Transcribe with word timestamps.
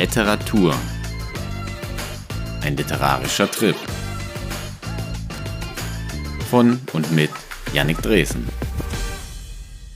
Literatur. 0.00 0.74
Ein 2.62 2.74
literarischer 2.74 3.50
Trip. 3.50 3.76
Von 6.48 6.80
und 6.94 7.12
mit 7.12 7.28
Yannick 7.74 8.00
Dresen. 8.00 8.48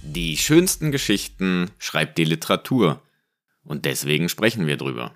Die 0.03 0.37
schönsten 0.37 0.93
Geschichten 0.93 1.71
schreibt 1.79 2.19
die 2.19 2.27
Literatur. 2.27 3.01
Und 3.63 3.87
deswegen 3.87 4.29
sprechen 4.29 4.67
wir 4.67 4.77
drüber. 4.77 5.15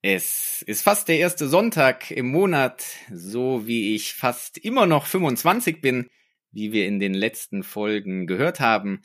Es 0.00 0.62
ist 0.62 0.80
fast 0.80 1.08
der 1.08 1.18
erste 1.18 1.46
Sonntag 1.46 2.10
im 2.10 2.30
Monat, 2.30 2.82
so 3.12 3.66
wie 3.66 3.94
ich 3.94 4.14
fast 4.14 4.56
immer 4.56 4.86
noch 4.86 5.04
25 5.04 5.82
bin, 5.82 6.08
wie 6.52 6.72
wir 6.72 6.86
in 6.86 7.00
den 7.00 7.12
letzten 7.12 7.62
Folgen 7.62 8.26
gehört 8.26 8.60
haben. 8.60 9.02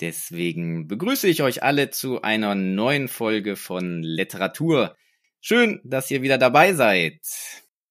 Deswegen 0.00 0.86
begrüße 0.86 1.26
ich 1.26 1.42
euch 1.42 1.62
alle 1.64 1.90
zu 1.90 2.22
einer 2.22 2.54
neuen 2.54 3.08
Folge 3.08 3.56
von 3.56 4.02
Literatur. 4.02 4.96
Schön, 5.40 5.80
dass 5.82 6.10
ihr 6.10 6.22
wieder 6.22 6.38
dabei 6.38 6.72
seid. 6.72 7.20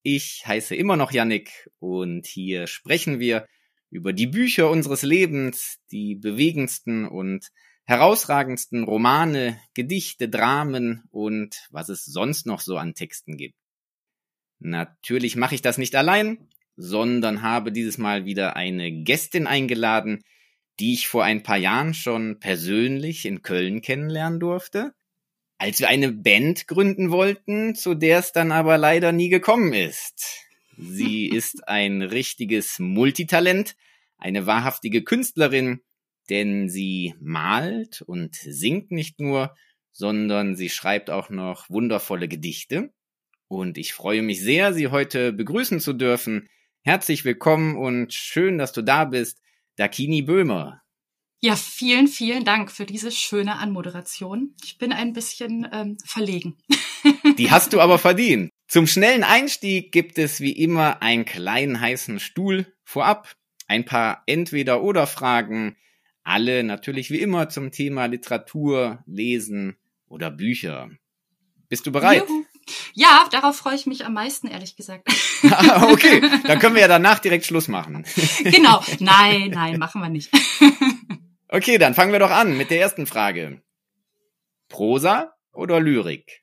Ich 0.04 0.44
heiße 0.45 0.73
immer 0.76 0.95
noch 0.95 1.12
Yannick 1.12 1.70
und 1.80 2.26
hier 2.26 2.67
sprechen 2.67 3.20
wir 3.20 3.45
über 3.90 4.14
die 4.14 4.28
Bücher 4.28 4.70
unseres 4.70 5.02
Lebens, 5.02 5.80
die 5.91 6.16
bewegendsten 6.16 7.05
und 7.05 7.50
herausragendsten 7.84 8.84
Romane, 8.84 9.59
Gedichte, 9.73 10.30
Dramen 10.30 11.03
und 11.09 11.67
was 11.72 11.89
es 11.89 12.05
sonst 12.05 12.45
noch 12.45 12.62
so 12.62 12.78
an 12.78 12.94
Texten 12.94 13.36
gibt. 13.36 13.55
Natürlich 14.59 15.36
mache 15.36 15.55
ich 15.55 15.62
das 15.62 15.78
nicht 15.78 15.95
allein, 15.95 16.50
sondern 16.78 17.42
habe 17.42 17.72
dieses 17.73 17.98
Mal 17.98 18.23
wieder 18.26 18.55
eine 18.55 18.92
Gästin 19.03 19.45
eingeladen, 19.45 20.23
die 20.80 20.94
ich 20.94 21.08
vor 21.08 21.23
ein 21.23 21.44
paar 21.44 21.58
Jahren 21.58 21.94
schon 21.94 22.40
persönlich 22.40 23.26
in 23.26 23.41
Köln 23.41 23.81
kennenlernen 23.81 24.40
durfte, 24.40 24.94
als 25.58 25.80
wir 25.80 25.90
eine 25.90 26.12
Band 26.12 26.67
gründen 26.67 27.09
wollten, 27.09 27.75
zu 27.75 27.95
der 27.95 28.20
es 28.20 28.31
dann 28.31 28.52
aber 28.52 28.78
leider 28.78 29.11
nie 29.11 29.30
gekommen 29.30 29.73
ist. 29.73 30.44
Sie 30.78 31.28
ist 31.33 31.67
ein 31.67 32.02
richtiges 32.02 32.80
Multitalent, 32.80 33.75
eine 34.17 34.45
wahrhaftige 34.45 35.03
Künstlerin, 35.03 35.81
denn 36.30 36.70
sie 36.70 37.16
malt 37.20 38.02
und 38.02 38.36
singt 38.36 38.92
nicht 38.92 39.20
nur, 39.20 39.55
sondern 39.92 40.55
sie 40.55 40.70
schreibt 40.70 41.09
auch 41.09 41.30
noch 41.30 41.70
wundervolle 41.70 42.28
Gedichte. 42.28 42.94
Und 43.48 43.78
ich 43.78 43.94
freue 43.94 44.22
mich 44.22 44.42
sehr, 44.42 44.73
Sie 44.73 44.89
heute 44.89 45.31
begrüßen 45.31 45.80
zu 45.80 45.94
dürfen. 45.94 46.50
Herzlich 46.81 47.23
willkommen 47.23 47.78
und 47.78 48.14
schön, 48.14 48.58
dass 48.58 48.73
du 48.73 48.81
da 48.81 49.05
bist. 49.05 49.42
Dakini 49.78 50.23
Böhmer. 50.23 50.81
Ja, 51.39 51.56
vielen, 51.56 52.08
vielen 52.08 52.45
Dank 52.45 52.72
für 52.72 52.86
diese 52.86 53.11
schöne 53.11 53.58
Anmoderation. 53.58 54.56
Ich 54.64 54.80
bin 54.80 54.92
ein 54.92 55.14
bisschen 55.14 55.67
ähm, 55.72 55.97
verlegen. 56.03 56.58
Die 57.38 57.52
hast 57.52 57.73
du 57.73 57.80
aber 57.80 58.00
verdient. 58.00 58.50
Zum 58.67 58.88
schnellen 58.88 59.23
Einstieg 59.23 59.92
gibt 59.92 60.17
es 60.17 60.42
wie 60.42 60.52
immer 60.52 61.02
einen 61.03 61.25
kleinen 61.25 61.80
heißen 61.80 62.20
Stuhl 62.20 62.73
vorab, 62.83 63.33
ein 63.67 63.86
paar 63.86 64.23
Entweder-oder-Fragen, 64.25 65.78
alle 66.23 66.64
natürlich 66.64 67.11
wie 67.11 67.22
immer 67.22 67.50
zum 67.50 67.72
Thema 67.72 68.08
Literatur, 68.08 69.03
Lesen 69.05 69.78
oder 70.08 70.31
Bücher. 70.31 70.89
Bist 71.70 71.86
du 71.86 71.92
bereit? 71.92 72.28
Juhu. 72.28 72.45
Ja, 72.94 73.28
darauf 73.32 73.58
freue 73.58 73.76
ich 73.76 73.86
mich 73.86 74.06
am 74.06 74.14
meisten, 74.14 74.48
ehrlich 74.48 74.76
gesagt. 74.76 75.08
Ah, 75.52 75.92
okay, 75.92 76.20
dann 76.48 76.58
können 76.58 76.73
wir 76.73 76.82
ja 76.82 76.88
danach 76.88 77.20
direkt 77.20 77.46
Schluss 77.46 77.68
machen. 77.68 78.06
genau. 78.44 78.84
Nein, 79.00 79.52
nein, 79.52 79.78
machen 79.78 80.02
wir 80.02 80.10
nicht. 80.10 80.32
okay, 81.48 81.78
dann 81.78 81.94
fangen 81.94 82.12
wir 82.12 82.18
doch 82.18 82.32
an 82.32 82.58
mit 82.58 82.72
der 82.72 82.82
ersten 82.82 83.06
Frage. 83.06 83.62
Prosa 84.68 85.36
oder 85.54 85.80
Lyrik? 85.80 86.42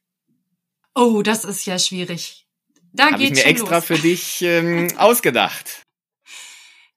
Oh, 0.95 1.23
das 1.23 1.45
ist 1.45 1.67
ja 1.67 1.77
schwierig. 1.77 2.47
Da 2.93 3.11
Hab 3.11 3.19
geht 3.19 3.33
ich 3.33 3.45
mir 3.45 3.51
extra 3.51 3.77
los. 3.77 3.85
für 3.85 3.99
dich 3.99 4.43
ähm, 4.43 4.87
ausgedacht. 4.97 5.83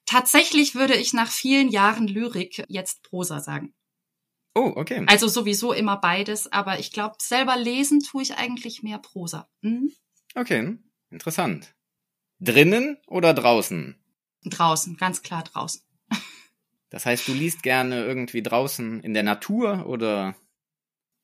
Tatsächlich 0.06 0.76
würde 0.76 0.96
ich 0.96 1.14
nach 1.14 1.32
vielen 1.32 1.70
Jahren 1.70 2.08
Lyrik 2.08 2.64
jetzt 2.70 3.02
Prosa 3.02 3.40
sagen. 3.40 3.74
Oh, 4.58 4.74
okay. 4.76 5.06
Also 5.06 5.28
sowieso 5.28 5.72
immer 5.72 5.98
beides, 5.98 6.52
aber 6.52 6.80
ich 6.80 6.92
glaube, 6.92 7.18
selber 7.20 7.56
lesen 7.58 8.00
tue 8.00 8.24
ich 8.24 8.38
eigentlich 8.38 8.82
mehr 8.82 8.98
Prosa. 8.98 9.48
Mhm. 9.62 9.92
Okay, 10.34 10.80
interessant. 11.12 11.76
Drinnen 12.40 12.98
oder 13.06 13.36
draußen? 13.36 14.02
Draußen, 14.46 14.98
ganz 14.98 15.22
klar 15.22 15.44
draußen. 15.44 15.82
Das 16.90 17.06
heißt, 17.06 17.28
du 17.28 17.34
liest 17.34 17.64
gerne 17.64 18.06
irgendwie 18.06 18.42
draußen 18.42 19.02
in 19.02 19.14
der 19.14 19.22
Natur 19.22 19.88
oder? 19.88 20.38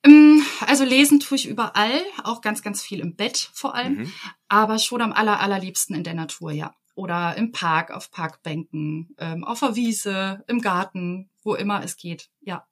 Ähm, 0.03 0.44
also 0.67 0.83
lesen 0.83 1.21
tue 1.21 1.38
ich 1.38 1.47
überall, 1.47 2.03
auch 2.21 2.41
ganz, 2.41 2.61
ganz 2.61 2.83
viel 2.83 3.00
im 3.00 3.15
Bett 3.15 3.50
vor 3.53 3.73
allem, 3.73 4.00
mhm. 4.00 4.13
aber 4.50 4.77
schon 4.77 5.01
am 5.01 5.13
aller, 5.13 5.39
allerliebsten 5.39 5.95
in 5.95 6.03
der 6.03 6.15
Natur, 6.15 6.51
ja. 6.51 6.75
Oder 6.95 7.38
im 7.38 7.53
Park, 7.53 7.91
auf 7.91 8.11
Parkbänken, 8.11 9.15
ähm, 9.17 9.45
auf 9.45 9.61
der 9.61 9.77
Wiese, 9.77 10.44
im 10.47 10.59
Garten, 10.59 11.29
wo 11.44 11.55
immer 11.55 11.81
es 11.81 11.95
geht, 11.95 12.29
ja. 12.41 12.67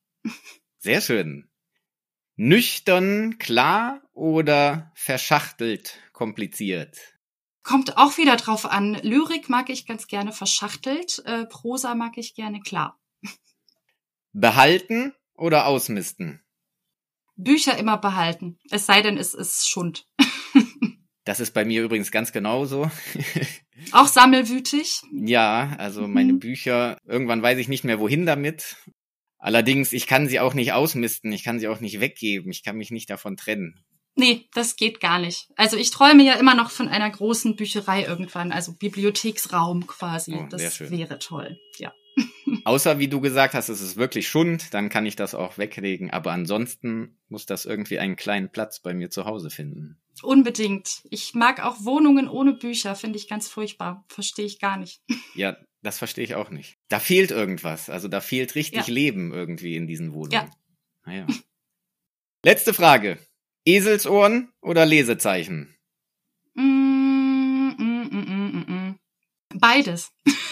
Sehr 0.77 1.01
schön. 1.01 1.49
Nüchtern, 2.35 3.37
klar 3.37 4.01
oder 4.13 4.91
verschachtelt, 4.95 5.99
kompliziert? 6.11 6.97
Kommt 7.63 7.97
auch 7.97 8.17
wieder 8.17 8.35
drauf 8.37 8.65
an. 8.65 8.95
Lyrik 8.95 9.47
mag 9.47 9.69
ich 9.69 9.85
ganz 9.85 10.07
gerne 10.07 10.31
verschachtelt, 10.31 11.21
äh, 11.25 11.45
Prosa 11.45 11.93
mag 11.93 12.17
ich 12.17 12.33
gerne 12.33 12.59
klar. 12.61 12.99
Behalten 14.33 15.13
oder 15.35 15.67
ausmisten? 15.67 16.41
Bücher 17.35 17.77
immer 17.77 17.97
behalten. 17.97 18.57
Es 18.69 18.85
sei 18.85 19.01
denn, 19.01 19.17
es 19.17 19.33
ist 19.33 19.69
Schund. 19.69 20.07
das 21.23 21.39
ist 21.39 21.53
bei 21.53 21.65
mir 21.65 21.83
übrigens 21.83 22.11
ganz 22.11 22.31
genauso. 22.31 22.89
Auch 23.91 24.07
sammelwütig? 24.07 25.01
Ja, 25.11 25.75
also 25.77 26.07
meine 26.07 26.33
mhm. 26.33 26.39
Bücher, 26.39 26.97
irgendwann 27.05 27.41
weiß 27.41 27.57
ich 27.57 27.67
nicht 27.67 27.83
mehr 27.83 27.99
wohin 27.99 28.25
damit. 28.25 28.77
Allerdings, 29.41 29.91
ich 29.91 30.05
kann 30.05 30.27
sie 30.27 30.39
auch 30.39 30.53
nicht 30.53 30.71
ausmisten, 30.71 31.31
ich 31.33 31.43
kann 31.43 31.59
sie 31.59 31.67
auch 31.67 31.79
nicht 31.79 31.99
weggeben, 31.99 32.51
ich 32.51 32.63
kann 32.63 32.77
mich 32.77 32.91
nicht 32.91 33.09
davon 33.09 33.37
trennen. 33.37 33.83
Nee, 34.15 34.45
das 34.53 34.75
geht 34.75 34.99
gar 34.99 35.19
nicht. 35.19 35.47
Also 35.55 35.77
ich 35.77 35.89
träume 35.89 36.23
ja 36.23 36.33
immer 36.33 36.53
noch 36.53 36.69
von 36.69 36.87
einer 36.87 37.09
großen 37.09 37.55
Bücherei 37.55 38.03
irgendwann, 38.03 38.51
also 38.51 38.73
Bibliotheksraum 38.73 39.87
quasi. 39.87 40.35
Oh, 40.35 40.47
das 40.47 40.79
wäre 40.79 41.17
toll, 41.17 41.59
ja. 41.77 41.91
Außer 42.65 42.99
wie 42.99 43.07
du 43.07 43.21
gesagt 43.21 43.53
hast, 43.53 43.69
es 43.69 43.81
ist 43.81 43.95
wirklich 43.95 44.27
Schund, 44.27 44.73
dann 44.73 44.89
kann 44.89 45.05
ich 45.05 45.15
das 45.15 45.33
auch 45.33 45.57
weglegen. 45.57 46.11
Aber 46.11 46.31
ansonsten 46.31 47.17
muss 47.27 47.45
das 47.45 47.65
irgendwie 47.65 47.99
einen 47.99 48.15
kleinen 48.15 48.51
Platz 48.51 48.81
bei 48.81 48.93
mir 48.93 49.09
zu 49.09 49.25
Hause 49.25 49.49
finden. 49.49 49.97
Unbedingt. 50.21 51.01
Ich 51.09 51.33
mag 51.33 51.63
auch 51.63 51.83
Wohnungen 51.83 52.27
ohne 52.27 52.53
Bücher, 52.53 52.95
finde 52.95 53.17
ich 53.17 53.27
ganz 53.27 53.47
furchtbar. 53.47 54.05
Verstehe 54.09 54.45
ich 54.45 54.59
gar 54.59 54.77
nicht. 54.77 55.01
Ja, 55.33 55.55
das 55.81 55.97
verstehe 55.97 56.25
ich 56.25 56.35
auch 56.35 56.49
nicht. 56.49 56.77
Da 56.89 56.99
fehlt 56.99 57.31
irgendwas. 57.31 57.89
Also 57.89 58.09
da 58.09 58.19
fehlt 58.19 58.53
richtig 58.55 58.87
ja. 58.87 58.93
Leben 58.93 59.33
irgendwie 59.33 59.77
in 59.77 59.87
diesen 59.87 60.11
Wohnungen. 60.11 60.33
Ja. 60.33 60.49
Naja. 61.05 61.25
Letzte 62.43 62.73
Frage. 62.73 63.17
Eselsohren 63.65 64.51
oder 64.61 64.85
Lesezeichen? 64.85 65.73
Mm, 66.55 67.71
mm, 67.77 68.09
mm, 68.11 68.99
Beides. 69.55 70.11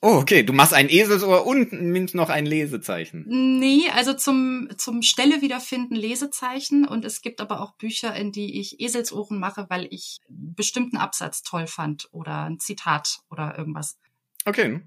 Oh, 0.00 0.14
okay. 0.14 0.44
Du 0.44 0.52
machst 0.52 0.74
ein 0.74 0.88
Eselsohr 0.88 1.44
und 1.44 1.72
nimmst 1.72 2.14
noch 2.14 2.28
ein 2.28 2.46
Lesezeichen. 2.46 3.24
Nee, 3.26 3.90
also 3.92 4.14
zum, 4.14 4.68
zum 4.76 5.02
Stelle 5.02 5.42
wiederfinden 5.42 5.96
Lesezeichen. 5.96 6.86
Und 6.86 7.04
es 7.04 7.20
gibt 7.20 7.40
aber 7.40 7.60
auch 7.60 7.72
Bücher, 7.72 8.14
in 8.14 8.30
die 8.30 8.60
ich 8.60 8.80
Eselsohren 8.80 9.40
mache, 9.40 9.66
weil 9.68 9.88
ich 9.90 10.18
bestimmten 10.28 10.98
Absatz 10.98 11.42
toll 11.42 11.66
fand 11.66 12.08
oder 12.12 12.44
ein 12.44 12.60
Zitat 12.60 13.18
oder 13.28 13.58
irgendwas. 13.58 13.98
Okay. 14.44 14.80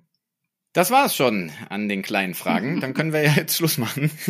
Das 0.71 0.91
war's 0.91 1.13
schon 1.13 1.51
an 1.67 1.89
den 1.89 2.01
kleinen 2.01 2.33
Fragen. 2.33 2.79
Dann 2.79 2.93
können 2.93 3.11
wir 3.11 3.21
ja 3.21 3.33
jetzt 3.33 3.57
Schluss 3.57 3.77
machen. 3.77 4.09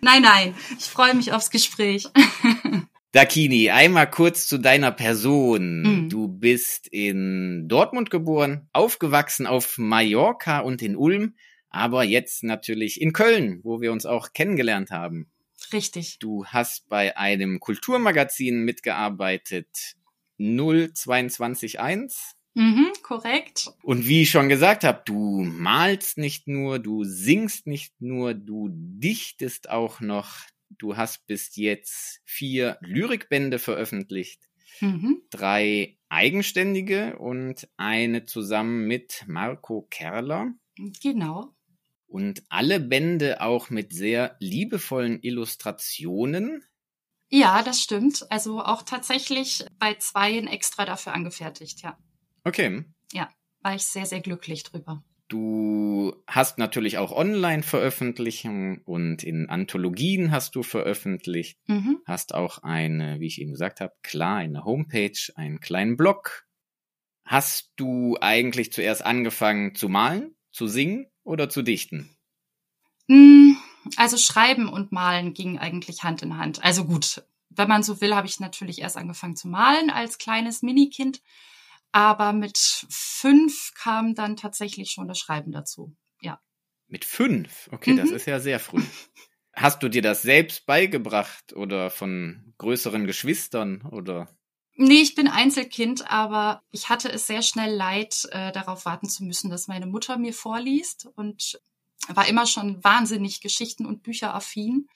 nein, 0.00 0.22
nein. 0.22 0.56
Ich 0.76 0.86
freue 0.86 1.14
mich 1.14 1.32
aufs 1.32 1.50
Gespräch. 1.50 2.08
Dakini, 3.12 3.70
einmal 3.70 4.10
kurz 4.10 4.46
zu 4.46 4.58
deiner 4.58 4.92
Person. 4.92 5.82
Mhm. 5.82 6.08
Du 6.10 6.28
bist 6.28 6.88
in 6.88 7.66
Dortmund 7.66 8.10
geboren, 8.10 8.68
aufgewachsen 8.72 9.46
auf 9.46 9.78
Mallorca 9.78 10.60
und 10.60 10.82
in 10.82 10.94
Ulm, 10.94 11.34
aber 11.70 12.04
jetzt 12.04 12.44
natürlich 12.44 13.00
in 13.00 13.14
Köln, 13.14 13.60
wo 13.62 13.80
wir 13.80 13.92
uns 13.92 14.04
auch 14.04 14.34
kennengelernt 14.34 14.90
haben. 14.90 15.30
Richtig. 15.72 16.18
Du 16.18 16.44
hast 16.46 16.88
bei 16.88 17.16
einem 17.16 17.60
Kulturmagazin 17.60 18.64
mitgearbeitet, 18.64 19.96
0221. 20.38 21.78
Mhm, 22.54 22.92
korrekt. 23.02 23.70
Und 23.82 24.06
wie 24.06 24.22
ich 24.22 24.30
schon 24.30 24.48
gesagt 24.48 24.84
habe, 24.84 25.02
du 25.04 25.42
malst 25.42 26.18
nicht 26.18 26.48
nur, 26.48 26.78
du 26.78 27.04
singst 27.04 27.66
nicht 27.66 28.00
nur, 28.00 28.34
du 28.34 28.68
dichtest 28.70 29.70
auch 29.70 30.00
noch. 30.00 30.30
Du 30.70 30.96
hast 30.96 31.26
bis 31.26 31.56
jetzt 31.56 32.20
vier 32.24 32.78
Lyrikbände 32.80 33.58
veröffentlicht, 33.58 34.48
mhm. 34.80 35.22
drei 35.30 35.98
eigenständige 36.08 37.18
und 37.18 37.68
eine 37.76 38.24
zusammen 38.24 38.86
mit 38.86 39.24
Marco 39.26 39.86
Kerler. 39.90 40.52
Genau. 41.02 41.54
Und 42.06 42.42
alle 42.48 42.80
Bände 42.80 43.42
auch 43.42 43.70
mit 43.70 43.92
sehr 43.92 44.36
liebevollen 44.40 45.20
Illustrationen. 45.22 46.64
Ja, 47.28 47.62
das 47.62 47.82
stimmt. 47.82 48.24
Also 48.30 48.62
auch 48.62 48.82
tatsächlich 48.82 49.66
bei 49.78 49.94
zweien 49.94 50.46
extra 50.46 50.86
dafür 50.86 51.12
angefertigt, 51.12 51.82
ja. 51.82 51.98
Okay. 52.44 52.84
Ja, 53.12 53.28
war 53.60 53.74
ich 53.74 53.84
sehr, 53.84 54.06
sehr 54.06 54.20
glücklich 54.20 54.62
drüber. 54.62 55.04
Du 55.28 56.14
hast 56.26 56.56
natürlich 56.56 56.96
auch 56.96 57.12
Online-Veröffentlichungen 57.12 58.80
und 58.84 59.22
in 59.22 59.50
Anthologien 59.50 60.30
hast 60.30 60.56
du 60.56 60.62
veröffentlicht. 60.62 61.58
Mhm. 61.66 62.00
Hast 62.06 62.34
auch 62.34 62.62
eine, 62.62 63.20
wie 63.20 63.26
ich 63.26 63.38
eben 63.38 63.52
gesagt 63.52 63.82
habe, 63.82 63.92
klar, 64.02 64.38
eine 64.38 64.64
Homepage, 64.64 65.18
einen 65.34 65.60
kleinen 65.60 65.98
Blog. 65.98 66.46
Hast 67.26 67.72
du 67.76 68.16
eigentlich 68.22 68.72
zuerst 68.72 69.04
angefangen 69.04 69.74
zu 69.74 69.90
malen, 69.90 70.34
zu 70.50 70.66
singen 70.66 71.06
oder 71.24 71.50
zu 71.50 71.60
dichten? 71.60 72.16
Mm, 73.06 73.52
also 73.96 74.16
Schreiben 74.16 74.66
und 74.70 74.92
Malen 74.92 75.34
gingen 75.34 75.58
eigentlich 75.58 76.04
Hand 76.04 76.22
in 76.22 76.38
Hand. 76.38 76.64
Also 76.64 76.86
gut, 76.86 77.22
wenn 77.50 77.68
man 77.68 77.82
so 77.82 78.00
will, 78.00 78.14
habe 78.14 78.26
ich 78.26 78.40
natürlich 78.40 78.80
erst 78.80 78.96
angefangen 78.96 79.36
zu 79.36 79.46
malen 79.46 79.90
als 79.90 80.16
kleines 80.16 80.62
Minikind. 80.62 81.20
Aber 81.92 82.32
mit 82.32 82.58
fünf 82.90 83.72
kam 83.74 84.14
dann 84.14 84.36
tatsächlich 84.36 84.90
schon 84.90 85.08
das 85.08 85.18
Schreiben 85.18 85.52
dazu. 85.52 85.96
Ja. 86.20 86.40
Mit 86.86 87.04
fünf? 87.04 87.68
Okay, 87.72 87.92
mhm. 87.92 87.96
das 87.98 88.10
ist 88.10 88.26
ja 88.26 88.40
sehr 88.40 88.60
früh. 88.60 88.82
Hast 89.54 89.82
du 89.82 89.88
dir 89.88 90.02
das 90.02 90.22
selbst 90.22 90.66
beigebracht 90.66 91.52
oder 91.52 91.90
von 91.90 92.54
größeren 92.58 93.06
Geschwistern 93.06 93.82
oder? 93.82 94.28
Nee, 94.74 95.00
ich 95.00 95.16
bin 95.16 95.26
Einzelkind, 95.26 96.08
aber 96.08 96.62
ich 96.70 96.88
hatte 96.88 97.10
es 97.10 97.26
sehr 97.26 97.42
schnell 97.42 97.74
leid, 97.74 98.28
äh, 98.30 98.52
darauf 98.52 98.84
warten 98.84 99.08
zu 99.08 99.24
müssen, 99.24 99.50
dass 99.50 99.66
meine 99.66 99.86
Mutter 99.86 100.16
mir 100.16 100.32
vorliest 100.32 101.08
und 101.16 101.60
war 102.06 102.28
immer 102.28 102.46
schon 102.46 102.82
wahnsinnig 102.84 103.40
Geschichten 103.40 103.86
und 103.86 104.04
Bücher 104.04 104.32
affin 104.32 104.86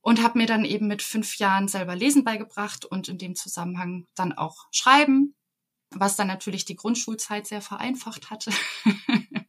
und 0.00 0.22
habe 0.22 0.38
mir 0.38 0.46
dann 0.46 0.64
eben 0.64 0.88
mit 0.88 1.02
fünf 1.02 1.36
Jahren 1.38 1.68
selber 1.68 1.94
Lesen 1.94 2.24
beigebracht 2.24 2.84
und 2.84 3.08
in 3.08 3.18
dem 3.18 3.36
Zusammenhang 3.36 4.06
dann 4.16 4.32
auch 4.32 4.66
Schreiben 4.72 5.36
was 5.90 6.16
dann 6.16 6.26
natürlich 6.26 6.64
die 6.64 6.76
Grundschulzeit 6.76 7.46
sehr 7.46 7.62
vereinfacht 7.62 8.30
hatte. 8.30 8.50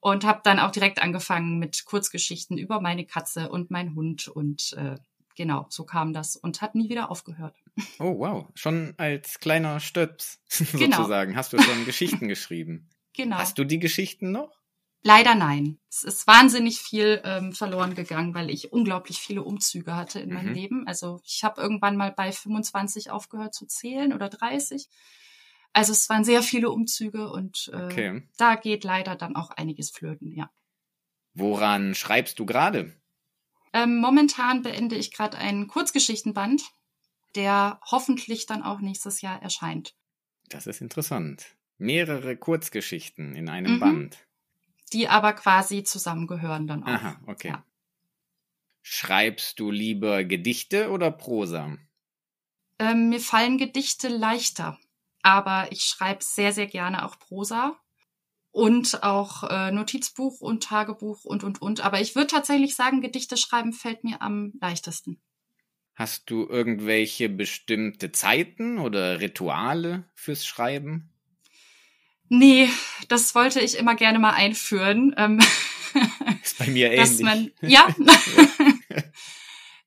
und 0.00 0.24
habe 0.24 0.40
dann 0.44 0.58
auch 0.58 0.70
direkt 0.70 1.02
angefangen 1.02 1.58
mit 1.58 1.84
Kurzgeschichten 1.84 2.58
über 2.58 2.80
meine 2.80 3.04
Katze 3.04 3.50
und 3.50 3.70
mein 3.70 3.94
Hund 3.94 4.28
und 4.28 4.72
äh, 4.74 4.96
genau, 5.36 5.66
so 5.70 5.84
kam 5.84 6.12
das 6.12 6.36
und 6.36 6.62
hat 6.62 6.74
nie 6.74 6.88
wieder 6.88 7.10
aufgehört. 7.10 7.56
Oh 8.00 8.18
wow, 8.18 8.46
schon 8.54 8.94
als 8.96 9.38
kleiner 9.38 9.80
Stöps 9.80 10.40
genau. 10.72 10.96
sozusagen 10.98 11.36
hast 11.36 11.52
du 11.52 11.60
schon 11.60 11.84
Geschichten 11.84 12.28
geschrieben. 12.28 12.88
Genau. 13.14 13.36
Hast 13.36 13.58
du 13.58 13.64
die 13.64 13.78
Geschichten 13.78 14.30
noch? 14.32 14.58
Leider 15.02 15.36
nein. 15.36 15.78
Es 15.88 16.02
ist 16.02 16.26
wahnsinnig 16.26 16.80
viel 16.80 17.20
ähm, 17.24 17.52
verloren 17.52 17.94
gegangen, 17.94 18.34
weil 18.34 18.50
ich 18.50 18.72
unglaublich 18.72 19.18
viele 19.18 19.44
Umzüge 19.44 19.94
hatte 19.94 20.18
in 20.18 20.30
mhm. 20.30 20.34
meinem 20.34 20.54
Leben. 20.54 20.86
Also 20.88 21.20
ich 21.24 21.44
habe 21.44 21.60
irgendwann 21.60 21.96
mal 21.96 22.10
bei 22.10 22.32
25 22.32 23.10
aufgehört 23.10 23.54
zu 23.54 23.66
zählen 23.66 24.12
oder 24.12 24.28
30 24.28 24.88
also 25.72 25.92
es 25.92 26.08
waren 26.08 26.24
sehr 26.24 26.42
viele 26.42 26.70
Umzüge 26.70 27.30
und 27.30 27.70
äh, 27.72 27.84
okay. 27.84 28.22
da 28.36 28.56
geht 28.56 28.84
leider 28.84 29.16
dann 29.16 29.36
auch 29.36 29.50
einiges 29.50 29.90
flöten, 29.90 30.32
ja. 30.32 30.50
Woran 31.34 31.94
schreibst 31.94 32.38
du 32.38 32.46
gerade? 32.46 32.92
Ähm, 33.72 34.00
momentan 34.00 34.62
beende 34.62 34.96
ich 34.96 35.12
gerade 35.12 35.38
einen 35.38 35.68
Kurzgeschichtenband, 35.68 36.62
der 37.34 37.80
hoffentlich 37.90 38.46
dann 38.46 38.62
auch 38.62 38.80
nächstes 38.80 39.20
Jahr 39.20 39.40
erscheint. 39.42 39.94
Das 40.48 40.66
ist 40.66 40.80
interessant. 40.80 41.56
Mehrere 41.76 42.36
Kurzgeschichten 42.36 43.36
in 43.36 43.48
einem 43.48 43.74
mhm. 43.74 43.80
Band. 43.80 44.26
Die 44.92 45.08
aber 45.08 45.34
quasi 45.34 45.84
zusammengehören 45.84 46.66
dann 46.66 46.82
auch. 46.82 46.88
Aha, 46.88 47.20
okay. 47.26 47.48
Ja. 47.48 47.64
Schreibst 48.82 49.60
du 49.60 49.70
lieber 49.70 50.24
Gedichte 50.24 50.90
oder 50.90 51.10
Prosa? 51.10 51.76
Ähm, 52.78 53.10
mir 53.10 53.20
fallen 53.20 53.58
Gedichte 53.58 54.08
leichter 54.08 54.78
aber 55.22 55.68
ich 55.70 55.82
schreibe 55.82 56.20
sehr, 56.22 56.52
sehr 56.52 56.66
gerne 56.66 57.04
auch 57.04 57.18
Prosa 57.18 57.76
und 58.50 59.02
auch 59.02 59.44
äh, 59.44 59.70
Notizbuch 59.70 60.40
und 60.40 60.62
Tagebuch 60.62 61.24
und, 61.24 61.44
und, 61.44 61.62
und. 61.62 61.80
Aber 61.80 62.00
ich 62.00 62.14
würde 62.14 62.28
tatsächlich 62.28 62.74
sagen, 62.74 63.00
Gedichte 63.00 63.36
schreiben 63.36 63.72
fällt 63.72 64.04
mir 64.04 64.22
am 64.22 64.52
leichtesten. 64.60 65.20
Hast 65.94 66.30
du 66.30 66.46
irgendwelche 66.48 67.28
bestimmte 67.28 68.12
Zeiten 68.12 68.78
oder 68.78 69.20
Rituale 69.20 70.04
fürs 70.14 70.46
Schreiben? 70.46 71.10
Nee, 72.28 72.68
das 73.08 73.34
wollte 73.34 73.60
ich 73.60 73.76
immer 73.76 73.96
gerne 73.96 74.18
mal 74.18 74.34
einführen. 74.34 75.14
Ähm, 75.16 75.40
ist 76.42 76.58
bei 76.58 76.66
mir 76.68 76.92
ähnlich. 76.92 77.20
Man, 77.20 77.50
ja. 77.62 77.88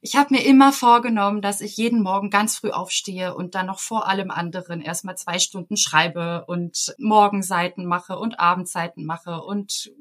Ich 0.03 0.15
habe 0.15 0.33
mir 0.33 0.43
immer 0.43 0.73
vorgenommen, 0.73 1.43
dass 1.43 1.61
ich 1.61 1.77
jeden 1.77 2.01
Morgen 2.01 2.31
ganz 2.31 2.57
früh 2.57 2.71
aufstehe 2.71 3.35
und 3.35 3.53
dann 3.53 3.67
noch 3.67 3.79
vor 3.79 4.07
allem 4.07 4.31
anderen 4.31 4.81
erstmal 4.81 5.15
zwei 5.15 5.37
Stunden 5.37 5.77
schreibe 5.77 6.45
und 6.47 6.95
Morgenseiten 6.97 7.85
mache 7.85 8.17
und 8.17 8.39
Abendseiten 8.39 9.05
mache 9.05 9.41
und 9.41 9.91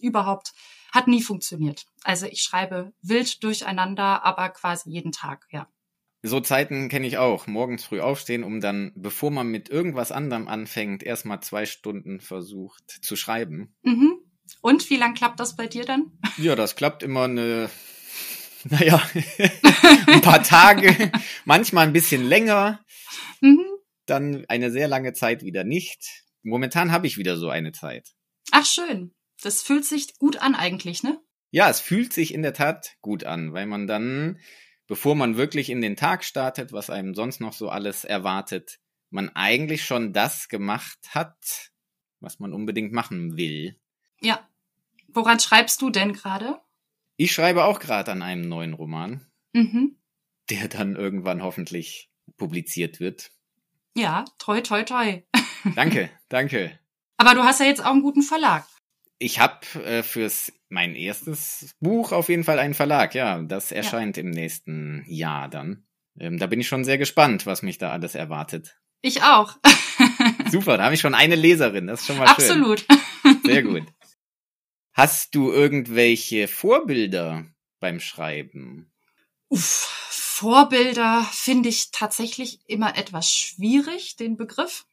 überhaupt 0.00 0.52
hat 0.92 1.08
nie 1.08 1.22
funktioniert. 1.22 1.86
Also 2.04 2.26
ich 2.26 2.42
schreibe 2.42 2.92
wild 3.02 3.42
durcheinander, 3.42 4.24
aber 4.24 4.48
quasi 4.50 4.90
jeden 4.90 5.10
Tag, 5.10 5.46
ja. 5.50 5.68
So 6.22 6.40
Zeiten 6.40 6.88
kenne 6.88 7.06
ich 7.06 7.18
auch. 7.18 7.48
Morgens 7.48 7.84
früh 7.84 8.00
aufstehen, 8.00 8.44
um 8.44 8.60
dann, 8.60 8.92
bevor 8.94 9.32
man 9.32 9.48
mit 9.48 9.68
irgendwas 9.68 10.12
anderem 10.12 10.46
anfängt, 10.46 11.02
erstmal 11.02 11.40
zwei 11.40 11.66
Stunden 11.66 12.20
versucht 12.20 12.84
zu 13.02 13.16
schreiben. 13.16 13.74
Mhm. 13.82 14.18
Und 14.60 14.88
wie 14.88 14.96
lang 14.96 15.14
klappt 15.14 15.40
das 15.40 15.56
bei 15.56 15.66
dir 15.66 15.84
dann? 15.84 16.12
Ja, 16.38 16.56
das 16.56 16.76
klappt 16.76 17.02
immer 17.02 17.24
eine 17.24 17.70
naja, 18.64 19.02
ein 20.06 20.20
paar 20.20 20.42
Tage, 20.42 21.12
manchmal 21.44 21.86
ein 21.86 21.92
bisschen 21.92 22.24
länger, 22.24 22.84
mhm. 23.40 23.64
dann 24.06 24.44
eine 24.48 24.70
sehr 24.70 24.88
lange 24.88 25.12
Zeit 25.12 25.42
wieder 25.42 25.64
nicht. 25.64 26.24
Momentan 26.42 26.92
habe 26.92 27.06
ich 27.06 27.18
wieder 27.18 27.36
so 27.36 27.50
eine 27.50 27.72
Zeit. 27.72 28.14
Ach 28.50 28.66
schön. 28.66 29.14
Das 29.42 29.62
fühlt 29.62 29.84
sich 29.84 30.18
gut 30.18 30.38
an 30.38 30.54
eigentlich, 30.54 31.02
ne? 31.02 31.20
Ja, 31.50 31.70
es 31.70 31.80
fühlt 31.80 32.12
sich 32.12 32.34
in 32.34 32.42
der 32.42 32.52
Tat 32.52 32.96
gut 33.00 33.24
an, 33.24 33.52
weil 33.52 33.66
man 33.66 33.86
dann, 33.86 34.40
bevor 34.86 35.14
man 35.14 35.36
wirklich 35.36 35.70
in 35.70 35.80
den 35.80 35.96
Tag 35.96 36.24
startet, 36.24 36.72
was 36.72 36.90
einem 36.90 37.14
sonst 37.14 37.40
noch 37.40 37.52
so 37.52 37.68
alles 37.68 38.04
erwartet, 38.04 38.80
man 39.10 39.30
eigentlich 39.30 39.84
schon 39.84 40.12
das 40.12 40.48
gemacht 40.48 40.98
hat, 41.10 41.70
was 42.20 42.38
man 42.38 42.52
unbedingt 42.52 42.92
machen 42.92 43.36
will. 43.36 43.80
Ja. 44.20 44.46
Woran 45.08 45.40
schreibst 45.40 45.80
du 45.80 45.90
denn 45.90 46.12
gerade? 46.12 46.60
Ich 47.20 47.32
schreibe 47.32 47.64
auch 47.64 47.80
gerade 47.80 48.12
an 48.12 48.22
einem 48.22 48.48
neuen 48.48 48.74
Roman, 48.74 49.26
mhm. 49.52 49.96
der 50.50 50.68
dann 50.68 50.94
irgendwann 50.94 51.42
hoffentlich 51.42 52.12
publiziert 52.36 53.00
wird. 53.00 53.32
Ja, 53.96 54.24
toi, 54.38 54.60
toi, 54.60 54.84
toi. 54.84 55.22
danke, 55.74 56.10
danke. 56.28 56.78
Aber 57.16 57.34
du 57.34 57.42
hast 57.42 57.58
ja 57.58 57.66
jetzt 57.66 57.84
auch 57.84 57.90
einen 57.90 58.02
guten 58.02 58.22
Verlag. 58.22 58.64
Ich 59.18 59.40
habe 59.40 59.66
äh, 59.84 60.04
fürs 60.04 60.52
mein 60.68 60.94
erstes 60.94 61.74
Buch 61.80 62.12
auf 62.12 62.28
jeden 62.28 62.44
Fall 62.44 62.60
einen 62.60 62.74
Verlag, 62.74 63.16
ja. 63.16 63.42
Das 63.42 63.72
erscheint 63.72 64.16
ja. 64.16 64.22
im 64.22 64.30
nächsten 64.30 65.02
Jahr 65.08 65.48
dann. 65.48 65.88
Ähm, 66.20 66.38
da 66.38 66.46
bin 66.46 66.60
ich 66.60 66.68
schon 66.68 66.84
sehr 66.84 66.98
gespannt, 66.98 67.46
was 67.46 67.62
mich 67.62 67.78
da 67.78 67.90
alles 67.90 68.14
erwartet. 68.14 68.78
Ich 69.02 69.24
auch. 69.24 69.56
Super, 70.52 70.76
da 70.76 70.84
habe 70.84 70.94
ich 70.94 71.00
schon 71.00 71.14
eine 71.16 71.34
Leserin, 71.34 71.88
das 71.88 72.02
ist 72.02 72.06
schon 72.06 72.18
mal 72.18 72.28
Absolut. 72.28 72.78
schön. 72.78 72.98
Absolut. 73.24 73.44
Sehr 73.44 73.62
gut. 73.64 73.82
Hast 74.98 75.36
du 75.36 75.52
irgendwelche 75.52 76.48
Vorbilder 76.48 77.46
beim 77.78 78.00
Schreiben? 78.00 78.90
Uff, 79.48 79.88
Vorbilder 80.10 81.24
finde 81.30 81.68
ich 81.68 81.92
tatsächlich 81.92 82.58
immer 82.66 82.98
etwas 82.98 83.32
schwierig, 83.32 84.16
den 84.16 84.36
Begriff, 84.36 84.86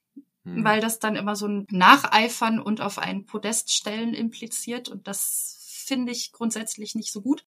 hm. 0.44 0.64
weil 0.64 0.80
das 0.80 1.00
dann 1.00 1.16
immer 1.16 1.36
so 1.36 1.48
ein 1.48 1.66
Nacheifern 1.72 2.60
und 2.60 2.82
auf 2.82 3.00
einen 3.00 3.26
Podest 3.26 3.74
stellen 3.74 4.14
impliziert 4.14 4.90
und 4.90 5.08
das 5.08 5.84
finde 5.88 6.12
ich 6.12 6.32
grundsätzlich 6.32 6.94
nicht 6.94 7.12
so 7.12 7.24
gut. 7.24 7.44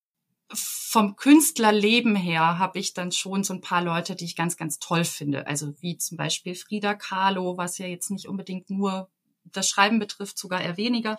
Vom 0.52 1.14
Künstlerleben 1.14 2.16
her 2.16 2.58
habe 2.58 2.80
ich 2.80 2.92
dann 2.92 3.12
schon 3.12 3.44
so 3.44 3.54
ein 3.54 3.60
paar 3.60 3.84
Leute, 3.84 4.16
die 4.16 4.24
ich 4.24 4.34
ganz, 4.34 4.56
ganz 4.56 4.80
toll 4.80 5.04
finde. 5.04 5.46
Also 5.46 5.80
wie 5.80 5.96
zum 5.96 6.16
Beispiel 6.16 6.56
Frida 6.56 6.94
Kahlo, 6.94 7.56
was 7.56 7.78
ja 7.78 7.86
jetzt 7.86 8.10
nicht 8.10 8.26
unbedingt 8.26 8.68
nur 8.68 9.08
das 9.44 9.68
Schreiben 9.68 10.00
betrifft, 10.00 10.38
sogar 10.38 10.60
eher 10.60 10.76
weniger. 10.76 11.18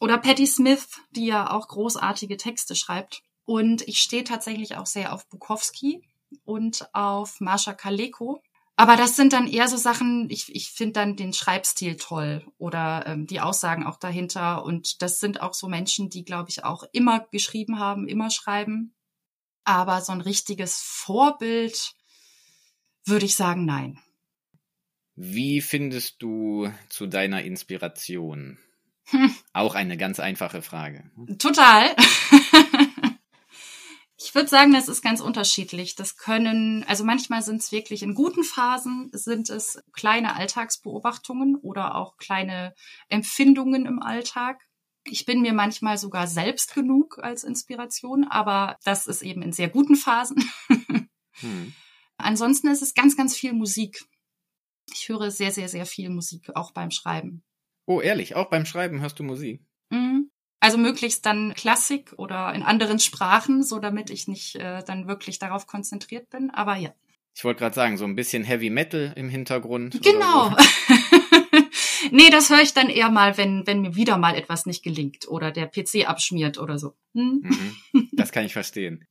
Oder 0.00 0.18
Patti 0.18 0.46
Smith, 0.46 1.00
die 1.10 1.26
ja 1.26 1.50
auch 1.50 1.68
großartige 1.68 2.36
Texte 2.36 2.74
schreibt. 2.74 3.22
Und 3.44 3.82
ich 3.82 3.98
stehe 3.98 4.24
tatsächlich 4.24 4.76
auch 4.76 4.86
sehr 4.86 5.12
auf 5.12 5.28
Bukowski 5.28 6.02
und 6.44 6.88
auf 6.94 7.40
Marsha 7.40 7.74
Kaleko. 7.74 8.42
Aber 8.76 8.96
das 8.96 9.14
sind 9.14 9.32
dann 9.32 9.46
eher 9.46 9.68
so 9.68 9.76
Sachen, 9.76 10.28
ich, 10.30 10.52
ich 10.54 10.70
finde 10.70 10.94
dann 10.94 11.16
den 11.16 11.32
Schreibstil 11.32 11.96
toll 11.96 12.44
oder 12.58 13.04
ähm, 13.06 13.26
die 13.26 13.40
Aussagen 13.40 13.86
auch 13.86 13.98
dahinter. 13.98 14.64
Und 14.64 15.00
das 15.00 15.20
sind 15.20 15.40
auch 15.40 15.54
so 15.54 15.68
Menschen, 15.68 16.10
die, 16.10 16.24
glaube 16.24 16.50
ich, 16.50 16.64
auch 16.64 16.82
immer 16.92 17.20
geschrieben 17.30 17.78
haben, 17.78 18.08
immer 18.08 18.30
schreiben. 18.30 18.94
Aber 19.62 20.00
so 20.00 20.12
ein 20.12 20.20
richtiges 20.20 20.80
Vorbild 20.82 21.94
würde 23.04 23.26
ich 23.26 23.36
sagen, 23.36 23.64
nein. 23.64 24.00
Wie 25.14 25.60
findest 25.60 26.20
du 26.20 26.72
zu 26.88 27.06
deiner 27.06 27.44
Inspiration? 27.44 28.58
Auch 29.52 29.74
eine 29.74 29.96
ganz 29.96 30.20
einfache 30.20 30.62
Frage. 30.62 31.10
Total. 31.38 31.94
ich 34.16 34.34
würde 34.34 34.48
sagen, 34.48 34.72
das 34.72 34.88
ist 34.88 35.02
ganz 35.02 35.20
unterschiedlich. 35.20 35.94
Das 35.94 36.16
können, 36.16 36.84
also 36.84 37.04
manchmal 37.04 37.42
sind 37.42 37.60
es 37.60 37.72
wirklich 37.72 38.02
in 38.02 38.14
guten 38.14 38.44
Phasen, 38.44 39.10
sind 39.12 39.50
es 39.50 39.82
kleine 39.92 40.36
Alltagsbeobachtungen 40.36 41.56
oder 41.56 41.94
auch 41.94 42.16
kleine 42.16 42.74
Empfindungen 43.08 43.86
im 43.86 44.00
Alltag. 44.00 44.62
Ich 45.06 45.26
bin 45.26 45.42
mir 45.42 45.52
manchmal 45.52 45.98
sogar 45.98 46.26
selbst 46.26 46.74
genug 46.74 47.18
als 47.18 47.44
Inspiration, 47.44 48.24
aber 48.24 48.78
das 48.84 49.06
ist 49.06 49.20
eben 49.20 49.42
in 49.42 49.52
sehr 49.52 49.68
guten 49.68 49.96
Phasen. 49.96 50.50
hm. 51.32 51.74
Ansonsten 52.16 52.68
ist 52.68 52.80
es 52.80 52.94
ganz, 52.94 53.16
ganz 53.16 53.36
viel 53.36 53.52
Musik. 53.52 54.06
Ich 54.92 55.08
höre 55.08 55.30
sehr, 55.30 55.52
sehr, 55.52 55.68
sehr 55.68 55.84
viel 55.84 56.08
Musik, 56.08 56.50
auch 56.54 56.72
beim 56.72 56.90
Schreiben. 56.90 57.42
Oh, 57.86 58.00
ehrlich, 58.00 58.34
auch 58.34 58.48
beim 58.48 58.66
Schreiben 58.66 59.00
hörst 59.00 59.18
du 59.18 59.22
Musik? 59.22 59.62
Mhm. 59.90 60.30
Also 60.60 60.78
möglichst 60.78 61.26
dann 61.26 61.52
Klassik 61.54 62.14
oder 62.16 62.54
in 62.54 62.62
anderen 62.62 62.98
Sprachen, 62.98 63.62
so 63.62 63.78
damit 63.78 64.08
ich 64.08 64.28
nicht 64.28 64.56
äh, 64.56 64.82
dann 64.82 65.06
wirklich 65.06 65.38
darauf 65.38 65.66
konzentriert 65.66 66.30
bin. 66.30 66.50
Aber 66.50 66.76
ja. 66.76 66.94
Ich 67.34 67.44
wollte 67.44 67.58
gerade 67.58 67.74
sagen, 67.74 67.96
so 67.98 68.04
ein 68.04 68.14
bisschen 68.14 68.44
Heavy 68.44 68.70
Metal 68.70 69.12
im 69.16 69.28
Hintergrund. 69.28 70.00
Genau. 70.02 70.50
So. 70.50 70.56
nee, 72.10 72.30
das 72.30 72.48
höre 72.48 72.62
ich 72.62 72.72
dann 72.72 72.88
eher 72.88 73.10
mal, 73.10 73.36
wenn, 73.36 73.66
wenn 73.66 73.82
mir 73.82 73.94
wieder 73.96 74.16
mal 74.16 74.36
etwas 74.36 74.64
nicht 74.66 74.82
gelingt 74.82 75.28
oder 75.28 75.50
der 75.50 75.66
PC 75.66 76.08
abschmiert 76.08 76.58
oder 76.58 76.78
so. 76.78 76.94
Hm? 77.12 77.42
Mhm. 77.92 78.08
Das 78.12 78.32
kann 78.32 78.46
ich 78.46 78.52
verstehen. 78.52 79.04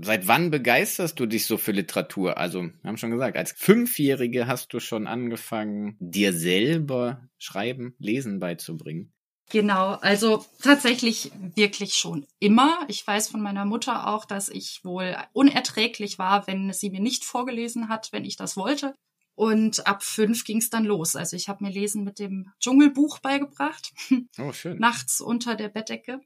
Seit 0.00 0.28
wann 0.28 0.50
begeisterst 0.50 1.18
du 1.18 1.26
dich 1.26 1.46
so 1.46 1.56
für 1.56 1.72
Literatur? 1.72 2.36
Also, 2.38 2.62
wir 2.62 2.72
haben 2.84 2.96
schon 2.96 3.10
gesagt, 3.10 3.36
als 3.36 3.52
Fünfjährige 3.52 4.46
hast 4.46 4.72
du 4.72 4.80
schon 4.80 5.06
angefangen, 5.06 5.96
dir 5.98 6.32
selber 6.32 7.28
Schreiben, 7.38 7.94
Lesen 7.98 8.38
beizubringen. 8.38 9.12
Genau, 9.50 9.92
also 9.94 10.44
tatsächlich 10.62 11.32
wirklich 11.54 11.94
schon 11.94 12.26
immer. 12.38 12.80
Ich 12.88 13.06
weiß 13.06 13.28
von 13.30 13.40
meiner 13.40 13.64
Mutter 13.64 14.08
auch, 14.08 14.26
dass 14.26 14.50
ich 14.50 14.80
wohl 14.84 15.16
unerträglich 15.32 16.18
war, 16.18 16.46
wenn 16.46 16.72
sie 16.72 16.90
mir 16.90 17.00
nicht 17.00 17.24
vorgelesen 17.24 17.88
hat, 17.88 18.10
wenn 18.12 18.26
ich 18.26 18.36
das 18.36 18.56
wollte. 18.56 18.94
Und 19.34 19.86
ab 19.86 20.02
fünf 20.02 20.44
ging 20.44 20.58
es 20.58 20.68
dann 20.68 20.84
los. 20.84 21.16
Also 21.16 21.36
ich 21.36 21.48
habe 21.48 21.64
mir 21.64 21.70
Lesen 21.70 22.04
mit 22.04 22.18
dem 22.18 22.50
Dschungelbuch 22.60 23.20
beigebracht. 23.20 23.92
Oh, 24.38 24.52
schön. 24.52 24.76
Nachts 24.80 25.20
unter 25.20 25.54
der 25.54 25.68
Bettdecke. 25.68 26.20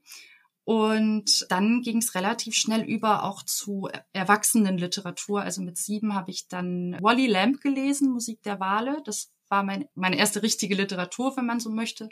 Und 0.65 1.45
dann 1.49 1.81
ging 1.81 1.97
es 1.97 2.15
relativ 2.15 2.55
schnell 2.55 2.83
über 2.83 3.23
auch 3.23 3.43
zu 3.43 3.89
Erwachsenenliteratur. 4.13 5.41
Also 5.41 5.61
mit 5.61 5.77
sieben 5.77 6.13
habe 6.13 6.31
ich 6.31 6.47
dann 6.47 6.97
Wally 7.01 7.27
Lamb 7.27 7.59
gelesen, 7.59 8.11
Musik 8.11 8.41
der 8.43 8.59
Wale. 8.59 9.01
Das 9.05 9.33
war 9.49 9.63
mein, 9.63 9.89
meine 9.93 10.17
erste 10.17 10.41
richtige 10.41 10.75
Literatur, 10.75 11.35
wenn 11.35 11.45
man 11.45 11.59
so 11.59 11.69
möchte. 11.69 12.09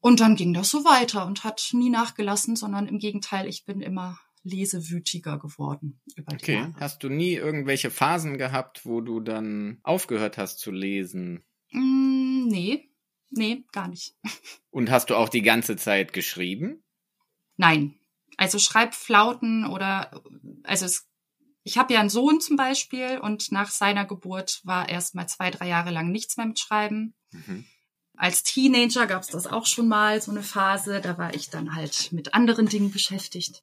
Und 0.00 0.20
dann 0.20 0.36
ging 0.36 0.52
das 0.52 0.70
so 0.70 0.84
weiter 0.84 1.26
und 1.26 1.44
hat 1.44 1.70
nie 1.72 1.90
nachgelassen, 1.90 2.56
sondern 2.56 2.86
im 2.88 2.98
Gegenteil, 2.98 3.48
ich 3.48 3.64
bin 3.64 3.80
immer 3.80 4.18
lesewütiger 4.42 5.38
geworden. 5.38 6.00
okay, 6.26 6.72
hast 6.78 7.02
du 7.02 7.08
nie 7.08 7.32
irgendwelche 7.32 7.90
Phasen 7.90 8.36
gehabt, 8.36 8.84
wo 8.84 9.00
du 9.00 9.20
dann 9.20 9.78
aufgehört 9.82 10.36
hast 10.36 10.58
zu 10.58 10.70
lesen? 10.70 11.42
Mm, 11.70 12.48
nee, 12.48 12.90
nee, 13.30 13.64
gar 13.72 13.88
nicht. 13.88 14.14
Und 14.70 14.90
hast 14.90 15.08
du 15.08 15.16
auch 15.16 15.30
die 15.30 15.42
ganze 15.42 15.76
Zeit 15.76 16.12
geschrieben? 16.12 16.82
Nein. 17.56 17.98
Also 18.36 18.58
Schreibflauten 18.58 19.66
oder 19.66 20.22
also 20.64 20.86
es, 20.86 21.06
ich 21.62 21.78
habe 21.78 21.94
ja 21.94 22.00
einen 22.00 22.10
Sohn 22.10 22.40
zum 22.40 22.56
Beispiel 22.56 23.18
und 23.18 23.52
nach 23.52 23.70
seiner 23.70 24.04
Geburt 24.04 24.60
war 24.64 24.88
erst 24.88 25.14
mal 25.14 25.26
zwei, 25.28 25.50
drei 25.50 25.68
Jahre 25.68 25.90
lang 25.90 26.10
nichts 26.10 26.36
mehr 26.36 26.46
mit 26.46 26.58
Schreiben. 26.58 27.14
Mhm. 27.30 27.64
Als 28.16 28.42
Teenager 28.42 29.06
gab 29.06 29.22
es 29.22 29.28
das 29.28 29.46
auch 29.46 29.66
schon 29.66 29.88
mal, 29.88 30.20
so 30.20 30.30
eine 30.30 30.42
Phase. 30.42 31.00
Da 31.00 31.18
war 31.18 31.34
ich 31.34 31.50
dann 31.50 31.74
halt 31.74 32.12
mit 32.12 32.34
anderen 32.34 32.66
Dingen 32.66 32.90
beschäftigt. 32.90 33.62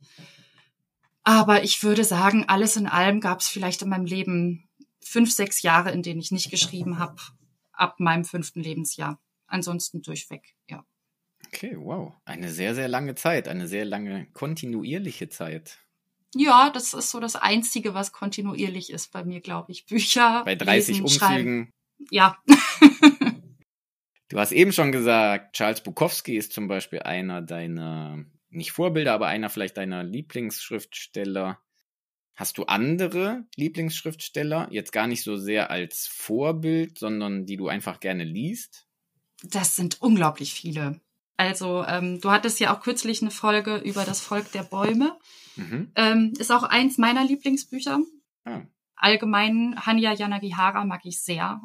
Aber 1.24 1.64
ich 1.64 1.84
würde 1.84 2.04
sagen, 2.04 2.46
alles 2.48 2.76
in 2.76 2.88
allem 2.88 3.22
gab 3.22 3.40
es 3.40 3.48
vielleicht 3.48 3.82
in 3.82 3.90
meinem 3.90 4.06
Leben 4.06 4.68
fünf, 5.04 5.32
sechs 5.32 5.62
Jahre, 5.62 5.92
in 5.92 6.04
denen 6.04 6.20
ich 6.20 6.32
nicht 6.32 6.50
geschrieben 6.50 7.00
habe, 7.00 7.22
ab 7.72 8.00
meinem 8.00 8.26
fünften 8.26 8.62
Lebensjahr. 8.62 9.20
Ansonsten 9.48 10.02
durchweg, 10.02 10.56
ja. 10.68 10.86
Okay, 11.54 11.76
wow. 11.78 12.14
Eine 12.24 12.50
sehr, 12.50 12.76
sehr 12.76 12.88
lange 12.88 13.16
Zeit, 13.16 13.48
eine 13.48 13.68
sehr 13.68 13.84
lange 13.84 14.28
kontinuierliche 14.32 15.28
Zeit. 15.28 15.80
Ja, 16.34 16.70
das 16.70 16.94
ist 16.94 17.12
so 17.12 17.20
das 17.20 17.36
Einzige, 17.36 17.94
was 17.94 18.14
kontinuierlich 18.14 18.90
ist 18.90 19.12
bei 19.12 19.26
mir, 19.26 19.42
glaube 19.42 19.72
ich. 19.72 19.86
Bücher. 19.86 20.44
Bei 20.46 20.56
30 20.56 20.88
lesen, 20.88 21.02
Umzügen. 21.02 21.20
Schreiben. 21.20 21.74
Ja. 22.10 22.38
du 24.30 24.40
hast 24.40 24.54
eben 24.54 24.72
schon 24.72 24.94
gesagt, 24.94 25.58
Charles 25.58 25.84
Bukowski 25.84 26.38
ist 26.38 26.54
zum 26.54 26.70
Beispiel 26.70 27.00
einer 27.00 27.42
deiner, 27.42 28.24
nicht 28.50 28.72
Vorbilder, 28.72 29.14
aber 29.14 29.28
einer 29.28 29.50
vielleicht 29.50 29.76
deiner 29.76 30.04
Lieblingsschriftsteller. 30.04 31.60
Hast 32.34 32.58
du 32.58 32.64
andere 32.64 33.46
Lieblingsschriftsteller, 33.58 34.70
jetzt 34.72 34.94
gar 34.94 35.08
nicht 35.08 35.24
so 35.24 35.36
sehr 35.36 35.70
als 35.70 36.08
Vorbild, 36.08 36.98
sondern 36.98 37.46
die 37.46 37.58
du 37.58 37.68
einfach 37.68 38.00
gerne 38.00 38.24
liest? 38.24 38.88
Das 39.44 39.76
sind 39.76 40.02
unglaublich 40.02 40.54
viele. 40.54 41.02
Also 41.42 41.84
ähm, 41.88 42.22
du 42.22 42.30
hattest 42.30 42.60
ja 42.60 42.72
auch 42.72 42.82
kürzlich 42.82 43.24
eine 43.24 43.32
Folge 43.32 43.78
über 43.78 44.06
das 44.06 44.22
Volk 44.22 44.52
der 44.52 44.62
Bäume. 44.62 45.18
Mhm. 45.56 45.92
Ähm, 45.96 46.34
ist 46.38 46.52
auch 46.52 46.62
eins 46.62 47.00
meiner 47.00 47.26
Lieblingsbücher. 47.26 48.00
Ah. 48.46 48.62
Allgemein 48.96 49.76
Hanya 49.84 50.14
Yanagihara 50.14 50.86
mag 50.86 51.02
ich 51.04 51.20
sehr. 51.20 51.60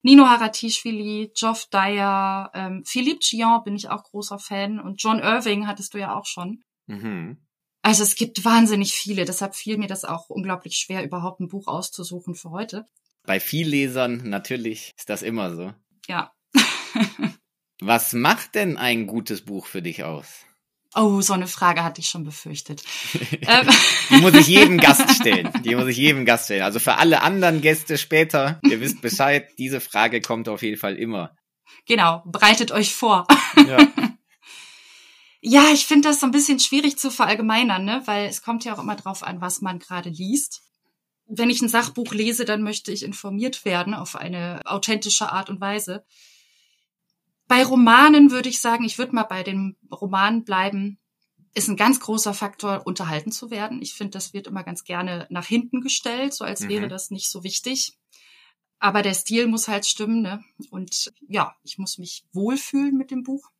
Nino 0.00 0.26
Haratischvili, 0.26 1.32
Geoff 1.38 1.66
Dyer, 1.66 2.50
ähm, 2.54 2.82
Philippe 2.86 3.20
Chion 3.20 3.62
bin 3.62 3.76
ich 3.76 3.90
auch 3.90 4.04
großer 4.04 4.38
Fan 4.38 4.80
und 4.80 5.02
John 5.02 5.18
Irving 5.18 5.66
hattest 5.66 5.92
du 5.92 5.98
ja 5.98 6.16
auch 6.16 6.24
schon. 6.24 6.64
Mhm. 6.86 7.36
Also 7.82 8.04
es 8.04 8.14
gibt 8.14 8.42
wahnsinnig 8.42 8.94
viele, 8.94 9.26
deshalb 9.26 9.54
fiel 9.54 9.76
mir 9.76 9.86
das 9.86 10.06
auch 10.06 10.30
unglaublich 10.30 10.76
schwer, 10.76 11.04
überhaupt 11.04 11.40
ein 11.40 11.48
Buch 11.48 11.66
auszusuchen 11.66 12.34
für 12.36 12.48
heute. 12.48 12.86
Bei 13.24 13.38
Viellesern 13.38 14.22
natürlich 14.24 14.94
ist 14.96 15.10
das 15.10 15.20
immer 15.20 15.54
so. 15.54 15.74
Ja. 16.08 16.32
Was 17.80 18.12
macht 18.12 18.54
denn 18.54 18.76
ein 18.76 19.06
gutes 19.06 19.44
Buch 19.44 19.66
für 19.66 19.82
dich 19.82 20.04
aus? 20.04 20.44
Oh, 20.96 21.20
so 21.20 21.32
eine 21.32 21.48
Frage 21.48 21.82
hatte 21.82 22.00
ich 22.00 22.08
schon 22.08 22.24
befürchtet. 22.24 22.82
Ähm. 23.46 23.68
Die 24.10 24.16
muss 24.20 24.34
ich 24.34 24.46
jedem 24.46 24.78
Gast 24.78 25.16
stellen. 25.16 25.50
Die 25.64 25.74
muss 25.74 25.88
ich 25.88 25.96
jedem 25.96 26.24
Gast 26.24 26.46
stellen. 26.46 26.62
Also 26.62 26.78
für 26.78 26.96
alle 26.96 27.22
anderen 27.22 27.60
Gäste 27.60 27.98
später, 27.98 28.60
ihr 28.62 28.80
wisst 28.80 29.02
Bescheid, 29.02 29.48
diese 29.58 29.80
Frage 29.80 30.20
kommt 30.20 30.48
auf 30.48 30.62
jeden 30.62 30.78
Fall 30.78 30.96
immer. 30.96 31.36
Genau, 31.86 32.22
bereitet 32.24 32.72
euch 32.72 32.94
vor. 32.94 33.26
Ja, 33.56 33.78
ja 35.42 35.64
ich 35.72 35.84
finde 35.86 36.08
das 36.08 36.20
so 36.20 36.26
ein 36.26 36.32
bisschen 36.32 36.60
schwierig 36.60 36.96
zu 36.96 37.10
verallgemeinern, 37.10 37.84
ne? 37.84 38.02
weil 38.06 38.26
es 38.26 38.42
kommt 38.42 38.64
ja 38.64 38.74
auch 38.74 38.78
immer 38.78 38.96
drauf 38.96 39.22
an, 39.22 39.40
was 39.40 39.60
man 39.60 39.78
gerade 39.78 40.10
liest. 40.10 40.62
Wenn 41.26 41.50
ich 41.50 41.60
ein 41.60 41.68
Sachbuch 41.68 42.12
lese, 42.12 42.44
dann 42.44 42.62
möchte 42.62 42.92
ich 42.92 43.02
informiert 43.02 43.64
werden 43.64 43.94
auf 43.94 44.16
eine 44.16 44.60
authentische 44.64 45.30
Art 45.32 45.50
und 45.50 45.60
Weise. 45.60 46.04
Bei 47.46 47.64
Romanen 47.64 48.30
würde 48.30 48.48
ich 48.48 48.60
sagen, 48.60 48.84
ich 48.84 48.98
würde 48.98 49.14
mal 49.14 49.24
bei 49.24 49.42
dem 49.42 49.76
Roman 49.90 50.44
bleiben, 50.44 50.98
ist 51.54 51.68
ein 51.68 51.76
ganz 51.76 52.00
großer 52.00 52.34
Faktor, 52.34 52.86
unterhalten 52.86 53.30
zu 53.30 53.50
werden. 53.50 53.80
Ich 53.80 53.94
finde, 53.94 54.12
das 54.12 54.32
wird 54.32 54.46
immer 54.46 54.64
ganz 54.64 54.84
gerne 54.84 55.26
nach 55.30 55.46
hinten 55.46 55.80
gestellt, 55.80 56.34
so 56.34 56.44
als 56.44 56.62
mhm. 56.62 56.68
wäre 56.68 56.88
das 56.88 57.10
nicht 57.10 57.30
so 57.30 57.44
wichtig. 57.44 57.96
Aber 58.80 59.02
der 59.02 59.14
Stil 59.14 59.46
muss 59.46 59.68
halt 59.68 59.86
stimmen, 59.86 60.20
ne? 60.20 60.44
Und 60.70 61.12
ja, 61.28 61.54
ich 61.62 61.78
muss 61.78 61.96
mich 61.98 62.24
wohlfühlen 62.32 62.96
mit 62.96 63.10
dem 63.10 63.22
Buch. 63.22 63.50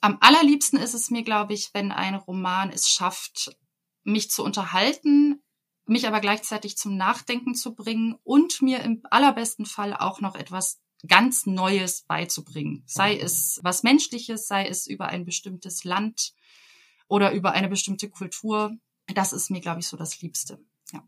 Am 0.00 0.18
allerliebsten 0.20 0.78
ist 0.78 0.94
es 0.94 1.10
mir, 1.10 1.22
glaube 1.22 1.52
ich, 1.52 1.72
wenn 1.74 1.92
ein 1.92 2.14
Roman 2.14 2.70
es 2.70 2.88
schafft, 2.88 3.56
mich 4.02 4.30
zu 4.30 4.42
unterhalten, 4.42 5.42
mich 5.86 6.08
aber 6.08 6.20
gleichzeitig 6.20 6.76
zum 6.76 6.96
Nachdenken 6.96 7.54
zu 7.54 7.74
bringen 7.74 8.18
und 8.24 8.62
mir 8.62 8.80
im 8.80 9.02
allerbesten 9.10 9.66
Fall 9.66 9.94
auch 9.94 10.20
noch 10.20 10.34
etwas 10.34 10.80
ganz 11.06 11.46
Neues 11.46 12.02
beizubringen. 12.02 12.82
Sei 12.86 13.16
es 13.16 13.60
was 13.62 13.82
Menschliches, 13.82 14.46
sei 14.46 14.66
es 14.66 14.86
über 14.86 15.06
ein 15.08 15.24
bestimmtes 15.24 15.84
Land 15.84 16.32
oder 17.08 17.32
über 17.32 17.52
eine 17.52 17.68
bestimmte 17.68 18.08
Kultur. 18.08 18.76
Das 19.14 19.32
ist 19.32 19.50
mir, 19.50 19.60
glaube 19.60 19.80
ich, 19.80 19.86
so 19.86 19.96
das 19.96 20.20
Liebste. 20.20 20.60
Ja. 20.92 21.02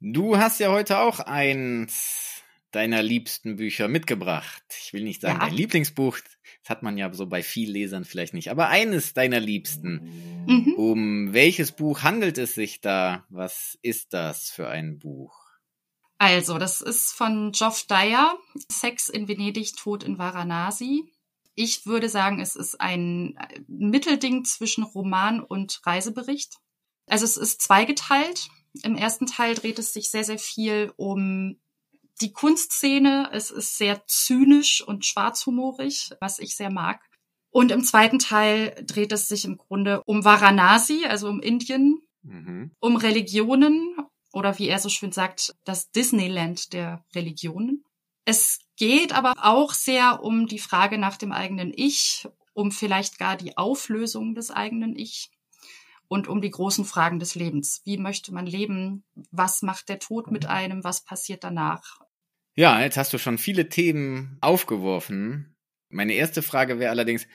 Du 0.00 0.36
hast 0.36 0.60
ja 0.60 0.70
heute 0.70 0.98
auch 0.98 1.20
eins 1.20 2.42
deiner 2.72 3.02
liebsten 3.02 3.56
Bücher 3.56 3.86
mitgebracht. 3.86 4.64
Ich 4.82 4.92
will 4.92 5.04
nicht 5.04 5.20
sagen 5.20 5.38
ja. 5.40 5.46
dein 5.46 5.54
Lieblingsbuch, 5.54 6.18
das 6.62 6.70
hat 6.70 6.82
man 6.82 6.98
ja 6.98 7.12
so 7.12 7.26
bei 7.26 7.42
vielen 7.42 7.72
Lesern 7.72 8.04
vielleicht 8.04 8.34
nicht, 8.34 8.50
aber 8.50 8.68
eines 8.68 9.14
deiner 9.14 9.38
liebsten. 9.38 10.44
Mhm. 10.46 10.74
Um 10.74 11.32
welches 11.32 11.70
Buch 11.72 12.02
handelt 12.02 12.36
es 12.36 12.54
sich 12.54 12.80
da? 12.80 13.24
Was 13.28 13.78
ist 13.82 14.12
das 14.12 14.50
für 14.50 14.68
ein 14.68 14.98
Buch? 14.98 15.43
Also, 16.24 16.56
das 16.56 16.80
ist 16.80 17.12
von 17.12 17.52
Geoff 17.52 17.82
Dyer, 17.82 18.38
Sex 18.72 19.10
in 19.10 19.28
Venedig, 19.28 19.76
Tod 19.76 20.02
in 20.02 20.16
Varanasi. 20.16 21.12
Ich 21.54 21.84
würde 21.84 22.08
sagen, 22.08 22.40
es 22.40 22.56
ist 22.56 22.80
ein 22.80 23.38
Mittelding 23.68 24.46
zwischen 24.46 24.84
Roman 24.84 25.40
und 25.40 25.82
Reisebericht. 25.84 26.54
Also 27.06 27.26
es 27.26 27.36
ist 27.36 27.60
zweigeteilt. 27.60 28.48
Im 28.82 28.96
ersten 28.96 29.26
Teil 29.26 29.54
dreht 29.54 29.78
es 29.78 29.92
sich 29.92 30.08
sehr, 30.08 30.24
sehr 30.24 30.38
viel 30.38 30.94
um 30.96 31.60
die 32.22 32.32
Kunstszene. 32.32 33.28
Es 33.30 33.50
ist 33.50 33.76
sehr 33.76 34.06
zynisch 34.06 34.80
und 34.80 35.04
schwarzhumorig, 35.04 36.12
was 36.22 36.38
ich 36.38 36.56
sehr 36.56 36.70
mag. 36.70 37.02
Und 37.50 37.70
im 37.70 37.84
zweiten 37.84 38.18
Teil 38.18 38.82
dreht 38.86 39.12
es 39.12 39.28
sich 39.28 39.44
im 39.44 39.58
Grunde 39.58 40.02
um 40.06 40.24
Varanasi, 40.24 41.04
also 41.04 41.28
um 41.28 41.40
Indien, 41.40 42.00
mhm. 42.22 42.70
um 42.80 42.96
Religionen 42.96 43.94
oder 44.34 44.58
wie 44.58 44.68
er 44.68 44.80
so 44.80 44.88
schön 44.88 45.12
sagt, 45.12 45.54
das 45.64 45.90
Disneyland 45.92 46.72
der 46.72 47.04
Religionen. 47.14 47.84
Es 48.24 48.58
geht 48.76 49.12
aber 49.14 49.34
auch 49.42 49.72
sehr 49.72 50.22
um 50.24 50.48
die 50.48 50.58
Frage 50.58 50.98
nach 50.98 51.16
dem 51.16 51.30
eigenen 51.30 51.72
Ich, 51.74 52.26
um 52.52 52.72
vielleicht 52.72 53.18
gar 53.18 53.36
die 53.36 53.56
Auflösung 53.56 54.34
des 54.34 54.50
eigenen 54.50 54.96
Ich 54.96 55.30
und 56.08 56.26
um 56.26 56.40
die 56.40 56.50
großen 56.50 56.84
Fragen 56.84 57.20
des 57.20 57.36
Lebens. 57.36 57.80
Wie 57.84 57.96
möchte 57.96 58.34
man 58.34 58.46
leben? 58.46 59.04
Was 59.30 59.62
macht 59.62 59.88
der 59.88 60.00
Tod 60.00 60.30
mit 60.30 60.46
einem? 60.46 60.82
Was 60.82 61.04
passiert 61.04 61.44
danach? 61.44 62.00
Ja, 62.56 62.80
jetzt 62.80 62.96
hast 62.96 63.12
du 63.12 63.18
schon 63.18 63.38
viele 63.38 63.68
Themen 63.68 64.38
aufgeworfen. 64.40 65.54
Meine 65.90 66.14
erste 66.14 66.42
Frage 66.42 66.80
wäre 66.80 66.90
allerdings, 66.90 67.26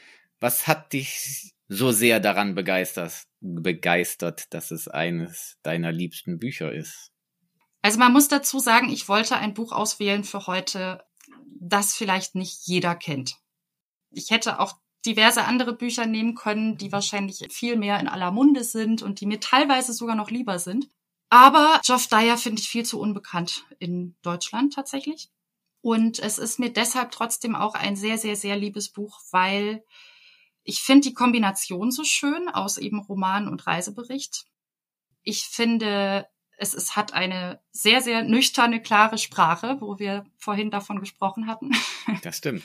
was 0.42 0.68
hat 0.68 0.92
dich 0.92 1.54
so 1.70 1.92
sehr 1.92 2.20
daran 2.20 2.56
begeistert, 2.56 3.24
begeistert, 3.40 4.54
dass 4.54 4.72
es 4.72 4.88
eines 4.88 5.58
deiner 5.64 5.92
liebsten 5.92 6.40
Bücher 6.40 6.74
ist? 6.74 7.12
Also 7.82 8.00
man 8.00 8.12
muss 8.12 8.28
dazu 8.28 8.60
sagen, 8.60 8.90
ich 8.90 9.08
wollte 9.08 9.38
ein 9.38 9.54
Buch 9.54 9.72
auswählen 9.72 10.24
für 10.24 10.48
heute, 10.48 11.02
das 11.62 11.96
vielleicht 11.96 12.36
nicht 12.36 12.68
jeder 12.68 12.96
kennt. 12.96 13.38
Ich 14.12 14.32
hätte 14.32 14.60
auch 14.60 14.74
diverse 15.06 15.46
andere 15.46 15.74
Bücher 15.74 16.06
nehmen 16.06 16.36
können, 16.36 16.78
die 16.78 16.92
wahrscheinlich 16.92 17.46
viel 17.52 17.78
mehr 17.78 18.00
in 18.00 18.10
aller 18.10 18.32
Munde 18.32 18.64
sind 18.64 19.02
und 19.02 19.22
die 19.22 19.26
mir 19.28 19.40
teilweise 19.40 19.94
sogar 19.94 20.16
noch 20.16 20.32
lieber 20.32 20.60
sind. 20.60 20.90
Aber 21.30 21.80
Geoff 21.86 22.08
Dyer 22.08 22.38
finde 22.38 22.62
ich 22.62 22.68
viel 22.68 22.86
zu 22.86 23.00
unbekannt 23.00 23.64
in 23.78 24.16
Deutschland 24.24 24.74
tatsächlich. 24.74 25.30
Und 25.82 26.20
es 26.20 26.40
ist 26.40 26.60
mir 26.60 26.74
deshalb 26.74 27.12
trotzdem 27.12 27.56
auch 27.56 27.76
ein 27.76 27.96
sehr, 27.96 28.18
sehr, 28.18 28.36
sehr 28.36 28.58
liebes 28.58 28.90
Buch, 28.90 29.22
weil 29.32 29.86
ich 30.64 30.82
finde 30.82 31.10
die 31.10 31.14
Kombination 31.14 31.92
so 31.92 32.04
schön 32.04 32.50
aus 32.50 32.78
eben 32.78 33.00
Roman 33.00 33.48
und 33.48 33.66
Reisebericht. 33.66 34.46
Ich 35.24 35.44
finde, 35.44 36.28
es, 36.58 36.74
es 36.74 36.96
hat 36.96 37.14
eine 37.14 37.62
sehr, 37.72 38.02
sehr 38.02 38.24
nüchterne, 38.24 38.82
klare 38.82 39.18
Sprache, 39.18 39.78
wo 39.80 40.00
wir 40.00 40.26
vorhin 40.38 40.72
davon 40.72 41.00
gesprochen 41.00 41.48
hatten. 41.48 41.72
Das 42.24 42.38
stimmt. 42.38 42.64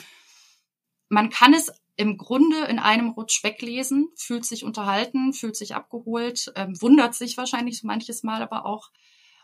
Man 1.10 1.28
kann 1.28 1.52
es 1.52 1.70
im 1.96 2.16
Grunde 2.16 2.64
in 2.64 2.78
einem 2.78 3.10
Rutsch 3.10 3.44
weglesen, 3.44 4.08
fühlt 4.16 4.44
sich 4.44 4.64
unterhalten, 4.64 5.32
fühlt 5.32 5.54
sich 5.54 5.74
abgeholt, 5.74 6.52
ähm, 6.56 6.80
wundert 6.80 7.14
sich 7.14 7.36
wahrscheinlich 7.36 7.78
so 7.78 7.86
manches 7.86 8.22
Mal 8.22 8.42
aber 8.42 8.66
auch 8.66 8.90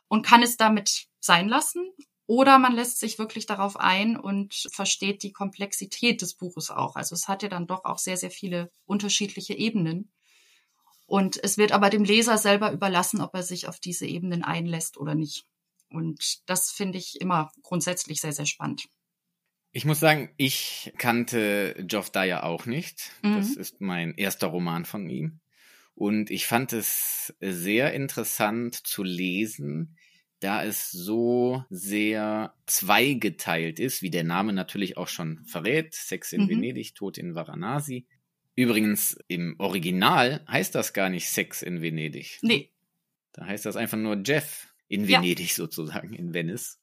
und 0.08 0.26
kann 0.26 0.42
es 0.42 0.56
damit 0.56 1.06
sein 1.20 1.48
lassen. 1.48 1.92
Oder 2.30 2.60
man 2.60 2.76
lässt 2.76 3.00
sich 3.00 3.18
wirklich 3.18 3.46
darauf 3.46 3.76
ein 3.76 4.16
und 4.16 4.68
versteht 4.70 5.24
die 5.24 5.32
Komplexität 5.32 6.22
des 6.22 6.34
Buches 6.34 6.70
auch. 6.70 6.94
Also 6.94 7.16
es 7.16 7.26
hat 7.26 7.42
ja 7.42 7.48
dann 7.48 7.66
doch 7.66 7.84
auch 7.84 7.98
sehr, 7.98 8.16
sehr 8.16 8.30
viele 8.30 8.70
unterschiedliche 8.86 9.54
Ebenen. 9.54 10.12
Und 11.06 11.42
es 11.42 11.58
wird 11.58 11.72
aber 11.72 11.90
dem 11.90 12.04
Leser 12.04 12.38
selber 12.38 12.70
überlassen, 12.70 13.20
ob 13.20 13.34
er 13.34 13.42
sich 13.42 13.66
auf 13.66 13.80
diese 13.80 14.06
Ebenen 14.06 14.44
einlässt 14.44 14.96
oder 14.96 15.16
nicht. 15.16 15.44
Und 15.88 16.48
das 16.48 16.70
finde 16.70 16.98
ich 16.98 17.20
immer 17.20 17.50
grundsätzlich 17.64 18.20
sehr, 18.20 18.32
sehr 18.32 18.46
spannend. 18.46 18.88
Ich 19.72 19.84
muss 19.84 19.98
sagen, 19.98 20.32
ich 20.36 20.92
kannte 20.98 21.74
Geoff 21.80 22.10
Dyer 22.10 22.44
auch 22.44 22.64
nicht. 22.64 23.10
Mhm. 23.22 23.38
Das 23.38 23.56
ist 23.56 23.80
mein 23.80 24.14
erster 24.14 24.46
Roman 24.46 24.84
von 24.84 25.10
ihm. 25.10 25.40
Und 25.96 26.30
ich 26.30 26.46
fand 26.46 26.74
es 26.74 27.34
sehr 27.40 27.92
interessant 27.92 28.76
zu 28.76 29.02
lesen, 29.02 29.96
da 30.40 30.64
es 30.64 30.90
so 30.90 31.64
sehr 31.70 32.54
zweigeteilt 32.66 33.78
ist, 33.78 34.02
wie 34.02 34.10
der 34.10 34.24
Name 34.24 34.52
natürlich 34.52 34.96
auch 34.96 35.08
schon 35.08 35.44
verrät. 35.44 35.94
Sex 35.94 36.32
in 36.32 36.44
mhm. 36.44 36.48
Venedig, 36.48 36.94
Tod 36.94 37.18
in 37.18 37.34
Varanasi. 37.34 38.06
Übrigens, 38.56 39.18
im 39.28 39.54
Original 39.58 40.44
heißt 40.48 40.74
das 40.74 40.92
gar 40.92 41.08
nicht 41.08 41.28
Sex 41.28 41.62
in 41.62 41.82
Venedig. 41.82 42.38
Nee. 42.42 42.70
Da 43.32 43.46
heißt 43.46 43.64
das 43.64 43.76
einfach 43.76 43.98
nur 43.98 44.20
Jeff 44.24 44.74
in 44.88 45.06
Venedig 45.06 45.50
ja. 45.50 45.54
sozusagen, 45.54 46.14
in 46.14 46.34
Venice 46.34 46.80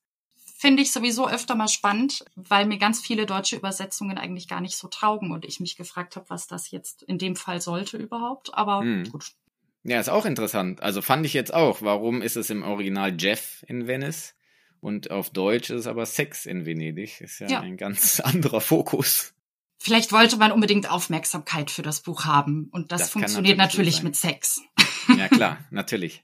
finde 0.58 0.82
ich 0.82 0.92
sowieso 0.92 1.30
öfter 1.30 1.54
mal 1.54 1.68
spannend, 1.68 2.26
weil 2.36 2.66
mir 2.66 2.80
ganz 2.80 3.00
viele 3.00 3.28
deutsche 3.28 3.56
Übersetzungen 3.56 4.18
eigentlich 4.18 4.48
gar 4.48 4.60
nicht 4.60 4.76
so 4.76 4.88
taugen 4.88 5.32
und 5.32 5.46
ich 5.46 5.60
mich 5.60 5.78
gefragt 5.78 6.16
habe, 6.16 6.30
was 6.30 6.48
das 6.48 6.72
jetzt 6.72 7.04
in 7.04 7.20
dem 7.20 7.36
Fall 7.36 7.62
sollte 7.62 7.98
überhaupt. 7.98 8.54
Aber 8.56 8.80
hm. 8.80 9.04
gut. 9.12 9.34
Ja, 9.88 10.02
ist 10.02 10.10
auch 10.10 10.26
interessant. 10.26 10.84
Also 10.84 11.02
fand 11.02 11.26
ich 11.26 11.34
jetzt 11.34 11.54
auch. 11.54 11.82
Warum 11.82 12.22
ist 12.22 12.36
es 12.36 12.50
im 12.50 12.62
Original 12.62 13.16
Jeff 13.18 13.64
in 13.68 13.88
Venice? 13.88 14.36
Und 14.82 15.12
auf 15.12 15.30
Deutsch 15.30 15.70
ist 15.70 15.80
es 15.80 15.88
aber 15.88 16.06
Sex 16.06 16.46
in 16.46 16.66
Venedig. 16.66 17.22
Ist 17.22 17.40
ja, 17.40 17.48
ja. 17.48 17.60
ein 17.62 17.78
ganz 17.78 18.20
anderer 18.20 18.60
Fokus. 18.60 19.34
Vielleicht 19.80 20.12
wollte 20.12 20.36
man 20.36 20.52
unbedingt 20.52 20.92
Aufmerksamkeit 20.92 21.72
für 21.72 21.84
das 21.84 22.02
Buch 22.02 22.26
haben. 22.26 22.68
Und 22.74 22.92
das, 22.92 23.04
das 23.04 23.10
funktioniert 23.12 23.58
natürlich, 23.58 24.04
natürlich 24.04 24.04
mit 24.04 24.16
Sex. 24.18 24.62
Ja, 25.18 25.30
klar, 25.30 25.60
natürlich. 25.72 26.22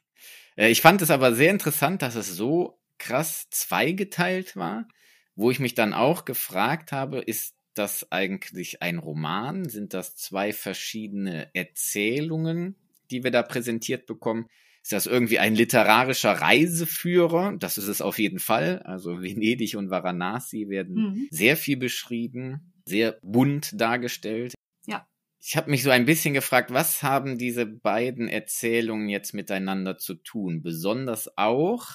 Äh, 0.57 0.69
ich 0.69 0.81
fand 0.81 1.01
es 1.01 1.09
aber 1.09 1.33
sehr 1.33 1.51
interessant, 1.51 2.01
dass 2.01 2.15
es 2.15 2.27
so 2.27 2.77
krass 2.97 3.47
zweigeteilt 3.49 4.57
war, 4.57 4.89
wo 5.35 5.51
ich 5.51 5.59
mich 5.59 5.73
dann 5.73 5.93
auch 5.93 6.25
gefragt 6.25 6.91
habe, 6.91 7.19
ist 7.19 7.55
das 7.75 8.11
eigentlich 8.11 8.81
ein 8.81 8.97
Roman? 8.97 9.69
Sind 9.69 9.93
das 9.93 10.17
zwei 10.17 10.51
verschiedene 10.51 11.49
Erzählungen, 11.55 12.75
die 13.13 13.23
wir 13.23 13.31
da 13.31 13.43
präsentiert 13.43 14.05
bekommen? 14.05 14.47
Ist 14.83 14.91
das 14.91 15.05
irgendwie 15.05 15.39
ein 15.39 15.55
literarischer 15.55 16.33
Reiseführer? 16.33 17.55
Das 17.57 17.77
ist 17.77 17.87
es 17.87 18.01
auf 18.01 18.19
jeden 18.19 18.39
Fall. 18.39 18.79
Also 18.79 19.21
Venedig 19.21 19.77
und 19.77 19.89
Varanasi 19.89 20.67
werden 20.67 20.95
mhm. 20.95 21.27
sehr 21.31 21.55
viel 21.55 21.77
beschrieben, 21.77 22.73
sehr 22.85 23.17
bunt 23.21 23.79
dargestellt. 23.79 24.53
Ja. 24.85 25.07
Ich 25.41 25.55
habe 25.55 25.71
mich 25.71 25.83
so 25.83 25.89
ein 25.89 26.05
bisschen 26.05 26.33
gefragt, 26.33 26.73
was 26.73 27.01
haben 27.01 27.37
diese 27.37 27.65
beiden 27.65 28.27
Erzählungen 28.27 29.07
jetzt 29.07 29.33
miteinander 29.33 29.97
zu 29.97 30.15
tun? 30.15 30.61
Besonders 30.61 31.37
auch, 31.37 31.87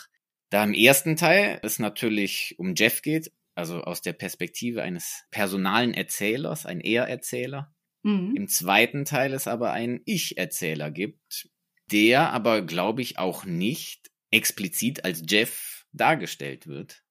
da 0.49 0.65
im 0.65 0.73
ersten 0.73 1.17
Teil 1.17 1.61
es 1.63 1.79
natürlich 1.79 2.55
um 2.59 2.75
Jeff 2.75 3.03
geht, 3.03 3.33
also 3.55 3.83
aus 3.83 4.01
der 4.01 4.15
Perspektive 4.15 4.83
eines 4.83 5.25
personalen 5.31 5.93
Erzählers, 5.93 6.65
ein 6.65 6.81
Er-Erzähler. 6.81 7.75
Mhm. 8.03 8.35
Im 8.37 8.49
zweiten 8.49 9.05
Teil 9.05 9.33
es 9.33 9.47
aber 9.47 9.73
einen 9.73 10.01
Ich-Erzähler 10.05 10.91
gibt, 10.91 11.49
der 11.91 12.33
aber, 12.33 12.63
glaube 12.63 13.03
ich, 13.03 13.19
auch 13.19 13.45
nicht 13.45 14.11
explizit 14.31 15.05
als 15.05 15.23
Jeff 15.27 15.87
dargestellt 15.93 16.67
wird. 16.67 17.03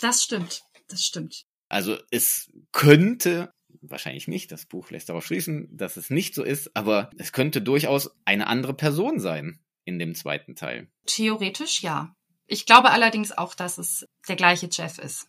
Das 0.00 0.22
stimmt, 0.22 0.62
das 0.88 1.04
stimmt. 1.04 1.44
Also 1.68 1.96
es 2.10 2.50
könnte, 2.72 3.52
wahrscheinlich 3.80 4.28
nicht, 4.28 4.50
das 4.50 4.66
Buch 4.66 4.90
lässt 4.90 5.08
darauf 5.08 5.26
schließen, 5.26 5.68
dass 5.76 5.96
es 5.96 6.10
nicht 6.10 6.34
so 6.34 6.42
ist, 6.42 6.74
aber 6.76 7.10
es 7.18 7.32
könnte 7.32 7.62
durchaus 7.62 8.10
eine 8.24 8.46
andere 8.46 8.74
Person 8.74 9.20
sein 9.20 9.60
in 9.84 9.98
dem 9.98 10.14
zweiten 10.14 10.54
Teil. 10.54 10.88
Theoretisch 11.06 11.82
ja. 11.82 12.14
Ich 12.46 12.66
glaube 12.66 12.90
allerdings 12.90 13.30
auch, 13.30 13.54
dass 13.54 13.78
es 13.78 14.06
der 14.28 14.36
gleiche 14.36 14.68
Jeff 14.70 14.98
ist. 14.98 15.28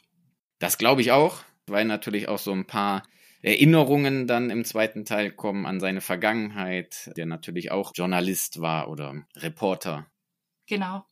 Das 0.59 0.77
glaube 0.77 1.01
ich 1.01 1.11
auch, 1.11 1.43
weil 1.67 1.85
natürlich 1.85 2.27
auch 2.27 2.39
so 2.39 2.51
ein 2.51 2.65
paar 2.65 3.03
Erinnerungen 3.41 4.27
dann 4.27 4.49
im 4.49 4.65
zweiten 4.65 5.05
Teil 5.05 5.31
kommen 5.31 5.65
an 5.65 5.79
seine 5.79 6.01
Vergangenheit, 6.01 7.11
der 7.17 7.25
natürlich 7.25 7.71
auch 7.71 7.91
Journalist 7.95 8.61
war 8.61 8.87
oder 8.89 9.25
Reporter. 9.37 10.05
Genau. 10.67 11.05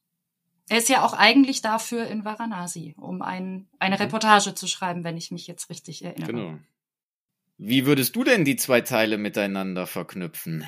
Er 0.70 0.78
ist 0.78 0.90
ja 0.90 1.04
auch 1.04 1.14
eigentlich 1.14 1.62
dafür 1.62 2.06
in 2.08 2.26
Varanasi, 2.26 2.94
um 2.98 3.24
ein, 3.24 3.68
eine 3.80 3.96
mhm. 3.96 4.04
Reportage 4.04 4.54
zu 4.54 4.68
schreiben, 4.68 5.04
wenn 5.04 5.18
ich 5.18 5.32
mich 5.32 5.48
jetzt 5.48 5.70
richtig 5.72 6.06
erinnere. 6.06 6.32
Genau. 6.32 6.60
Wie 7.58 7.86
würdest 7.86 8.16
du 8.16 8.24
denn 8.24 8.46
die 8.46 8.56
zwei 8.56 8.82
Teile 8.82 9.18
miteinander 9.18 9.88
verknüpfen? 9.88 10.66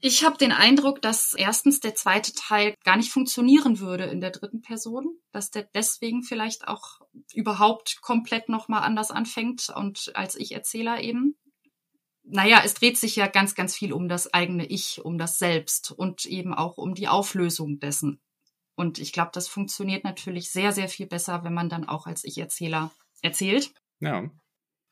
Ich 0.00 0.24
habe 0.24 0.36
den 0.36 0.52
Eindruck, 0.52 1.00
dass 1.00 1.32
erstens 1.34 1.80
der 1.80 1.94
zweite 1.94 2.32
Teil 2.34 2.74
gar 2.84 2.96
nicht 2.96 3.10
funktionieren 3.10 3.80
würde 3.80 4.04
in 4.04 4.20
der 4.20 4.30
dritten 4.30 4.60
Person, 4.60 5.18
dass 5.32 5.50
der 5.50 5.62
deswegen 5.74 6.22
vielleicht 6.22 6.68
auch 6.68 7.00
überhaupt 7.32 8.02
komplett 8.02 8.48
nochmal 8.48 8.82
anders 8.82 9.10
anfängt 9.10 9.70
und 9.74 10.12
als 10.14 10.34
Ich-Erzähler 10.34 11.00
eben. 11.00 11.36
Naja, 12.24 12.60
es 12.64 12.74
dreht 12.74 12.98
sich 12.98 13.16
ja 13.16 13.26
ganz, 13.26 13.54
ganz 13.54 13.74
viel 13.74 13.92
um 13.92 14.08
das 14.08 14.34
eigene 14.34 14.66
Ich, 14.66 15.00
um 15.04 15.16
das 15.16 15.38
Selbst 15.38 15.92
und 15.92 16.26
eben 16.26 16.52
auch 16.52 16.76
um 16.76 16.94
die 16.94 17.08
Auflösung 17.08 17.78
dessen. 17.78 18.20
Und 18.74 18.98
ich 18.98 19.12
glaube, 19.12 19.30
das 19.32 19.48
funktioniert 19.48 20.04
natürlich 20.04 20.50
sehr, 20.50 20.72
sehr 20.72 20.88
viel 20.88 21.06
besser, 21.06 21.42
wenn 21.44 21.54
man 21.54 21.70
dann 21.70 21.88
auch 21.88 22.06
als 22.06 22.24
Ich-Erzähler 22.24 22.90
erzählt. 23.22 23.72
Ja. 24.00 24.28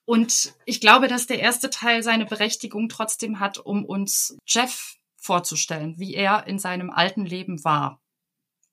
Und 0.06 0.54
ich 0.66 0.80
glaube, 0.80 1.08
dass 1.08 1.26
der 1.26 1.40
erste 1.40 1.70
Teil 1.70 2.02
seine 2.02 2.26
Berechtigung 2.26 2.88
trotzdem 2.88 3.40
hat, 3.40 3.58
um 3.58 3.84
uns 3.84 4.36
Jeff 4.46 4.96
vorzustellen, 5.16 5.98
wie 5.98 6.14
er 6.14 6.46
in 6.46 6.58
seinem 6.58 6.90
alten 6.90 7.24
Leben 7.24 7.64
war. 7.64 8.00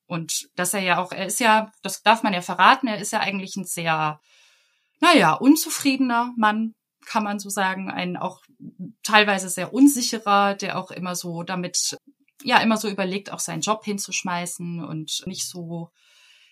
Und 0.07 0.49
dass 0.55 0.73
er 0.73 0.81
ja 0.81 0.97
auch, 0.97 1.13
er 1.13 1.27
ist 1.27 1.39
ja, 1.39 1.71
das 1.83 2.03
darf 2.03 2.23
man 2.23 2.33
ja 2.33 2.41
verraten, 2.41 2.87
er 2.87 2.99
ist 2.99 3.13
ja 3.13 3.21
eigentlich 3.21 3.55
ein 3.55 3.63
sehr, 3.63 4.19
naja, 4.99 5.33
unzufriedener 5.33 6.33
Mann, 6.35 6.73
kann 7.05 7.23
man 7.23 7.39
so 7.39 7.49
sagen, 7.49 7.89
ein 7.89 8.17
auch 8.17 8.41
teilweise 9.03 9.49
sehr 9.49 9.73
unsicherer, 9.73 10.55
der 10.55 10.77
auch 10.77 10.91
immer 10.91 11.15
so 11.15 11.43
damit, 11.43 11.97
ja, 12.43 12.57
immer 12.57 12.75
so 12.75 12.89
überlegt, 12.89 13.31
auch 13.31 13.39
seinen 13.39 13.61
Job 13.61 13.85
hinzuschmeißen 13.85 14.83
und 14.83 15.23
nicht 15.25 15.47
so 15.47 15.91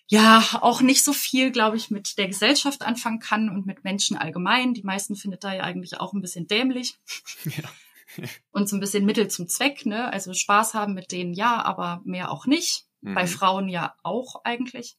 ja 0.09 0.43
auch 0.61 0.81
nicht 0.81 1.03
so 1.03 1.13
viel, 1.13 1.51
glaube 1.51 1.77
ich, 1.77 1.91
mit 1.91 2.17
der 2.17 2.27
Gesellschaft 2.27 2.81
anfangen 2.81 3.19
kann 3.19 3.49
und 3.49 3.65
mit 3.65 3.83
Menschen 3.83 4.17
allgemein. 4.17 4.73
Die 4.73 4.83
meisten 4.83 5.15
findet 5.15 5.43
da 5.43 5.53
ja 5.53 5.63
eigentlich 5.63 5.99
auch 5.99 6.13
ein 6.13 6.21
bisschen 6.21 6.47
dämlich. 6.47 6.97
Ja. 7.45 7.69
und 8.51 8.69
so 8.69 8.75
ein 8.75 8.79
bisschen 8.79 9.05
Mittel 9.05 9.27
zum 9.27 9.47
Zweck, 9.47 9.85
ne? 9.85 10.11
Also 10.11 10.33
Spaß 10.33 10.73
haben 10.73 10.93
mit 10.93 11.11
denen 11.11 11.33
ja, 11.33 11.63
aber 11.63 12.01
mehr 12.05 12.31
auch 12.31 12.45
nicht. 12.45 12.85
Mhm. 13.01 13.13
Bei 13.13 13.27
Frauen 13.27 13.69
ja 13.69 13.95
auch 14.03 14.43
eigentlich. 14.43 14.97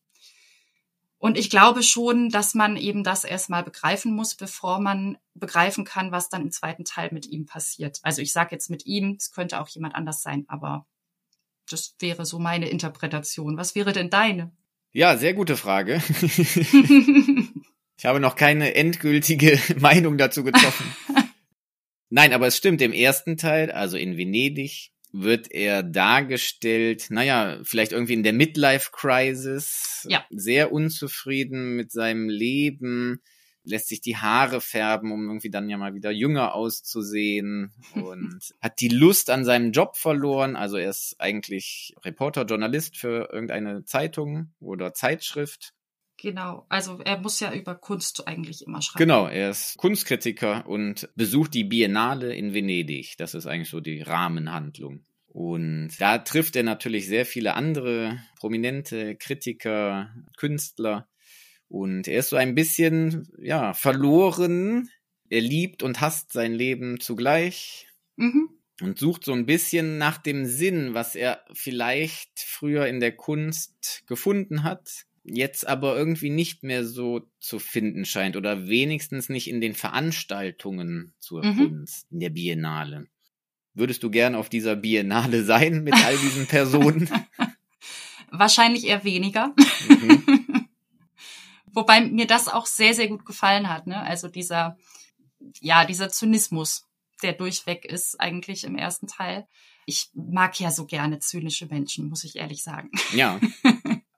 Und 1.18 1.36
ich 1.36 1.50
glaube 1.50 1.82
schon, 1.82 2.30
dass 2.30 2.54
man 2.54 2.76
eben 2.76 3.04
das 3.04 3.24
erstmal 3.24 3.62
begreifen 3.62 4.14
muss, 4.14 4.34
bevor 4.34 4.80
man 4.80 5.18
begreifen 5.34 5.84
kann, 5.84 6.12
was 6.12 6.30
dann 6.30 6.42
im 6.42 6.50
zweiten 6.50 6.84
Teil 6.84 7.10
mit 7.12 7.26
ihm 7.26 7.44
passiert. 7.44 7.98
Also 8.02 8.22
ich 8.22 8.32
sage 8.32 8.52
jetzt 8.52 8.70
mit 8.70 8.86
ihm, 8.86 9.16
es 9.18 9.30
könnte 9.30 9.60
auch 9.60 9.68
jemand 9.68 9.94
anders 9.94 10.22
sein, 10.22 10.46
aber 10.48 10.86
das 11.68 11.94
wäre 11.98 12.24
so 12.24 12.38
meine 12.38 12.70
Interpretation. 12.70 13.58
Was 13.58 13.74
wäre 13.74 13.92
denn 13.92 14.08
deine? 14.08 14.50
Ja, 14.92 15.16
sehr 15.16 15.34
gute 15.34 15.56
Frage. 15.56 16.02
ich 17.96 18.04
habe 18.04 18.18
noch 18.18 18.34
keine 18.34 18.74
endgültige 18.74 19.58
Meinung 19.78 20.18
dazu 20.18 20.42
getroffen. 20.42 20.84
Nein, 22.08 22.32
aber 22.32 22.48
es 22.48 22.56
stimmt, 22.56 22.82
im 22.82 22.92
ersten 22.92 23.36
Teil, 23.36 23.70
also 23.70 23.96
in 23.96 24.16
Venedig, 24.16 24.90
wird 25.12 25.50
er 25.52 25.82
dargestellt, 25.84 27.06
naja, 27.10 27.60
vielleicht 27.62 27.92
irgendwie 27.92 28.14
in 28.14 28.22
der 28.22 28.32
Midlife-Crisis, 28.32 30.06
ja. 30.08 30.24
sehr 30.30 30.72
unzufrieden 30.72 31.76
mit 31.76 31.92
seinem 31.92 32.28
Leben, 32.28 33.22
lässt 33.64 33.88
sich 33.88 34.00
die 34.00 34.16
Haare 34.16 34.60
färben, 34.60 35.12
um 35.12 35.26
irgendwie 35.26 35.50
dann 35.50 35.68
ja 35.68 35.76
mal 35.76 35.94
wieder 35.94 36.10
jünger 36.10 36.54
auszusehen 36.54 37.72
und 37.94 38.54
hat 38.60 38.80
die 38.80 38.88
Lust 38.88 39.30
an 39.30 39.44
seinem 39.44 39.72
Job 39.72 39.96
verloren. 39.96 40.56
Also 40.56 40.76
er 40.76 40.90
ist 40.90 41.16
eigentlich 41.18 41.94
Reporter, 42.04 42.44
Journalist 42.44 42.96
für 42.96 43.30
irgendeine 43.32 43.84
Zeitung 43.84 44.52
oder 44.60 44.94
Zeitschrift. 44.94 45.72
Genau, 46.16 46.66
also 46.68 47.00
er 47.02 47.18
muss 47.18 47.40
ja 47.40 47.50
über 47.54 47.74
Kunst 47.74 48.28
eigentlich 48.28 48.66
immer 48.66 48.82
schreiben. 48.82 48.98
Genau, 48.98 49.26
er 49.26 49.50
ist 49.50 49.78
Kunstkritiker 49.78 50.66
und 50.66 51.08
besucht 51.16 51.54
die 51.54 51.64
Biennale 51.64 52.34
in 52.34 52.52
Venedig. 52.52 53.16
Das 53.16 53.32
ist 53.32 53.46
eigentlich 53.46 53.70
so 53.70 53.80
die 53.80 54.02
Rahmenhandlung. 54.02 55.06
Und 55.28 55.92
da 55.98 56.18
trifft 56.18 56.56
er 56.56 56.64
natürlich 56.64 57.06
sehr 57.06 57.24
viele 57.24 57.54
andere 57.54 58.18
prominente 58.38 59.16
Kritiker, 59.16 60.10
Künstler. 60.36 61.08
Und 61.70 62.08
er 62.08 62.18
ist 62.18 62.30
so 62.30 62.36
ein 62.36 62.56
bisschen, 62.56 63.28
ja, 63.40 63.74
verloren. 63.74 64.90
Er 65.28 65.40
liebt 65.40 65.84
und 65.84 66.00
hasst 66.00 66.32
sein 66.32 66.52
Leben 66.52 66.98
zugleich. 66.98 67.86
Mhm. 68.16 68.50
Und 68.82 68.98
sucht 68.98 69.24
so 69.24 69.32
ein 69.32 69.46
bisschen 69.46 69.96
nach 69.96 70.18
dem 70.18 70.46
Sinn, 70.46 70.94
was 70.94 71.14
er 71.14 71.44
vielleicht 71.52 72.40
früher 72.40 72.86
in 72.86 72.98
der 72.98 73.12
Kunst 73.12 74.02
gefunden 74.06 74.64
hat, 74.64 75.04
jetzt 75.22 75.68
aber 75.68 75.96
irgendwie 75.96 76.30
nicht 76.30 76.64
mehr 76.64 76.84
so 76.84 77.28
zu 77.38 77.60
finden 77.60 78.04
scheint 78.04 78.36
oder 78.36 78.66
wenigstens 78.66 79.28
nicht 79.28 79.48
in 79.48 79.60
den 79.60 79.74
Veranstaltungen 79.74 81.12
zur 81.20 81.44
mhm. 81.44 81.56
Kunst, 81.56 82.06
in 82.10 82.18
der 82.18 82.30
Biennale. 82.30 83.06
Würdest 83.74 84.02
du 84.02 84.10
gern 84.10 84.34
auf 84.34 84.48
dieser 84.48 84.74
Biennale 84.74 85.44
sein 85.44 85.84
mit 85.84 85.94
all 85.94 86.16
diesen 86.16 86.46
Personen? 86.46 87.08
Wahrscheinlich 88.32 88.86
eher 88.86 89.04
weniger. 89.04 89.54
Mhm. 89.88 90.29
Wobei 91.72 92.00
mir 92.00 92.26
das 92.26 92.48
auch 92.48 92.66
sehr, 92.66 92.94
sehr 92.94 93.08
gut 93.08 93.24
gefallen 93.24 93.68
hat, 93.68 93.86
ne? 93.86 94.00
Also 94.02 94.28
dieser, 94.28 94.76
ja, 95.60 95.84
dieser 95.84 96.08
Zynismus, 96.08 96.86
der 97.22 97.32
durchweg 97.32 97.84
ist 97.84 98.20
eigentlich 98.20 98.64
im 98.64 98.76
ersten 98.76 99.06
Teil. 99.06 99.46
Ich 99.86 100.10
mag 100.14 100.58
ja 100.60 100.70
so 100.70 100.86
gerne 100.86 101.18
zynische 101.18 101.66
Menschen, 101.66 102.08
muss 102.08 102.24
ich 102.24 102.36
ehrlich 102.36 102.62
sagen. 102.62 102.90
Ja. 103.12 103.40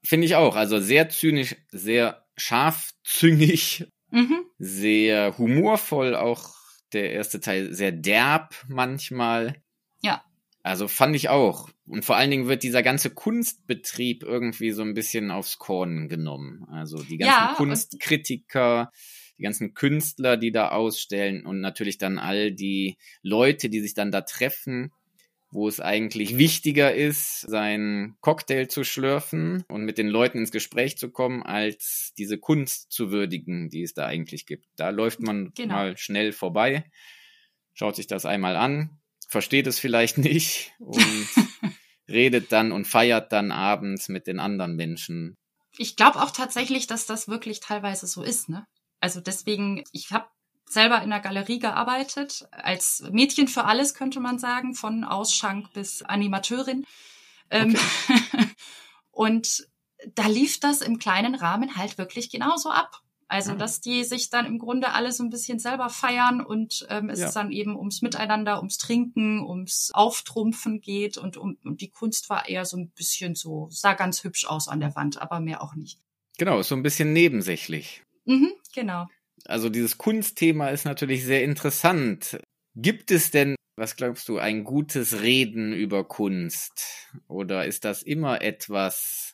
Finde 0.04 0.26
ich 0.26 0.34
auch. 0.34 0.56
Also 0.56 0.80
sehr 0.80 1.08
zynisch, 1.08 1.54
sehr 1.70 2.26
scharfzüngig, 2.36 3.86
mhm. 4.10 4.44
sehr 4.58 5.38
humorvoll 5.38 6.16
auch 6.16 6.54
der 6.92 7.12
erste 7.12 7.40
Teil 7.40 7.72
sehr 7.72 7.92
derb 7.92 8.54
manchmal. 8.68 9.62
Ja. 10.02 10.24
Also 10.62 10.87
fand 10.87 11.16
ich 11.16 11.29
auch. 11.29 11.68
Und 11.87 12.05
vor 12.05 12.16
allen 12.16 12.31
Dingen 12.31 12.46
wird 12.46 12.62
dieser 12.62 12.83
ganze 12.83 13.11
Kunstbetrieb 13.11 14.22
irgendwie 14.22 14.70
so 14.70 14.83
ein 14.83 14.94
bisschen 14.94 15.31
aufs 15.31 15.59
Korn 15.59 16.09
genommen. 16.09 16.64
Also 16.70 17.03
die 17.03 17.18
ganzen 17.18 17.48
ja, 17.48 17.55
Kunstkritiker, 17.57 18.92
die 19.38 19.42
ganzen 19.42 19.75
Künstler, 19.75 20.37
die 20.37 20.53
da 20.53 20.68
ausstellen 20.68 21.44
und 21.44 21.61
natürlich 21.61 21.98
dann 21.98 22.18
all 22.18 22.53
die 22.53 22.96
Leute, 23.22 23.70
die 23.70 23.81
sich 23.81 23.94
dann 23.94 24.12
da 24.12 24.20
treffen, 24.20 24.92
wo 25.51 25.68
es 25.68 25.81
eigentlich 25.81 26.38
wichtiger 26.38 26.94
ist, 26.94 27.40
seinen 27.40 28.16
Cocktail 28.20 28.68
zu 28.68 28.85
schlürfen 28.85 29.64
und 29.68 29.85
mit 29.85 29.98
den 29.98 30.09
Leuten 30.09 30.38
ins 30.38 30.53
Gespräch 30.53 30.96
zu 30.96 31.11
kommen, 31.11 31.42
als 31.42 32.14
diese 32.16 32.38
Kunst 32.38 32.90
zu 32.90 33.11
würdigen, 33.11 33.68
die 33.68 33.83
es 33.83 33.94
da 33.94 34.07
eigentlich 34.07 34.46
gibt. 34.46 34.66
Da 34.77 34.90
läuft 34.90 35.20
man 35.20 35.53
genau. 35.55 35.75
mal 35.75 35.98
schnell 35.98 36.33
vorbei, 36.33 36.85
schaut 37.75 37.96
sich 37.96 38.07
das 38.07 38.25
einmal 38.25 38.57
an, 38.57 39.01
versteht 39.32 39.66
es 39.66 39.80
vielleicht 39.80 40.18
nicht 40.18 40.72
und 40.78 41.26
redet 42.08 42.52
dann 42.52 42.70
und 42.70 42.86
feiert 42.86 43.32
dann 43.32 43.50
abends 43.50 44.08
mit 44.08 44.26
den 44.26 44.38
anderen 44.38 44.76
Menschen. 44.76 45.36
Ich 45.76 45.96
glaube 45.96 46.22
auch 46.22 46.30
tatsächlich, 46.30 46.86
dass 46.86 47.06
das 47.06 47.28
wirklich 47.28 47.60
teilweise 47.60 48.06
so 48.06 48.22
ist, 48.22 48.48
ne? 48.50 48.66
Also 49.00 49.20
deswegen, 49.20 49.82
ich 49.90 50.12
habe 50.12 50.26
selber 50.66 51.02
in 51.02 51.10
der 51.10 51.20
Galerie 51.20 51.58
gearbeitet, 51.58 52.46
als 52.52 53.02
Mädchen 53.10 53.48
für 53.48 53.64
alles 53.64 53.94
könnte 53.94 54.20
man 54.20 54.38
sagen, 54.38 54.74
von 54.74 55.02
Ausschank 55.02 55.72
bis 55.72 56.02
Animateurin. 56.02 56.84
Ähm, 57.50 57.74
okay. 57.74 58.46
und 59.10 59.66
da 60.14 60.26
lief 60.26 60.60
das 60.60 60.82
im 60.82 60.98
kleinen 60.98 61.34
Rahmen 61.34 61.76
halt 61.76 61.98
wirklich 61.98 62.30
genauso 62.30 62.70
ab. 62.70 63.00
Also, 63.32 63.54
dass 63.54 63.80
die 63.80 64.04
sich 64.04 64.28
dann 64.28 64.44
im 64.44 64.58
Grunde 64.58 64.92
alle 64.92 65.10
so 65.10 65.24
ein 65.24 65.30
bisschen 65.30 65.58
selber 65.58 65.88
feiern 65.88 66.42
und 66.42 66.86
ähm, 66.90 67.08
es 67.08 67.18
ja. 67.18 67.32
dann 67.32 67.50
eben 67.50 67.76
ums 67.76 68.02
Miteinander, 68.02 68.58
ums 68.58 68.76
Trinken, 68.76 69.40
ums 69.42 69.90
Auftrumpfen 69.94 70.82
geht 70.82 71.16
und, 71.16 71.38
um, 71.38 71.56
und 71.64 71.80
die 71.80 71.88
Kunst 71.88 72.28
war 72.28 72.46
eher 72.46 72.66
so 72.66 72.76
ein 72.76 72.90
bisschen 72.90 73.34
so, 73.34 73.68
sah 73.70 73.94
ganz 73.94 74.22
hübsch 74.22 74.44
aus 74.44 74.68
an 74.68 74.80
der 74.80 74.94
Wand, 74.96 75.22
aber 75.22 75.40
mehr 75.40 75.62
auch 75.62 75.74
nicht. 75.74 75.98
Genau, 76.36 76.60
so 76.60 76.74
ein 76.74 76.82
bisschen 76.82 77.14
nebensächlich. 77.14 78.02
Mhm, 78.26 78.52
genau. 78.74 79.06
Also 79.46 79.70
dieses 79.70 79.96
Kunstthema 79.96 80.68
ist 80.68 80.84
natürlich 80.84 81.24
sehr 81.24 81.42
interessant. 81.42 82.38
Gibt 82.74 83.10
es 83.10 83.30
denn, 83.30 83.56
was 83.76 83.96
glaubst 83.96 84.28
du, 84.28 84.36
ein 84.36 84.62
gutes 84.62 85.22
Reden 85.22 85.72
über 85.72 86.04
Kunst? 86.04 87.08
Oder 87.28 87.64
ist 87.64 87.86
das 87.86 88.02
immer 88.02 88.42
etwas, 88.42 89.31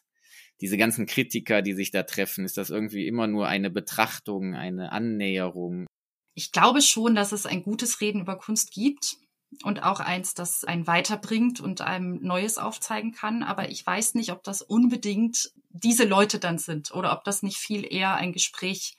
diese 0.60 0.76
ganzen 0.76 1.06
Kritiker, 1.06 1.62
die 1.62 1.74
sich 1.74 1.90
da 1.90 2.02
treffen, 2.02 2.44
ist 2.44 2.56
das 2.56 2.70
irgendwie 2.70 3.06
immer 3.06 3.26
nur 3.26 3.46
eine 3.46 3.70
Betrachtung, 3.70 4.54
eine 4.54 4.92
Annäherung? 4.92 5.86
Ich 6.34 6.52
glaube 6.52 6.82
schon, 6.82 7.14
dass 7.14 7.32
es 7.32 7.46
ein 7.46 7.62
gutes 7.62 8.00
Reden 8.00 8.20
über 8.20 8.36
Kunst 8.36 8.72
gibt 8.72 9.16
und 9.62 9.82
auch 9.82 10.00
eins, 10.00 10.34
das 10.34 10.64
einen 10.64 10.86
weiterbringt 10.86 11.60
und 11.60 11.80
einem 11.80 12.20
Neues 12.22 12.58
aufzeigen 12.58 13.12
kann. 13.12 13.42
Aber 13.42 13.70
ich 13.70 13.84
weiß 13.84 14.14
nicht, 14.14 14.30
ob 14.32 14.42
das 14.44 14.62
unbedingt 14.62 15.52
diese 15.70 16.04
Leute 16.04 16.38
dann 16.38 16.58
sind 16.58 16.92
oder 16.92 17.12
ob 17.12 17.24
das 17.24 17.42
nicht 17.42 17.58
viel 17.58 17.84
eher 17.90 18.14
ein 18.14 18.32
Gespräch 18.32 18.96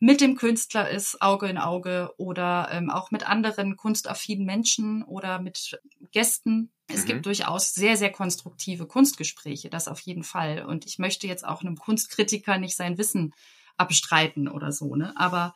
mit 0.00 0.20
dem 0.20 0.36
Künstler 0.36 0.90
ist, 0.90 1.22
Auge 1.22 1.46
in 1.46 1.58
Auge 1.58 2.12
oder 2.18 2.68
ähm, 2.72 2.90
auch 2.90 3.10
mit 3.10 3.28
anderen 3.28 3.76
kunstaffinen 3.76 4.44
Menschen 4.44 5.02
oder 5.02 5.40
mit 5.40 5.80
Gästen. 6.12 6.70
Es 6.86 7.02
mhm. 7.02 7.06
gibt 7.06 7.26
durchaus 7.26 7.74
sehr, 7.74 7.96
sehr 7.96 8.12
konstruktive 8.12 8.86
Kunstgespräche, 8.86 9.70
das 9.70 9.88
auf 9.88 10.00
jeden 10.00 10.24
Fall. 10.24 10.64
Und 10.64 10.86
ich 10.86 10.98
möchte 10.98 11.26
jetzt 11.26 11.44
auch 11.44 11.62
einem 11.62 11.76
Kunstkritiker 11.76 12.58
nicht 12.58 12.76
sein 12.76 12.98
Wissen 12.98 13.34
abstreiten 13.76 14.48
oder 14.48 14.72
so, 14.72 14.94
ne? 14.94 15.12
Aber 15.16 15.54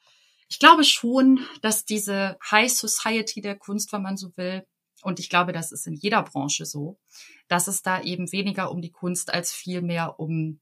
ich 0.49 0.59
glaube 0.59 0.85
schon, 0.85 1.47
dass 1.61 1.85
diese 1.85 2.39
High 2.51 2.73
Society 2.73 3.41
der 3.43 3.57
Kunst, 3.57 3.93
wenn 3.93 4.03
man 4.03 4.17
so 4.17 4.35
will, 4.37 4.65
und 5.03 5.21
ich 5.21 5.29
glaube, 5.29 5.53
das 5.53 5.71
ist 5.71 5.87
in 5.87 5.95
jeder 5.95 6.23
Branche 6.23 6.65
so, 6.65 6.99
dass 7.47 7.69
es 7.69 7.83
da 7.83 8.03
eben 8.03 8.33
weniger 8.33 8.71
um 8.71 8.83
die 8.83 8.91
Kunst 8.91 9.33
als 9.33 9.53
vielmehr 9.53 10.19
um 10.19 10.61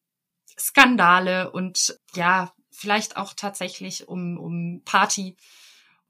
Skandale 0.59 1.50
und 1.50 1.98
ja, 2.14 2.52
vielleicht 2.70 3.16
auch 3.16 3.33
tatsächlich 3.35 4.09
um, 4.09 4.37
um 4.38 4.83
Party 4.85 5.37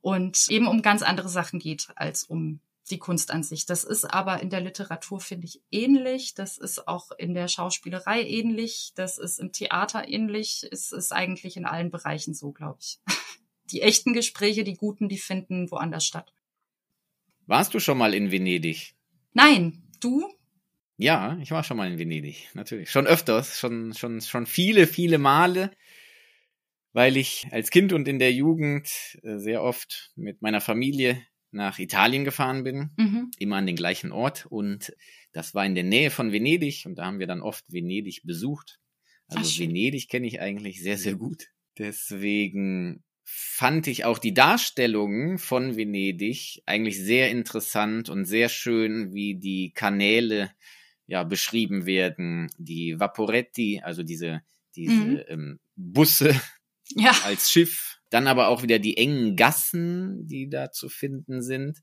und 0.01 0.47
eben 0.49 0.67
um 0.67 0.83
ganz 0.83 1.03
andere 1.03 1.29
Sachen 1.29 1.59
geht 1.59 1.89
als 1.95 2.25
um 2.25 2.61
die 2.91 2.99
Kunst 2.99 3.31
an 3.31 3.43
sich. 3.43 3.67
Das 3.67 3.85
ist 3.85 4.05
aber 4.05 4.41
in 4.43 4.51
der 4.51 4.61
Literatur, 4.61 5.21
finde 5.21 5.47
ich, 5.47 5.61
ähnlich. 5.71 6.35
Das 6.35 6.59
ist 6.59 6.87
auch 6.87 7.11
in 7.13 7.35
der 7.35 7.49
Schauspielerei 7.49 8.23
ähnlich. 8.23 8.93
Das 8.95 9.19
ist 9.19 9.39
im 9.39 9.53
Theater 9.53 10.09
ähnlich. 10.09 10.67
Es 10.71 10.93
ist 10.93 11.13
eigentlich 11.13 11.57
in 11.57 11.67
allen 11.67 11.91
Bereichen 11.91 12.35
so, 12.35 12.53
glaube 12.53 12.79
ich. 12.81 12.99
Die 13.73 13.83
echten 13.83 14.13
Gespräche, 14.13 14.63
die 14.63 14.75
guten, 14.75 15.09
die 15.09 15.19
finden 15.19 15.69
woanders 15.73 16.07
statt. 16.07 16.33
Warst 17.47 17.75
du 17.75 17.81
schon 17.81 17.99
mal 17.99 18.15
in 18.15 18.31
Venedig? 18.31 18.95
Nein. 19.33 19.83
Du? 19.99 20.33
Ja, 20.99 21.37
ich 21.43 21.51
war 21.51 21.65
schon 21.65 21.77
mal 21.77 21.91
in 21.91 21.99
Venedig, 21.99 22.49
natürlich. 22.55 22.93
Schon 22.93 23.09
öfters, 23.09 23.59
schon, 23.59 23.93
schon, 23.93 24.21
schon 24.21 24.47
viele, 24.47 24.87
viele 24.87 25.19
Male 25.19 25.73
weil 26.97 27.19
ich 27.19 27.47
als 27.51 27.69
Kind 27.69 27.93
und 27.93 28.09
in 28.09 28.19
der 28.19 28.33
Jugend 28.33 28.89
äh, 29.23 29.37
sehr 29.37 29.63
oft 29.63 30.13
mit 30.17 30.41
meiner 30.41 30.63
Familie 30.63 31.23
nach 31.57 31.79
Italien 31.79 32.25
gefahren 32.25 32.63
bin, 32.63 32.91
mhm. 32.97 33.31
immer 33.39 33.57
an 33.57 33.67
den 33.67 33.77
gleichen 33.77 34.13
Ort 34.13 34.47
und 34.47 34.95
das 35.33 35.55
war 35.55 35.67
in 35.67 35.75
der 35.75 35.85
Nähe 35.85 36.11
von 36.11 36.33
Venedig 36.33 36.85
und 36.87 36.97
da 36.97 37.07
haben 37.07 37.19
wir 37.19 37.27
dann 37.27 37.43
oft 37.43 37.65
Venedig 37.73 38.23
besucht. 38.25 38.79
Also 39.27 39.51
Ach, 39.53 39.59
Venedig 39.59 40.09
kenne 40.09 40.27
ich 40.27 40.41
eigentlich 40.41 40.81
sehr, 40.81 40.99
sehr 40.99 41.17
gut. 41.17 41.49
Deswegen 41.79 43.03
fand 43.25 43.89
ich 43.89 44.05
auch 44.05 44.19
die 44.19 44.35
Darstellungen 44.35 45.39
von 45.39 45.77
Venedig 45.77 46.63
eigentlich 46.65 47.03
sehr 47.03 47.31
interessant 47.31 48.09
und 48.09 48.25
sehr 48.25 48.49
schön, 48.49 49.13
wie 49.13 49.35
die 49.35 49.73
Kanäle 49.75 50.53
ja 51.07 51.25
beschrieben 51.25 51.87
werden, 51.87 52.51
die 52.57 53.01
Vaporetti, 53.01 53.81
also 53.83 54.05
diese 54.05 54.43
diese 54.77 54.93
mhm. 54.93 55.23
ähm, 55.29 55.61
Busse 55.75 56.41
ja. 56.95 57.13
als 57.25 57.51
Schiff, 57.51 57.96
dann 58.11 58.27
aber 58.27 58.49
auch 58.49 58.63
wieder 58.63 58.79
die 58.79 58.97
engen 58.97 59.37
Gassen, 59.37 60.27
die 60.27 60.49
da 60.49 60.71
zu 60.71 60.89
finden 60.89 61.43
sind, 61.43 61.81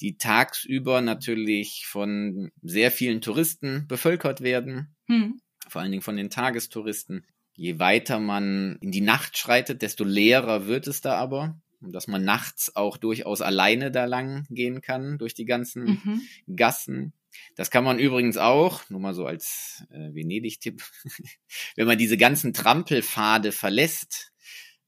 die 0.00 0.16
tagsüber 0.16 1.00
natürlich 1.00 1.86
von 1.86 2.50
sehr 2.62 2.90
vielen 2.90 3.20
Touristen 3.20 3.86
bevölkert 3.86 4.40
werden, 4.40 4.94
mhm. 5.06 5.40
vor 5.68 5.82
allen 5.82 5.90
Dingen 5.90 6.02
von 6.02 6.16
den 6.16 6.30
Tagestouristen. 6.30 7.26
Je 7.56 7.78
weiter 7.78 8.18
man 8.18 8.78
in 8.80 8.90
die 8.90 9.00
Nacht 9.00 9.38
schreitet, 9.38 9.82
desto 9.82 10.04
leerer 10.04 10.66
wird 10.66 10.88
es 10.88 11.00
da 11.00 11.16
aber. 11.16 11.60
Dass 11.80 12.06
man 12.06 12.24
nachts 12.24 12.74
auch 12.76 12.96
durchaus 12.96 13.42
alleine 13.42 13.90
da 13.90 14.06
lang 14.06 14.46
gehen 14.48 14.80
kann 14.80 15.18
durch 15.18 15.34
die 15.34 15.44
ganzen 15.44 15.84
mhm. 15.84 16.22
Gassen. 16.56 17.12
Das 17.56 17.70
kann 17.70 17.84
man 17.84 17.98
übrigens 17.98 18.36
auch, 18.36 18.88
nur 18.88 19.00
mal 19.00 19.14
so 19.14 19.26
als 19.26 19.84
äh, 19.90 20.14
Venedig-Tipp, 20.14 20.82
wenn 21.76 21.86
man 21.86 21.98
diese 21.98 22.16
ganzen 22.16 22.52
Trampelpfade 22.52 23.52
verlässt, 23.52 24.32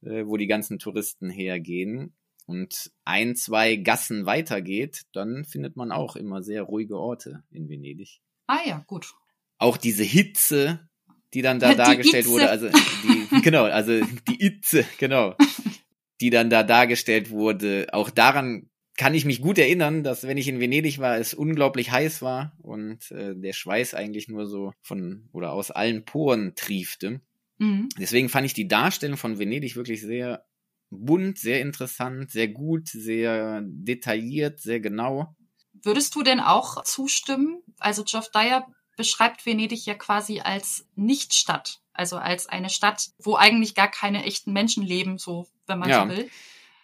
äh, 0.03 0.27
wo 0.27 0.37
die 0.37 0.47
ganzen 0.47 0.79
Touristen 0.79 1.31
hergehen 1.31 2.15
und 2.47 2.91
ein, 3.05 3.35
zwei 3.37 3.77
Gassen 3.77 4.27
weitergeht, 4.27 5.03
dann 5.13 5.45
findet 5.45 5.77
man 5.77 5.93
auch 5.93 6.17
immer 6.17 6.43
sehr 6.43 6.63
ruhige 6.63 6.99
Orte 6.99 7.43
in 7.51 7.69
Venedig. 7.69 8.21
Ah 8.47 8.61
ja, 8.65 8.85
gut. 8.87 9.15
Auch 9.59 9.77
diese 9.77 10.05
Hitze, 10.05 10.89
die 11.35 11.43
dann 11.43 11.59
da 11.59 11.71
die 11.73 11.77
dargestellt 11.77 12.27
Itze. 12.27 12.33
wurde, 12.33 12.51
also 12.51 12.69
die, 12.69 13.41
genau, 13.43 13.65
also 13.65 14.01
die 14.29 14.45
Itze, 14.45 14.85
genau, 14.99 15.35
die 16.21 16.31
dann 16.31 16.51
da 16.51 16.63
dargestellt 16.63 17.31
wurde, 17.31 17.89
auch 17.93 18.11
daran 18.11 18.71
kann 18.97 19.15
ich 19.15 19.27
mich 19.27 19.43
gut 19.43 19.59
erinnern, 19.59 20.03
dass 20.03 20.27
wenn 20.27 20.39
ich 20.39 20.49
in 20.49 20.59
Venedig 20.59 20.99
war, 20.99 21.19
es 21.19 21.35
unglaublich 21.35 21.91
heiß 21.91 22.23
war 22.23 22.57
und 22.63 23.11
äh, 23.11 23.35
der 23.37 23.53
Schweiß 23.53 23.93
eigentlich 23.93 24.29
nur 24.29 24.47
so 24.47 24.73
von 24.81 25.29
oder 25.33 25.53
aus 25.53 25.71
allen 25.71 26.05
Poren 26.05 26.55
triefte. 26.55 27.21
Mhm. 27.59 27.89
Deswegen 27.99 28.29
fand 28.29 28.47
ich 28.47 28.55
die 28.55 28.69
Darstellung 28.69 29.17
von 29.17 29.39
Venedig 29.39 29.77
wirklich 29.77 30.03
sehr 30.03 30.45
bunt, 30.91 31.39
sehr 31.39 31.61
interessant, 31.61 32.31
sehr 32.31 32.49
gut, 32.49 32.89
sehr 32.89 33.63
detailliert, 33.65 34.61
sehr 34.61 34.81
genau. 34.81 35.35
Würdest 35.83 36.15
du 36.15 36.23
denn 36.23 36.41
auch 36.41 36.83
zustimmen? 36.85 37.63
Also 37.79 38.05
Geoff 38.05 38.31
Dyer 38.31 38.67
beschreibt 38.97 39.45
Venedig 39.45 39.85
ja 39.87 39.95
quasi 39.95 40.41
als 40.41 40.87
Nichtstadt, 40.95 41.81
also 41.93 42.17
als 42.17 42.47
eine 42.49 42.71
Stadt, 42.71 43.11
wo 43.19 43.37
eigentlich 43.37 43.75
gar 43.75 43.91
keine 43.91 44.25
echten 44.25 44.53
Menschen 44.53 44.85
leben, 44.85 45.19
so 45.19 45.47
wenn 45.67 45.79
man 45.79 45.91
ja, 45.91 46.03
so 46.05 46.17
will. 46.17 46.31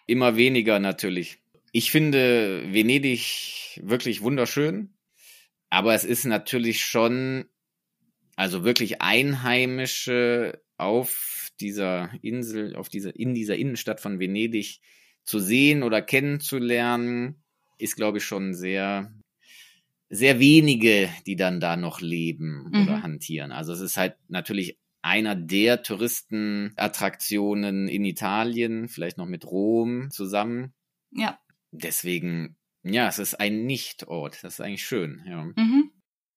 Immer 0.05 0.35
weniger 0.35 0.79
natürlich. 0.79 1.39
Ich 1.71 1.89
finde 1.89 2.71
Venedig 2.71 3.79
wirklich 3.81 4.21
wunderschön, 4.21 4.93
aber 5.69 5.95
es 5.95 6.03
ist 6.03 6.25
natürlich 6.25 6.85
schon, 6.85 7.45
also 8.35 8.63
wirklich 8.63 9.01
Einheimische 9.01 10.62
auf 10.77 11.49
dieser 11.59 12.11
Insel, 12.21 12.75
auf 12.75 12.89
dieser, 12.89 13.15
in 13.15 13.33
dieser 13.33 13.55
Innenstadt 13.55 14.01
von 14.01 14.19
Venedig 14.19 14.81
zu 15.23 15.39
sehen 15.39 15.83
oder 15.83 16.01
kennenzulernen, 16.01 17.43
ist, 17.77 17.95
glaube 17.95 18.19
ich, 18.19 18.23
schon 18.23 18.53
sehr 18.53 19.11
sehr 20.13 20.39
wenige, 20.39 21.09
die 21.25 21.35
dann 21.35 21.59
da 21.59 21.75
noch 21.75 21.99
leben 21.99 22.69
mhm. 22.71 22.83
oder 22.83 23.01
hantieren. 23.01 23.51
Also 23.51 23.73
es 23.73 23.79
ist 23.79 23.97
halt 23.97 24.15
natürlich 24.27 24.77
einer 25.01 25.35
der 25.35 25.81
Touristenattraktionen 25.81 27.87
in 27.87 28.05
Italien, 28.05 28.89
vielleicht 28.89 29.17
noch 29.17 29.25
mit 29.25 29.43
Rom 29.45 30.11
zusammen. 30.11 30.75
Ja. 31.11 31.39
Deswegen, 31.71 32.57
ja, 32.83 33.07
es 33.07 33.17
ist 33.17 33.39
ein 33.39 33.65
Nichtort. 33.65 34.43
Das 34.43 34.53
ist 34.53 34.61
eigentlich 34.61 34.85
schön, 34.85 35.23
ja. 35.27 35.43
Mhm. 35.43 35.89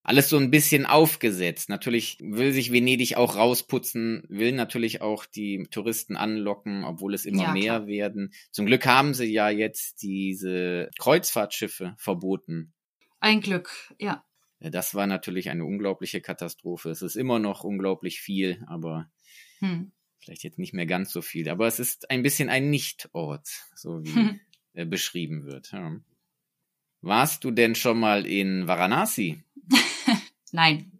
Alles 0.08 0.28
so 0.28 0.36
ein 0.36 0.52
bisschen 0.52 0.86
aufgesetzt. 0.86 1.68
Natürlich 1.68 2.18
will 2.20 2.52
sich 2.52 2.70
Venedig 2.70 3.16
auch 3.16 3.34
rausputzen, 3.34 4.22
will 4.28 4.52
natürlich 4.52 5.02
auch 5.02 5.24
die 5.24 5.66
Touristen 5.70 6.16
anlocken, 6.16 6.84
obwohl 6.84 7.12
es 7.12 7.24
immer 7.24 7.42
ja, 7.42 7.52
mehr 7.52 7.62
klar. 7.62 7.86
werden. 7.88 8.32
Zum 8.52 8.66
Glück 8.66 8.86
haben 8.86 9.14
sie 9.14 9.32
ja 9.32 9.48
jetzt 9.50 10.02
diese 10.02 10.90
Kreuzfahrtschiffe 10.98 11.96
verboten 11.98 12.72
ein 13.20 13.40
Glück, 13.40 13.92
ja. 13.98 14.24
Das 14.60 14.94
war 14.94 15.06
natürlich 15.06 15.50
eine 15.50 15.64
unglaubliche 15.64 16.20
Katastrophe. 16.20 16.90
Es 16.90 17.02
ist 17.02 17.16
immer 17.16 17.38
noch 17.38 17.64
unglaublich 17.64 18.20
viel, 18.20 18.64
aber 18.68 19.10
hm. 19.58 19.92
vielleicht 20.18 20.44
jetzt 20.44 20.58
nicht 20.58 20.72
mehr 20.72 20.86
ganz 20.86 21.12
so 21.12 21.22
viel. 21.22 21.48
Aber 21.48 21.66
es 21.66 21.78
ist 21.78 22.10
ein 22.10 22.22
bisschen 22.22 22.48
ein 22.48 22.70
Nichtort, 22.70 23.48
so 23.74 24.02
wie 24.04 24.14
hm. 24.14 24.40
beschrieben 24.90 25.44
wird. 25.44 25.72
Ja. 25.72 25.96
Warst 27.00 27.44
du 27.44 27.50
denn 27.50 27.74
schon 27.74 27.98
mal 27.98 28.26
in 28.26 28.66
Varanasi? 28.66 29.42
Nein, 30.52 30.92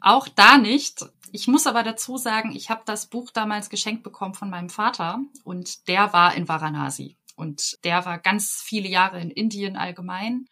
auch 0.00 0.28
da 0.28 0.58
nicht. 0.58 1.04
Ich 1.32 1.48
muss 1.48 1.66
aber 1.66 1.82
dazu 1.82 2.16
sagen, 2.16 2.54
ich 2.54 2.70
habe 2.70 2.82
das 2.86 3.06
Buch 3.06 3.30
damals 3.30 3.68
geschenkt 3.68 4.02
bekommen 4.02 4.34
von 4.34 4.50
meinem 4.50 4.70
Vater 4.70 5.20
und 5.44 5.88
der 5.88 6.12
war 6.12 6.34
in 6.34 6.48
Varanasi. 6.48 7.16
Und 7.36 7.84
der 7.84 8.04
war 8.04 8.18
ganz 8.18 8.62
viele 8.64 8.88
Jahre 8.88 9.20
in 9.20 9.30
Indien 9.30 9.76
allgemein. 9.76 10.48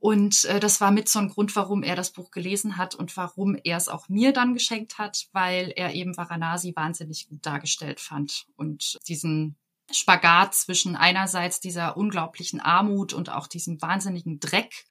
Und 0.00 0.44
äh, 0.44 0.60
das 0.60 0.80
war 0.80 0.90
mit 0.90 1.08
so 1.08 1.18
ein 1.18 1.28
Grund, 1.28 1.54
warum 1.56 1.82
er 1.82 1.96
das 1.96 2.12
Buch 2.12 2.30
gelesen 2.30 2.76
hat 2.76 2.94
und 2.94 3.16
warum 3.16 3.56
er 3.64 3.76
es 3.76 3.88
auch 3.88 4.08
mir 4.08 4.32
dann 4.32 4.54
geschenkt 4.54 4.98
hat, 4.98 5.26
weil 5.32 5.72
er 5.74 5.94
eben 5.94 6.16
Varanasi 6.16 6.74
wahnsinnig 6.76 7.28
gut 7.28 7.44
dargestellt 7.44 8.00
fand 8.00 8.46
und 8.56 8.98
diesen 9.08 9.56
Spagat 9.90 10.54
zwischen 10.54 10.96
einerseits 10.96 11.60
dieser 11.60 11.96
unglaublichen 11.96 12.60
Armut 12.60 13.12
und 13.12 13.30
auch 13.30 13.46
diesem 13.46 13.80
wahnsinnigen 13.80 14.38
Dreck, 14.38 14.84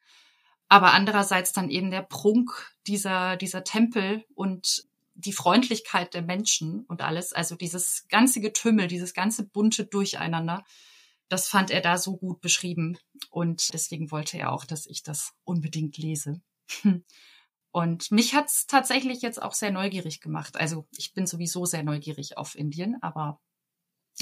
aber 0.69 0.93
andererseits 0.93 1.53
dann 1.53 1.69
eben 1.69 1.91
der 1.91 2.01
Prunk 2.01 2.73
dieser, 2.87 3.37
dieser 3.37 3.63
Tempel 3.63 4.25
und 4.35 4.85
die 5.15 5.33
Freundlichkeit 5.33 6.13
der 6.13 6.21
Menschen 6.21 6.81
und 6.85 7.01
alles, 7.01 7.33
also 7.33 7.55
dieses 7.55 8.05
ganze 8.09 8.39
Getümmel, 8.39 8.87
dieses 8.87 9.13
ganze 9.13 9.47
bunte 9.47 9.85
Durcheinander 9.85 10.63
das 11.29 11.49
fand 11.49 11.71
er 11.71 11.81
da 11.81 11.97
so 11.97 12.17
gut 12.17 12.41
beschrieben 12.41 12.97
und 13.29 13.73
deswegen 13.73 14.11
wollte 14.11 14.37
er 14.37 14.51
auch, 14.51 14.65
dass 14.65 14.85
ich 14.85 15.03
das 15.03 15.33
unbedingt 15.43 15.97
lese. 15.97 16.41
Und 17.71 18.11
mich 18.11 18.33
hat's 18.33 18.65
tatsächlich 18.65 19.21
jetzt 19.21 19.41
auch 19.41 19.53
sehr 19.53 19.71
neugierig 19.71 20.21
gemacht. 20.21 20.57
Also 20.57 20.87
ich 20.91 21.13
bin 21.13 21.27
sowieso 21.27 21.65
sehr 21.65 21.83
neugierig 21.83 22.37
auf 22.37 22.55
Indien, 22.55 22.97
aber 23.01 23.39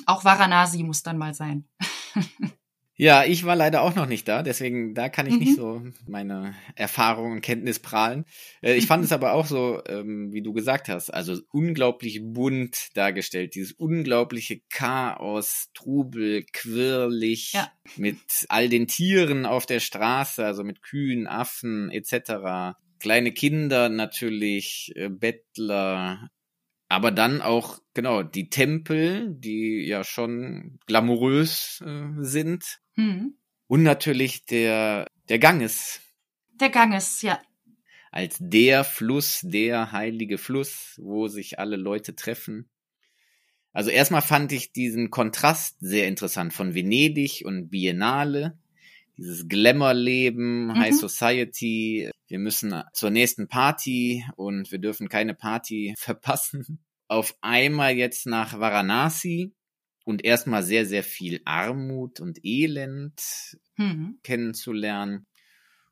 auch 0.07 0.25
Varanasi 0.25 0.83
muss 0.83 1.03
dann 1.03 1.17
mal 1.17 1.33
sein. 1.33 1.69
Ja, 2.97 3.25
ich 3.25 3.43
war 3.43 3.57
leider 3.57 3.81
auch 3.81 3.93
noch 3.95 4.05
nicht 4.05 4.25
da, 4.27 4.41
deswegen 4.41 4.93
da 4.93 5.09
kann 5.09 5.27
ich 5.27 5.33
mhm. 5.33 5.39
nicht 5.39 5.55
so 5.57 5.81
meine 6.07 6.55
Erfahrung 6.75 7.33
und 7.33 7.41
Kenntnis 7.41 7.79
prahlen. 7.79 8.23
Äh, 8.61 8.75
ich 8.75 8.87
fand 8.87 9.03
es 9.03 9.11
aber 9.11 9.33
auch 9.33 9.45
so, 9.45 9.81
ähm, 9.87 10.31
wie 10.31 10.41
du 10.41 10.53
gesagt 10.53 10.87
hast, 10.87 11.09
also 11.09 11.37
unglaublich 11.51 12.21
bunt 12.23 12.89
dargestellt, 12.93 13.55
dieses 13.55 13.73
unglaubliche 13.73 14.61
Chaos, 14.69 15.67
Trubel, 15.73 16.45
quirlig, 16.53 17.51
ja. 17.53 17.69
mit 17.97 18.45
all 18.47 18.69
den 18.69 18.87
Tieren 18.87 19.45
auf 19.45 19.65
der 19.65 19.81
Straße, 19.81 20.45
also 20.45 20.63
mit 20.63 20.81
Kühen, 20.81 21.27
Affen 21.27 21.91
etc. 21.91 22.77
Kleine 22.99 23.33
Kinder 23.33 23.89
natürlich, 23.89 24.93
äh, 24.95 25.09
Bettler, 25.09 26.29
aber 26.87 27.11
dann 27.11 27.41
auch, 27.41 27.79
genau, 27.93 28.23
die 28.23 28.49
Tempel, 28.49 29.27
die 29.29 29.85
ja 29.85 30.03
schon 30.03 30.79
glamourös 30.85 31.81
äh, 31.85 32.09
sind. 32.19 32.79
Hm. 32.93 33.35
Und 33.67 33.83
natürlich 33.83 34.45
der, 34.45 35.07
der 35.29 35.39
Ganges. 35.39 36.01
Der 36.59 36.69
Ganges, 36.69 37.21
ja. 37.21 37.39
Als 38.11 38.37
der 38.39 38.83
Fluss, 38.83 39.41
der 39.43 39.91
heilige 39.91 40.37
Fluss, 40.37 40.99
wo 41.01 41.27
sich 41.27 41.59
alle 41.59 41.75
Leute 41.75 42.15
treffen. 42.15 42.69
Also 43.73 43.89
erstmal 43.89 44.21
fand 44.21 44.53
ich 44.53 44.71
diesen 44.71 45.09
Kontrast 45.09 45.75
sehr 45.81 46.07
interessant 46.07 46.53
von 46.53 46.75
Venedig 46.75 47.43
und 47.43 47.69
Biennale. 47.69 48.57
Dieses 49.17 49.49
Glamour-Leben, 49.49 50.67
mhm. 50.67 50.75
High 50.79 50.95
Society. 50.95 52.09
Wir 52.27 52.39
müssen 52.39 52.83
zur 52.93 53.09
nächsten 53.09 53.47
Party 53.47 54.25
und 54.35 54.71
wir 54.71 54.79
dürfen 54.79 55.09
keine 55.09 55.33
Party 55.33 55.93
verpassen 55.99 56.83
auf 57.07 57.37
einmal 57.41 57.93
jetzt 57.93 58.25
nach 58.25 58.59
Varanasi 58.59 59.53
und 60.05 60.23
erstmal 60.23 60.63
sehr, 60.63 60.85
sehr 60.85 61.03
viel 61.03 61.41
Armut 61.45 62.19
und 62.19 62.43
Elend 62.43 63.21
mhm. 63.75 64.19
kennenzulernen 64.23 65.25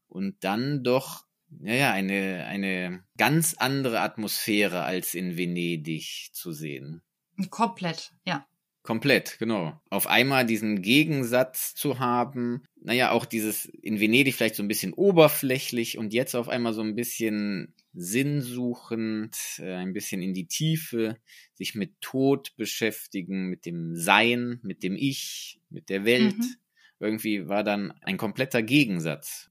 und 0.07 0.43
dann 0.43 0.83
doch, 0.83 1.25
naja, 1.49 1.91
eine, 1.91 2.45
eine 2.45 3.03
ganz 3.17 3.55
andere 3.55 4.01
Atmosphäre 4.01 4.83
als 4.83 5.13
in 5.13 5.37
Venedig 5.37 6.29
zu 6.33 6.51
sehen. 6.51 7.01
Komplett, 7.49 8.13
ja. 8.25 8.45
Komplett, 8.83 9.39
genau. 9.39 9.79
Auf 9.89 10.07
einmal 10.07 10.45
diesen 10.45 10.81
Gegensatz 10.81 11.73
zu 11.73 11.99
haben, 11.99 12.63
naja, 12.81 13.11
auch 13.11 13.25
dieses 13.25 13.65
in 13.65 14.01
Venedig 14.01 14.35
vielleicht 14.35 14.55
so 14.55 14.63
ein 14.63 14.67
bisschen 14.67 14.91
oberflächlich 14.91 15.97
und 15.97 16.11
jetzt 16.11 16.35
auf 16.35 16.49
einmal 16.49 16.73
so 16.73 16.81
ein 16.81 16.93
bisschen 16.93 17.73
sinnsuchend, 17.93 19.37
äh, 19.59 19.75
ein 19.75 19.93
bisschen 19.93 20.21
in 20.21 20.33
die 20.33 20.47
Tiefe, 20.47 21.17
sich 21.53 21.75
mit 21.75 22.01
Tod 22.01 22.57
beschäftigen, 22.57 23.47
mit 23.47 23.65
dem 23.65 23.95
Sein, 23.95 24.59
mit 24.63 24.83
dem 24.83 24.97
Ich, 24.97 25.61
mit 25.69 25.87
der 25.87 26.03
Welt. 26.03 26.37
Mhm. 26.37 26.55
Irgendwie 26.99 27.47
war 27.47 27.63
dann 27.63 27.93
ein 28.01 28.17
kompletter 28.17 28.61
Gegensatz. 28.61 29.49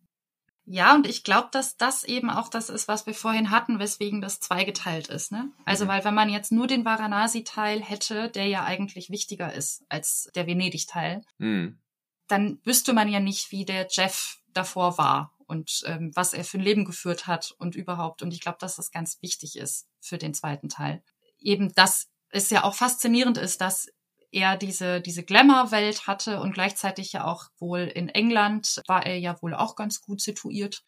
Ja, 0.65 0.95
und 0.95 1.07
ich 1.07 1.25
glaube, 1.25 1.49
dass 1.51 1.77
das 1.77 2.05
eben 2.05 2.31
auch 2.31 2.49
das 2.49 2.69
ist, 2.69 2.87
was 2.87 3.07
wir 3.07 3.15
vorhin 3.15 3.51
hatten, 3.51 3.79
weswegen 3.79 4.21
das 4.21 4.39
zweigeteilt 4.39 5.09
ist. 5.09 5.33
Ne? 5.33 5.51
Also, 5.65 5.85
mhm. 5.85 5.89
weil 5.89 6.05
wenn 6.05 6.15
man 6.15 6.31
jetzt 6.31 6.53
nur 6.53 6.67
den 6.67 6.85
Varanasi-Teil 6.85 7.83
hätte, 7.83 8.29
der 8.31 8.47
ja 8.47 8.65
eigentlich 8.65 9.11
wichtiger 9.11 9.53
ist 9.53 9.85
als 9.89 10.31
der 10.35 10.47
Venedig-Teil, 10.47 11.23
mhm. 11.39 11.81
dann 12.29 12.61
wüsste 12.65 12.93
man 12.93 13.09
ja 13.09 13.19
nicht, 13.19 13.51
wie 13.51 13.65
der 13.65 13.89
Jeff 13.91 14.39
davor 14.53 14.99
war 14.99 15.35
und 15.47 15.83
ähm, 15.87 16.13
was 16.15 16.33
er 16.33 16.45
für 16.45 16.59
ein 16.59 16.65
Leben 16.65 16.85
geführt 16.85 17.27
hat 17.27 17.55
und 17.59 17.75
überhaupt. 17.75 18.23
Und 18.23 18.33
ich 18.33 18.41
glaube, 18.41 18.59
dass 18.61 18.77
das 18.77 18.93
ganz 18.93 19.21
wichtig 19.21 19.57
ist 19.57 19.89
für 20.01 20.19
den 20.19 20.33
zweiten 20.33 20.69
Teil. 20.69 21.03
Eben, 21.39 21.75
dass 21.75 22.09
es 22.29 22.51
ja 22.51 22.63
auch 22.63 22.75
faszinierend 22.75 23.37
ist, 23.37 23.61
dass 23.61 23.89
er 24.33 24.57
diese, 24.57 25.01
diese 25.01 25.23
Glamour-Welt 25.23 26.07
hatte 26.07 26.41
und 26.41 26.55
gleichzeitig 26.55 27.13
ja 27.13 27.25
auch 27.25 27.45
wohl 27.59 27.81
in 27.81 28.09
England 28.09 28.83
war 28.87 29.07
er 29.07 29.19
ja 29.19 29.41
wohl 29.43 29.55
auch 29.55 29.77
ganz 29.77 30.01
gut 30.01 30.21
situiert 30.21 30.83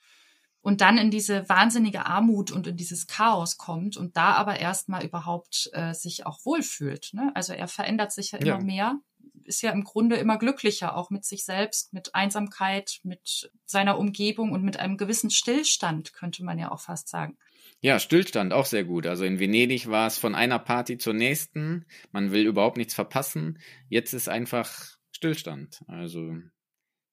und 0.65 0.81
dann 0.81 0.97
in 0.97 1.11
diese 1.11 1.47
wahnsinnige 1.49 2.07
Armut 2.07 2.51
und 2.51 2.67
in 2.67 2.79
dieses 2.79 3.07
Chaos 3.07 3.59
kommt 3.59 3.99
und 3.99 4.17
da 4.17 4.33
aber 4.33 4.59
erstmal 4.59 5.05
überhaupt 5.05 5.69
äh, 5.75 5.93
sich 5.93 6.25
auch 6.25 6.39
wohlfühlt. 6.47 7.11
Ne? 7.13 7.31
Also 7.35 7.53
er 7.53 7.69
verändert 7.69 8.13
sich 8.13 8.33
ja 8.33 8.39
immer 8.39 8.59
ja. 8.59 8.61
mehr, 8.61 8.99
ist 9.45 9.61
ja 9.61 9.73
im 9.73 9.85
Grunde 9.85 10.17
immer 10.17 10.39
glücklicher, 10.39 10.97
auch 10.97 11.11
mit 11.11 11.27
sich 11.27 11.45
selbst, 11.45 11.93
mit 11.93 12.15
Einsamkeit, 12.15 13.01
mit 13.03 13.51
seiner 13.67 13.99
Umgebung 13.99 14.53
und 14.53 14.63
mit 14.63 14.79
einem 14.79 14.97
gewissen 14.97 15.29
Stillstand, 15.29 16.15
könnte 16.15 16.43
man 16.43 16.59
ja 16.59 16.73
auch 16.73 16.81
fast 16.81 17.09
sagen. 17.09 17.37
Ja, 17.85 17.99
Stillstand 17.99 18.55
auch 18.55 18.65
sehr 18.65 18.83
gut. 18.83 19.07
Also 19.07 19.25
in 19.25 19.39
Venedig 19.39 19.91
war 19.91 20.07
es 20.07 20.17
von 20.17 20.35
einer 20.35 20.59
Party 20.59 20.97
zur 20.97 21.13
nächsten. 21.13 21.85
Man 22.13 22.33
will 22.33 22.47
überhaupt 22.47 22.79
nichts 22.79 22.95
verpassen. 22.95 23.59
Jetzt 23.91 24.15
ist 24.15 24.27
einfach 24.27 24.73
Stillstand. 25.13 25.83
Also 25.87 26.33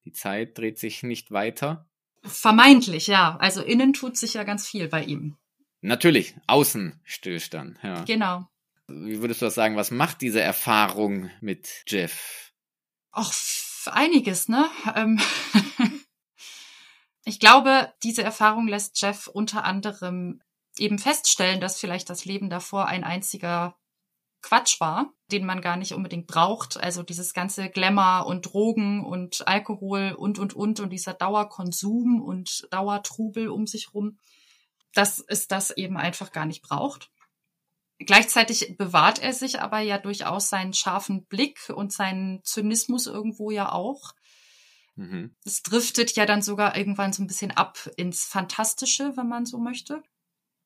die 0.06 0.12
Zeit 0.12 0.56
dreht 0.56 0.78
sich 0.78 1.02
nicht 1.02 1.30
weiter. 1.30 1.90
Vermeintlich, 2.22 3.06
ja. 3.06 3.36
Also 3.36 3.60
innen 3.62 3.92
tut 3.92 4.16
sich 4.16 4.32
ja 4.32 4.44
ganz 4.44 4.66
viel 4.66 4.88
bei 4.88 5.04
ihm. 5.04 5.36
Natürlich, 5.82 6.36
Außenstillstand, 6.46 7.78
ja. 7.82 8.04
Genau. 8.04 8.48
Wie 8.88 9.20
würdest 9.20 9.42
du 9.42 9.44
das 9.44 9.54
sagen? 9.54 9.76
Was 9.76 9.90
macht 9.90 10.22
diese 10.22 10.40
Erfahrung 10.40 11.28
mit 11.42 11.82
Jeff? 11.86 12.50
Ach, 13.10 13.30
einiges, 13.90 14.48
ne? 14.48 14.70
Ähm 14.96 15.20
ich 17.26 17.40
glaube, 17.40 17.92
diese 18.02 18.22
Erfahrung 18.22 18.68
lässt 18.68 18.98
Jeff 19.02 19.26
unter 19.26 19.64
anderem 19.64 20.40
eben 20.78 20.98
feststellen, 20.98 21.60
dass 21.60 21.80
vielleicht 21.80 22.10
das 22.10 22.24
Leben 22.24 22.50
davor 22.50 22.86
ein 22.86 23.04
einziger 23.04 23.76
Quatsch 24.42 24.80
war, 24.80 25.12
den 25.30 25.46
man 25.46 25.60
gar 25.60 25.76
nicht 25.76 25.94
unbedingt 25.94 26.26
braucht. 26.26 26.76
Also 26.76 27.02
dieses 27.02 27.32
ganze 27.32 27.70
Glamour 27.70 28.26
und 28.26 28.42
Drogen 28.42 29.04
und 29.04 29.46
Alkohol 29.46 30.14
und, 30.18 30.38
und, 30.38 30.54
und 30.54 30.80
und 30.80 30.90
dieser 30.90 31.14
Dauerkonsum 31.14 32.20
und 32.20 32.66
Dauertrubel 32.70 33.48
um 33.48 33.66
sich 33.66 33.94
rum, 33.94 34.18
dass 34.94 35.24
es 35.26 35.46
das 35.46 35.70
eben 35.70 35.96
einfach 35.96 36.32
gar 36.32 36.44
nicht 36.44 36.62
braucht. 36.62 37.10
Gleichzeitig 37.98 38.76
bewahrt 38.76 39.20
er 39.20 39.32
sich 39.32 39.60
aber 39.60 39.78
ja 39.78 39.98
durchaus 39.98 40.48
seinen 40.48 40.72
scharfen 40.72 41.24
Blick 41.26 41.70
und 41.70 41.92
seinen 41.92 42.42
Zynismus 42.42 43.06
irgendwo 43.06 43.52
ja 43.52 43.70
auch. 43.70 44.12
Mhm. 44.96 45.36
Es 45.44 45.62
driftet 45.62 46.16
ja 46.16 46.26
dann 46.26 46.42
sogar 46.42 46.76
irgendwann 46.76 47.12
so 47.12 47.22
ein 47.22 47.28
bisschen 47.28 47.52
ab 47.52 47.88
ins 47.96 48.24
Fantastische, 48.24 49.16
wenn 49.16 49.28
man 49.28 49.46
so 49.46 49.58
möchte. 49.58 50.02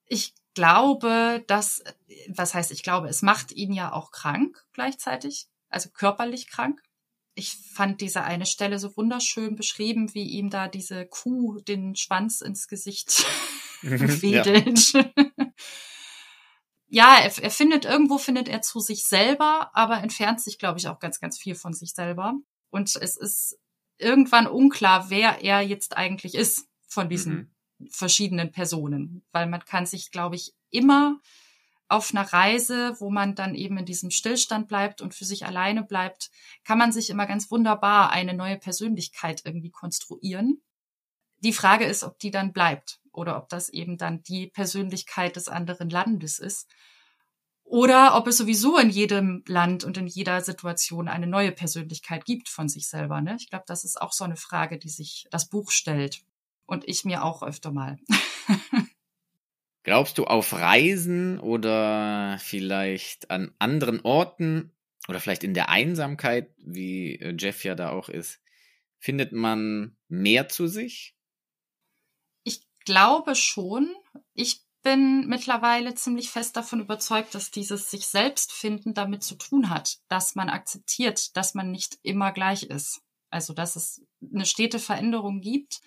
Ich 0.07 0.35
glaube, 0.57 1.45
dass, 1.47 1.85
was 2.29 2.55
heißt 2.55 2.73
ich 2.73 2.83
glaube, 2.83 3.09
es 3.09 3.23
macht 3.23 3.53
ihn 3.53 3.73
ja 3.73 3.93
auch 3.93 4.11
krank 4.11 4.65
gleichzeitig, 4.73 5.49
also 5.69 5.91
körperlich 5.91 6.49
krank. 6.49 6.83
Ich 7.35 7.57
fand 7.75 8.01
diese 8.01 8.23
eine 8.23 8.47
Stelle 8.47 8.79
so 8.79 8.97
wunderschön 8.97 9.55
beschrieben, 9.55 10.15
wie 10.15 10.25
ihm 10.25 10.49
da 10.49 10.69
diese 10.69 11.05
Kuh 11.07 11.61
den 11.61 11.95
Schwanz 11.95 12.41
ins 12.41 12.69
Gesicht 12.69 13.27
wedelt. 13.83 14.95
ja, 14.95 15.05
ja 16.89 17.19
er, 17.23 17.43
er 17.43 17.51
findet, 17.51 17.85
irgendwo 17.85 18.17
findet 18.17 18.49
er 18.49 18.63
zu 18.63 18.81
sich 18.81 19.05
selber, 19.05 19.71
aber 19.75 19.99
entfernt 19.99 20.41
sich, 20.41 20.59
glaube 20.59 20.79
ich, 20.79 20.89
auch 20.89 20.99
ganz, 20.99 21.21
ganz 21.21 21.39
viel 21.39 21.55
von 21.55 21.75
sich 21.75 21.93
selber. 21.93 22.33
Und 22.71 22.97
es 22.97 23.17
ist 23.19 23.59
irgendwann 23.99 24.47
unklar, 24.47 25.11
wer 25.11 25.43
er 25.43 25.61
jetzt 25.61 25.99
eigentlich 25.99 26.35
ist 26.35 26.67
von 26.89 27.11
diesen 27.11 27.35
mhm 27.35 27.56
verschiedenen 27.91 28.53
Personen, 28.53 29.25
weil 29.33 29.47
man 29.47 29.65
kann 29.65 29.87
sich, 29.87 30.11
glaube 30.11 30.37
ich, 30.37 30.55
immer 30.71 31.21
auf 31.89 32.13
einer 32.13 32.33
Reise, 32.33 32.97
wo 32.99 33.11
man 33.11 33.35
dann 33.35 33.55
eben 33.55 33.79
in 33.79 33.85
diesem 33.85 34.11
Stillstand 34.11 34.67
bleibt 34.67 35.01
und 35.01 35.15
für 35.15 35.25
sich 35.25 35.47
alleine 35.47 35.85
bleibt, 35.85 36.31
kann 36.65 36.79
man 36.79 36.91
sich 36.91 37.11
immer 37.11 37.27
ganz 37.27 37.51
wunderbar 37.51 38.11
eine 38.11 38.35
neue 38.35 38.59
Persönlichkeit 38.59 39.43
irgendwie 39.45 39.71
konstruieren. 39.71 40.61
Die 41.39 41.53
Frage 41.53 41.85
ist, 41.85 42.03
ob 42.03 42.19
die 42.19 42.31
dann 42.31 42.53
bleibt 42.53 43.01
oder 43.13 43.37
ob 43.37 43.49
das 43.49 43.69
eben 43.69 43.99
dann 43.99 44.23
die 44.23 44.49
Persönlichkeit 44.49 45.37
des 45.37 45.49
anderen 45.49 45.91
Landes 45.91 46.39
ist. 46.39 46.69
Oder 47.63 48.17
ob 48.17 48.29
es 48.29 48.37
sowieso 48.37 48.79
in 48.79 48.91
jedem 48.91 49.43
Land 49.47 49.83
und 49.83 49.99
in 49.99 50.07
jeder 50.07 50.41
Situation 50.41 51.09
eine 51.09 51.27
neue 51.27 51.51
Persönlichkeit 51.51 52.25
gibt 52.25 52.49
von 52.49 52.69
sich 52.69 52.89
selber. 52.89 53.21
Ne? 53.21 53.37
Ich 53.41 53.51
glaube, 53.51 53.65
das 53.67 53.85
ist 53.85 54.01
auch 54.01 54.13
so 54.13 54.23
eine 54.23 54.37
Frage, 54.37 54.79
die 54.79 54.89
sich 54.89 55.27
das 55.31 55.49
Buch 55.49 55.73
stellt. 55.73 56.21
Und 56.67 56.89
ich 56.89 57.05
mir 57.05 57.25
auch 57.25 57.43
öfter 57.43 57.73
mal. 57.73 57.99
Glaubst 59.87 60.19
du 60.19 60.25
auf 60.25 60.53
Reisen 60.53 61.39
oder 61.39 62.39
vielleicht 62.41 63.31
an 63.31 63.55
anderen 63.61 64.01
Orten 64.01 64.73
oder 65.07 65.21
vielleicht 65.21 65.45
in 65.45 65.55
der 65.55 65.69
Einsamkeit, 65.69 66.53
wie 66.59 67.15
äh, 67.21 67.37
Jeff 67.39 67.63
ja 67.63 67.77
da 67.77 67.91
auch 67.91 68.09
ist, 68.09 68.41
findet 68.99 69.31
man 69.31 69.97
mehr 70.09 70.49
zu 70.49 70.67
sich? 70.67 71.15
Ich 72.43 72.67
glaube 72.85 73.37
schon. 73.37 73.95
Ich 74.35 74.67
bin 74.83 75.29
mittlerweile 75.29 75.95
ziemlich 75.95 76.31
fest 76.31 76.57
davon 76.57 76.81
überzeugt, 76.81 77.35
dass 77.35 77.53
dieses 77.53 77.91
sich 77.91 78.07
selbst 78.07 78.53
finden 78.53 78.95
damit 78.95 79.23
zu 79.23 79.37
tun 79.37 79.71
hat, 79.71 79.99
dass 80.09 80.35
man 80.35 80.49
akzeptiert, 80.49 81.37
dass 81.37 81.55
man 81.55 81.71
nicht 81.71 81.99
immer 82.03 82.33
gleich 82.33 82.65
ist. 82.65 83.03
Also, 83.31 83.53
dass 83.53 83.77
es 83.77 84.05
eine 84.33 84.47
stete 84.47 84.79
Veränderung 84.79 85.41
gibt 85.41 85.81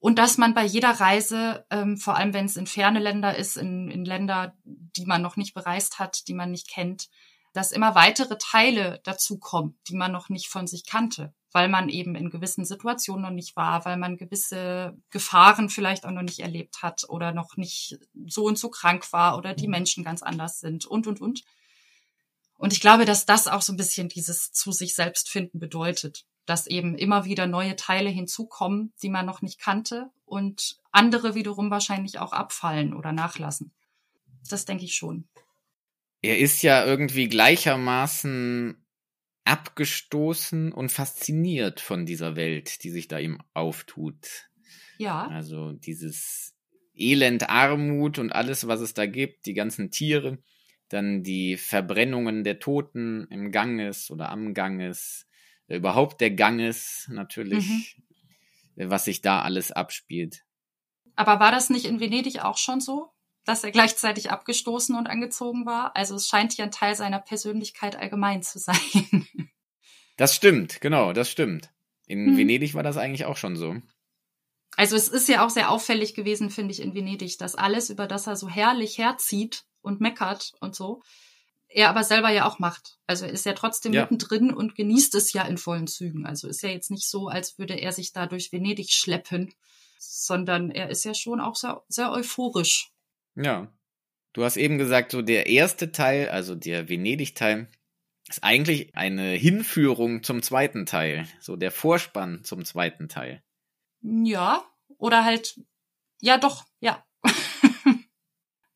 und 0.00 0.18
dass 0.18 0.38
man 0.38 0.54
bei 0.54 0.64
jeder 0.64 0.92
Reise, 0.92 1.66
ähm, 1.70 1.98
vor 1.98 2.16
allem 2.16 2.32
wenn 2.32 2.46
es 2.46 2.56
in 2.56 2.66
ferne 2.66 2.98
Länder 2.98 3.36
ist, 3.36 3.58
in, 3.58 3.90
in 3.90 4.06
Länder, 4.06 4.54
die 4.64 5.04
man 5.04 5.20
noch 5.20 5.36
nicht 5.36 5.52
bereist 5.52 5.98
hat, 5.98 6.26
die 6.26 6.32
man 6.32 6.50
nicht 6.50 6.68
kennt, 6.68 7.08
dass 7.52 7.70
immer 7.70 7.94
weitere 7.94 8.38
Teile 8.38 9.00
dazukommen, 9.04 9.78
die 9.88 9.96
man 9.96 10.10
noch 10.10 10.30
nicht 10.30 10.48
von 10.48 10.66
sich 10.66 10.86
kannte, 10.86 11.34
weil 11.52 11.68
man 11.68 11.90
eben 11.90 12.14
in 12.14 12.30
gewissen 12.30 12.64
Situationen 12.64 13.22
noch 13.22 13.30
nicht 13.30 13.56
war, 13.56 13.84
weil 13.84 13.98
man 13.98 14.16
gewisse 14.16 14.96
Gefahren 15.10 15.68
vielleicht 15.68 16.06
auch 16.06 16.12
noch 16.12 16.22
nicht 16.22 16.38
erlebt 16.38 16.82
hat 16.82 17.04
oder 17.08 17.32
noch 17.32 17.58
nicht 17.58 17.98
so 18.26 18.44
und 18.44 18.58
so 18.58 18.70
krank 18.70 19.12
war 19.12 19.36
oder 19.36 19.52
die 19.52 19.68
Menschen 19.68 20.02
ganz 20.02 20.22
anders 20.22 20.60
sind 20.60 20.86
und, 20.86 21.08
und, 21.08 21.20
und. 21.20 21.42
Und 22.54 22.72
ich 22.72 22.80
glaube, 22.80 23.04
dass 23.04 23.26
das 23.26 23.48
auch 23.48 23.62
so 23.62 23.72
ein 23.72 23.78
bisschen 23.78 24.08
dieses 24.08 24.52
zu 24.52 24.72
sich 24.72 24.94
selbst 24.94 25.28
finden 25.28 25.58
bedeutet 25.58 26.24
dass 26.50 26.66
eben 26.66 26.96
immer 26.96 27.24
wieder 27.24 27.46
neue 27.46 27.76
Teile 27.76 28.10
hinzukommen, 28.10 28.92
die 29.02 29.08
man 29.08 29.24
noch 29.24 29.40
nicht 29.40 29.60
kannte 29.60 30.10
und 30.24 30.80
andere 30.90 31.36
wiederum 31.36 31.70
wahrscheinlich 31.70 32.18
auch 32.18 32.32
abfallen 32.32 32.92
oder 32.92 33.12
nachlassen. 33.12 33.72
Das 34.48 34.64
denke 34.64 34.84
ich 34.84 34.96
schon. 34.96 35.28
Er 36.22 36.38
ist 36.38 36.62
ja 36.62 36.84
irgendwie 36.84 37.28
gleichermaßen 37.28 38.84
abgestoßen 39.44 40.72
und 40.72 40.90
fasziniert 40.90 41.80
von 41.80 42.04
dieser 42.04 42.34
Welt, 42.34 42.82
die 42.82 42.90
sich 42.90 43.06
da 43.06 43.20
ihm 43.20 43.40
auftut. 43.54 44.50
Ja. 44.98 45.28
Also 45.28 45.72
dieses 45.72 46.56
Elend, 46.94 47.48
Armut 47.48 48.18
und 48.18 48.32
alles, 48.32 48.66
was 48.66 48.80
es 48.80 48.92
da 48.92 49.06
gibt, 49.06 49.46
die 49.46 49.54
ganzen 49.54 49.92
Tiere, 49.92 50.38
dann 50.88 51.22
die 51.22 51.56
Verbrennungen 51.56 52.42
der 52.42 52.58
Toten 52.58 53.28
im 53.30 53.52
Ganges 53.52 54.10
oder 54.10 54.30
am 54.30 54.52
Ganges, 54.52 55.28
überhaupt 55.76 56.20
der 56.20 56.30
Gang 56.30 56.60
ist, 56.60 57.08
natürlich, 57.08 57.68
mhm. 57.68 58.90
was 58.90 59.04
sich 59.04 59.22
da 59.22 59.42
alles 59.42 59.72
abspielt. 59.72 60.44
Aber 61.16 61.40
war 61.40 61.52
das 61.52 61.70
nicht 61.70 61.86
in 61.86 62.00
Venedig 62.00 62.40
auch 62.40 62.56
schon 62.56 62.80
so, 62.80 63.12
dass 63.44 63.64
er 63.64 63.70
gleichzeitig 63.70 64.30
abgestoßen 64.30 64.94
und 64.94 65.06
angezogen 65.06 65.66
war? 65.66 65.96
Also 65.96 66.14
es 66.14 66.28
scheint 66.28 66.56
ja 66.56 66.64
ein 66.64 66.70
Teil 66.70 66.94
seiner 66.94 67.20
Persönlichkeit 67.20 67.96
allgemein 67.96 68.42
zu 68.42 68.58
sein. 68.58 68.76
Das 70.16 70.36
stimmt, 70.36 70.82
genau, 70.82 71.14
das 71.14 71.30
stimmt. 71.30 71.70
In 72.06 72.32
mhm. 72.32 72.36
Venedig 72.36 72.74
war 72.74 72.82
das 72.82 72.98
eigentlich 72.98 73.24
auch 73.24 73.38
schon 73.38 73.56
so. 73.56 73.76
Also 74.76 74.94
es 74.94 75.08
ist 75.08 75.28
ja 75.30 75.42
auch 75.42 75.48
sehr 75.48 75.70
auffällig 75.70 76.14
gewesen, 76.14 76.50
finde 76.50 76.72
ich, 76.72 76.80
in 76.80 76.94
Venedig, 76.94 77.38
dass 77.38 77.54
alles, 77.54 77.88
über 77.88 78.06
das 78.06 78.26
er 78.26 78.36
so 78.36 78.46
herrlich 78.46 78.98
herzieht 78.98 79.64
und 79.80 80.02
meckert 80.02 80.52
und 80.60 80.74
so, 80.74 81.02
er 81.72 81.88
aber 81.88 82.04
selber 82.04 82.30
ja 82.30 82.46
auch 82.46 82.58
macht. 82.58 82.98
Also 83.06 83.26
er 83.26 83.32
ist 83.32 83.46
ja 83.46 83.52
trotzdem 83.52 83.92
Ja. 83.92 84.02
mittendrin 84.02 84.52
und 84.52 84.74
genießt 84.74 85.14
es 85.14 85.32
ja 85.32 85.44
in 85.44 85.56
vollen 85.58 85.86
Zügen. 85.86 86.26
Also 86.26 86.48
ist 86.48 86.62
ja 86.62 86.68
jetzt 86.68 86.90
nicht 86.90 87.08
so, 87.08 87.28
als 87.28 87.58
würde 87.58 87.74
er 87.74 87.92
sich 87.92 88.12
da 88.12 88.26
durch 88.26 88.52
Venedig 88.52 88.90
schleppen, 88.92 89.54
sondern 89.98 90.70
er 90.70 90.90
ist 90.90 91.04
ja 91.04 91.14
schon 91.14 91.40
auch 91.40 91.56
sehr, 91.56 91.82
sehr 91.88 92.10
euphorisch. 92.10 92.90
Ja. 93.36 93.72
Du 94.32 94.44
hast 94.44 94.56
eben 94.56 94.78
gesagt, 94.78 95.12
so 95.12 95.22
der 95.22 95.46
erste 95.46 95.90
Teil, 95.92 96.28
also 96.28 96.54
der 96.54 96.88
Venedig-Teil, 96.88 97.68
ist 98.28 98.44
eigentlich 98.44 98.94
eine 98.94 99.30
Hinführung 99.32 100.22
zum 100.22 100.42
zweiten 100.42 100.86
Teil. 100.86 101.26
So 101.40 101.56
der 101.56 101.72
Vorspann 101.72 102.44
zum 102.44 102.64
zweiten 102.64 103.08
Teil. 103.08 103.42
Ja, 104.02 104.64
oder 104.98 105.24
halt, 105.24 105.60
ja 106.20 106.38
doch, 106.38 106.64
ja. 106.78 107.04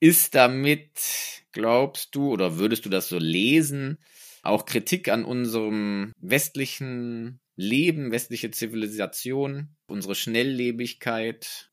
Ist 0.01 0.35
damit, 0.35 1.44
glaubst 1.55 2.15
du, 2.15 2.31
oder 2.31 2.59
würdest 2.59 2.85
du 2.85 2.91
das 2.91 3.09
so 3.09 3.19
lesen, 3.19 3.99
auch 4.43 4.67
Kritik 4.67 5.09
an 5.09 5.25
unserem 5.25 6.13
westlichen 6.21 7.41
Leben, 7.57 8.13
westliche 8.13 8.51
Zivilisation, 8.51 9.75
unsere 9.87 10.15
Schnelllebigkeit? 10.15 11.71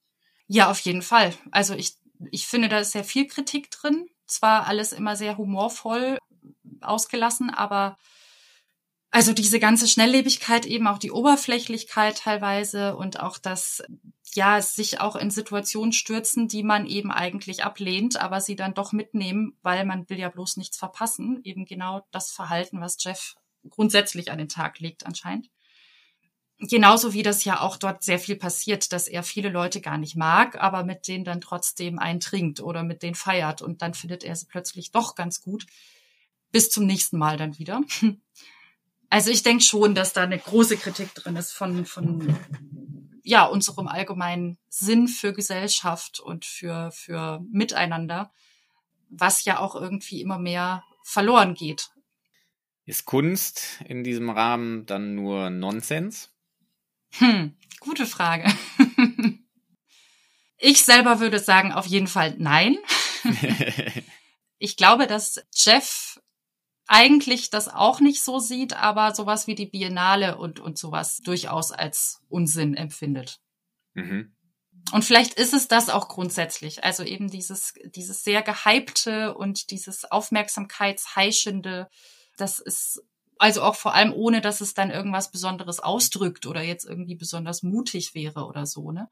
Ja, 0.48 0.72
auf 0.72 0.80
jeden 0.80 1.02
Fall. 1.02 1.34
Also 1.52 1.74
ich, 1.74 1.96
ich 2.32 2.48
finde, 2.48 2.70
da 2.70 2.80
ist 2.80 2.94
sehr 2.94 3.04
viel 3.04 3.28
Kritik 3.28 3.70
drin. 3.72 4.08
Zwar 4.26 4.68
alles 4.68 4.94
immer 4.94 5.18
sehr 5.18 5.38
humorvoll 5.38 6.18
ausgelassen, 6.80 7.50
aber 7.50 7.98
also 9.10 9.34
diese 9.34 9.60
ganze 9.60 9.90
Schnelllebigkeit, 9.90 10.66
eben 10.66 10.88
auch 10.88 10.98
die 10.98 11.12
Oberflächlichkeit 11.12 12.18
teilweise 12.20 12.96
und 12.96 13.20
auch 13.20 13.38
das, 13.38 13.84
ja, 14.34 14.62
sich 14.62 15.02
auch 15.02 15.16
in 15.16 15.30
Situationen 15.30 15.94
stürzen, 15.94 16.48
die 16.48 16.64
man 16.64 16.86
eben 16.86 17.12
eigentlich 17.12 17.64
ablehnt, 17.64 18.20
aber 18.20 18.40
sie 18.40 18.56
dann 18.56 18.74
doch 18.74 18.92
mitnehmen, 18.94 19.58
weil 19.62 19.86
man 19.86 20.10
will 20.10 20.20
ja 20.20 20.30
bloß 20.30 20.58
nichts 20.58 20.78
verpassen. 20.78 21.42
Eben 21.44 21.66
genau 21.66 22.06
das 22.12 22.32
Verhalten, 22.32 22.80
was 22.80 22.98
Jeff 23.00 23.36
grundsätzlich 23.70 24.32
an 24.32 24.38
den 24.38 24.50
Tag 24.50 24.80
legt 24.80 25.06
anscheinend. 25.06 25.50
Genauso 26.60 27.14
wie 27.14 27.24
das 27.24 27.44
ja 27.44 27.62
auch 27.62 27.76
dort 27.76 28.04
sehr 28.04 28.20
viel 28.20 28.36
passiert, 28.36 28.94
dass 28.94 29.08
er 29.08 29.24
viele 29.24 29.50
Leute 29.50 29.82
gar 29.82 29.98
nicht 29.98 30.16
mag, 30.16 30.62
aber 30.62 30.84
mit 30.84 31.08
denen 31.08 31.26
dann 31.26 31.42
trotzdem 31.42 31.98
eintrinkt 31.98 32.60
oder 32.60 32.84
mit 32.84 33.02
denen 33.02 33.16
feiert 33.16 33.64
und 33.64 33.82
dann 33.82 33.96
findet 33.96 34.24
er 34.24 34.36
sie 34.36 34.46
plötzlich 34.46 34.92
doch 34.92 35.16
ganz 35.16 35.42
gut. 35.42 35.66
Bis 36.52 36.70
zum 36.70 36.86
nächsten 36.86 37.18
Mal 37.18 37.38
dann 37.38 37.58
wieder. 37.58 37.82
Also 39.14 39.30
ich 39.30 39.44
denke 39.44 39.62
schon, 39.62 39.94
dass 39.94 40.14
da 40.14 40.24
eine 40.24 40.40
große 40.40 40.78
Kritik 40.78 41.14
drin 41.14 41.36
ist 41.36 41.52
von, 41.52 41.86
von 41.86 42.34
ja, 43.24 43.46
unserem 43.46 43.88
allgemeinen 43.88 44.58
Sinn 44.70 45.08
für 45.08 45.34
Gesellschaft 45.34 46.20
und 46.20 46.46
für, 46.46 46.92
für 46.92 47.44
Miteinander, 47.52 48.32
was 49.10 49.46
ja 49.46 49.60
auch 49.60 49.76
irgendwie 49.76 50.22
immer 50.22 50.40
mehr 50.40 50.84
verloren 51.04 51.54
geht. 51.54 51.90
Ist 52.86 53.06
Kunst 53.06 53.82
in 53.86 54.04
diesem 54.04 54.30
Rahmen 54.30 54.86
dann 54.86 55.16
nur 55.16 55.50
Nonsens? 55.50 56.32
Hm, 57.12 57.56
gute 57.80 58.06
Frage. 58.06 58.52
Ich 60.64 60.84
selber 60.84 61.20
würde 61.20 61.40
sagen, 61.40 61.72
auf 61.74 61.88
jeden 61.88 62.06
Fall 62.08 62.36
nein. 62.38 62.78
Ich 64.64 64.78
glaube, 64.78 65.08
dass 65.08 65.44
Jeff 65.56 66.21
eigentlich 66.88 67.50
das 67.50 67.68
auch 67.68 68.00
nicht 68.00 68.24
so 68.24 68.40
sieht, 68.40 68.74
aber 68.74 69.14
sowas 69.16 69.48
wie 69.48 69.56
die 69.56 69.66
Biennale 69.66 70.38
und, 70.38 70.60
und 70.60 70.78
sowas 70.78 71.18
durchaus 71.18 71.72
als 71.72 72.22
Unsinn 72.30 72.76
empfindet. 72.76 73.40
mhm. 73.94 74.36
Und 74.92 75.06
vielleicht 75.06 75.36
ist 75.36 75.54
es 75.54 75.68
das 75.68 75.90
auch 75.90 76.08
grundsätzlich. 76.08 76.84
Also 76.84 77.04
eben 77.04 77.30
dieses, 77.30 77.74
dieses 77.96 78.24
sehr 78.24 78.42
gehypte 78.42 79.36
und 79.36 79.70
dieses 79.70 80.10
Aufmerksamkeitsheischende, 80.10 81.88
das 82.36 82.60
ist 82.60 83.04
also 83.38 83.64
auch 83.64 83.76
vor 83.76 83.94
allem 83.94 84.14
ohne, 84.14 84.42
dass 84.42 84.62
es 84.62 84.74
dann 84.74 84.92
irgendwas 84.92 85.32
Besonderes 85.32 85.80
ausdrückt 85.80 86.46
oder 86.46 86.62
jetzt 86.62 86.86
irgendwie 86.86 87.16
besonders 87.16 87.64
mutig 87.64 88.14
wäre 88.14 88.46
oder 88.46 88.66
so, 88.66 88.92
ne? 88.92 89.10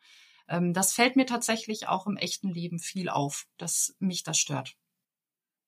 Ähm, 0.48 0.74
das 0.74 0.94
fällt 0.94 1.16
mir 1.16 1.26
tatsächlich 1.26 1.88
auch 1.88 2.08
im 2.08 2.18
echten 2.18 2.50
Leben 2.50 2.80
viel 2.80 3.10
auf, 3.10 3.46
dass 3.58 3.96
mich 4.00 4.24
das 4.24 4.38
stört. 4.38 4.76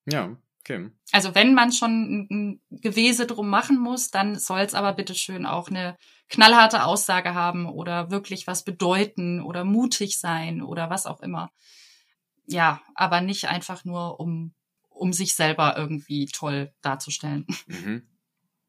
Ja, 0.06 0.36
okay. 0.64 0.90
Also 1.12 1.34
wenn 1.34 1.54
man 1.54 1.72
schon 1.72 2.26
ein 2.30 2.60
Gewese 2.70 3.26
drum 3.26 3.48
machen 3.48 3.78
muss, 3.78 4.10
dann 4.10 4.38
soll 4.38 4.60
es 4.60 4.74
aber 4.74 4.92
bitteschön 4.94 5.46
auch 5.46 5.68
eine 5.68 5.96
knallharte 6.28 6.84
Aussage 6.84 7.34
haben 7.34 7.66
oder 7.66 8.10
wirklich 8.10 8.46
was 8.46 8.64
bedeuten 8.64 9.40
oder 9.42 9.64
mutig 9.64 10.18
sein 10.18 10.62
oder 10.62 10.88
was 10.88 11.06
auch 11.06 11.20
immer. 11.20 11.50
Ja, 12.46 12.80
aber 12.94 13.20
nicht 13.20 13.46
einfach 13.46 13.84
nur, 13.84 14.18
um, 14.18 14.54
um 14.88 15.12
sich 15.12 15.34
selber 15.34 15.76
irgendwie 15.76 16.26
toll 16.26 16.72
darzustellen. 16.82 17.46
Mhm. 17.66 18.02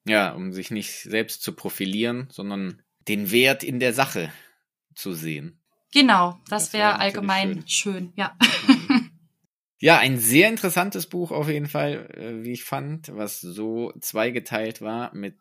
Ja, 0.06 0.34
um 0.34 0.52
sich 0.52 0.70
nicht 0.70 1.04
selbst 1.04 1.42
zu 1.44 1.54
profilieren, 1.54 2.28
sondern 2.30 2.82
den 3.08 3.32
Wert 3.32 3.64
in 3.64 3.80
der 3.80 3.94
Sache 3.94 4.34
zu 4.96 5.14
sehen. 5.14 5.62
Genau, 5.94 6.42
das, 6.50 6.66
Das 6.66 6.74
wär 6.74 6.80
wäre 6.80 6.92
natürlich 6.92 7.16
allgemein 7.16 7.64
schön. 7.68 8.14
ja. 8.18 8.36
Ja, 9.84 9.98
ein 9.98 10.18
sehr 10.18 10.48
interessantes 10.48 11.08
Buch 11.08 11.32
auf 11.32 11.50
jeden 11.50 11.68
Fall, 11.68 12.10
äh, 12.16 12.46
wie 12.46 12.54
ich 12.54 12.64
fand, 12.64 13.14
was 13.18 13.42
so 13.42 13.92
zweigeteilt 14.00 14.80
war 14.80 15.14
mit 15.14 15.36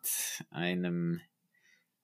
einem, 0.49 1.21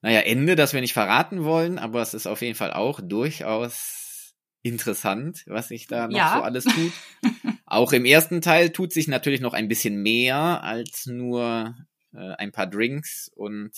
naja, 0.01 0.21
Ende, 0.21 0.55
das 0.55 0.71
wir 0.71 0.79
nicht 0.79 0.93
verraten 0.93 1.43
wollen, 1.43 1.77
aber 1.77 2.01
es 2.01 2.13
ist 2.13 2.27
auf 2.27 2.41
jeden 2.41 2.55
Fall 2.55 2.71
auch 2.71 3.01
durchaus 3.03 4.33
interessant, 4.61 5.43
was 5.47 5.67
sich 5.67 5.87
da 5.87 6.07
noch 6.07 6.15
Ja. 6.17 6.35
so 6.37 6.41
alles 6.41 6.63
tut. 6.63 6.93
auch 7.65 7.91
im 7.91 8.05
ersten 8.05 8.39
Teil 8.39 8.69
tut 8.69 8.93
sich 8.93 9.09
natürlich 9.09 9.41
noch 9.41 9.53
ein 9.53 9.67
bisschen 9.67 10.01
mehr 10.01 10.63
als 10.63 11.07
nur 11.07 11.75
äh, 12.13 12.35
ein 12.35 12.53
paar 12.53 12.67
Drinks 12.67 13.29
und 13.35 13.73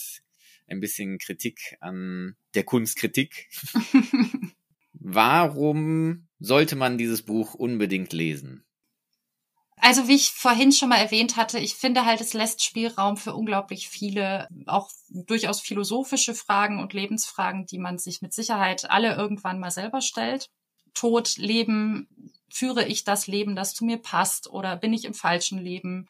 ein 0.68 0.78
bisschen 0.78 1.18
Kritik 1.18 1.78
an 1.80 2.36
der 2.54 2.62
Kunstkritik. 2.62 3.48
Warum 4.92 6.28
sollte 6.42 6.76
man 6.76 6.98
dieses 6.98 7.22
Buch 7.22 7.54
unbedingt 7.54 8.12
lesen? 8.12 8.64
Also 9.76 10.06
wie 10.06 10.14
ich 10.14 10.30
vorhin 10.30 10.70
schon 10.70 10.90
mal 10.90 10.98
erwähnt 10.98 11.36
hatte, 11.36 11.58
ich 11.58 11.74
finde 11.74 12.04
halt, 12.04 12.20
es 12.20 12.34
lässt 12.34 12.62
Spielraum 12.62 13.16
für 13.16 13.34
unglaublich 13.34 13.88
viele, 13.88 14.46
auch 14.66 14.90
durchaus 15.08 15.60
philosophische 15.60 16.34
Fragen 16.34 16.78
und 16.80 16.92
Lebensfragen, 16.92 17.66
die 17.66 17.78
man 17.78 17.98
sich 17.98 18.22
mit 18.22 18.32
Sicherheit 18.32 18.88
alle 18.88 19.16
irgendwann 19.16 19.58
mal 19.58 19.72
selber 19.72 20.00
stellt. 20.00 20.50
Tod, 20.94 21.36
Leben, 21.36 22.06
führe 22.48 22.84
ich 22.84 23.02
das 23.02 23.26
Leben, 23.26 23.56
das 23.56 23.74
zu 23.74 23.84
mir 23.84 23.96
passt 23.96 24.48
oder 24.48 24.76
bin 24.76 24.92
ich 24.92 25.04
im 25.04 25.14
falschen 25.14 25.58
Leben? 25.58 26.06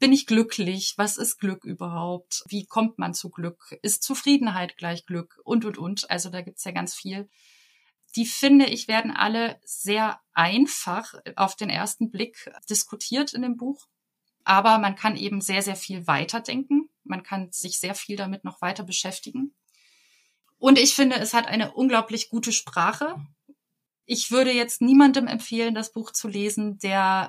Bin 0.00 0.12
ich 0.12 0.26
glücklich? 0.26 0.94
Was 0.96 1.16
ist 1.16 1.38
Glück 1.38 1.64
überhaupt? 1.64 2.42
Wie 2.48 2.64
kommt 2.64 2.98
man 2.98 3.14
zu 3.14 3.30
Glück? 3.30 3.78
Ist 3.82 4.02
Zufriedenheit 4.02 4.76
gleich 4.76 5.06
Glück? 5.06 5.38
Und, 5.44 5.64
und, 5.64 5.78
und. 5.78 6.10
Also 6.10 6.28
da 6.28 6.40
gibt's 6.40 6.64
ja 6.64 6.72
ganz 6.72 6.94
viel 6.94 7.28
die 8.16 8.26
finde 8.26 8.66
ich 8.66 8.88
werden 8.88 9.10
alle 9.10 9.58
sehr 9.64 10.20
einfach 10.34 11.14
auf 11.36 11.56
den 11.56 11.70
ersten 11.70 12.10
Blick 12.10 12.50
diskutiert 12.68 13.34
in 13.34 13.42
dem 13.42 13.56
Buch. 13.56 13.86
Aber 14.44 14.78
man 14.78 14.96
kann 14.96 15.16
eben 15.16 15.40
sehr, 15.40 15.62
sehr 15.62 15.76
viel 15.76 16.06
weiterdenken. 16.06 16.88
Man 17.04 17.22
kann 17.22 17.50
sich 17.52 17.78
sehr 17.78 17.94
viel 17.94 18.16
damit 18.16 18.44
noch 18.44 18.60
weiter 18.60 18.82
beschäftigen. 18.82 19.54
Und 20.58 20.78
ich 20.78 20.94
finde, 20.94 21.16
es 21.16 21.34
hat 21.34 21.46
eine 21.46 21.72
unglaublich 21.72 22.28
gute 22.28 22.52
Sprache. 22.52 23.16
Ich 24.04 24.30
würde 24.30 24.52
jetzt 24.52 24.80
niemandem 24.80 25.26
empfehlen, 25.26 25.74
das 25.74 25.92
Buch 25.92 26.10
zu 26.12 26.28
lesen, 26.28 26.78
der 26.78 27.28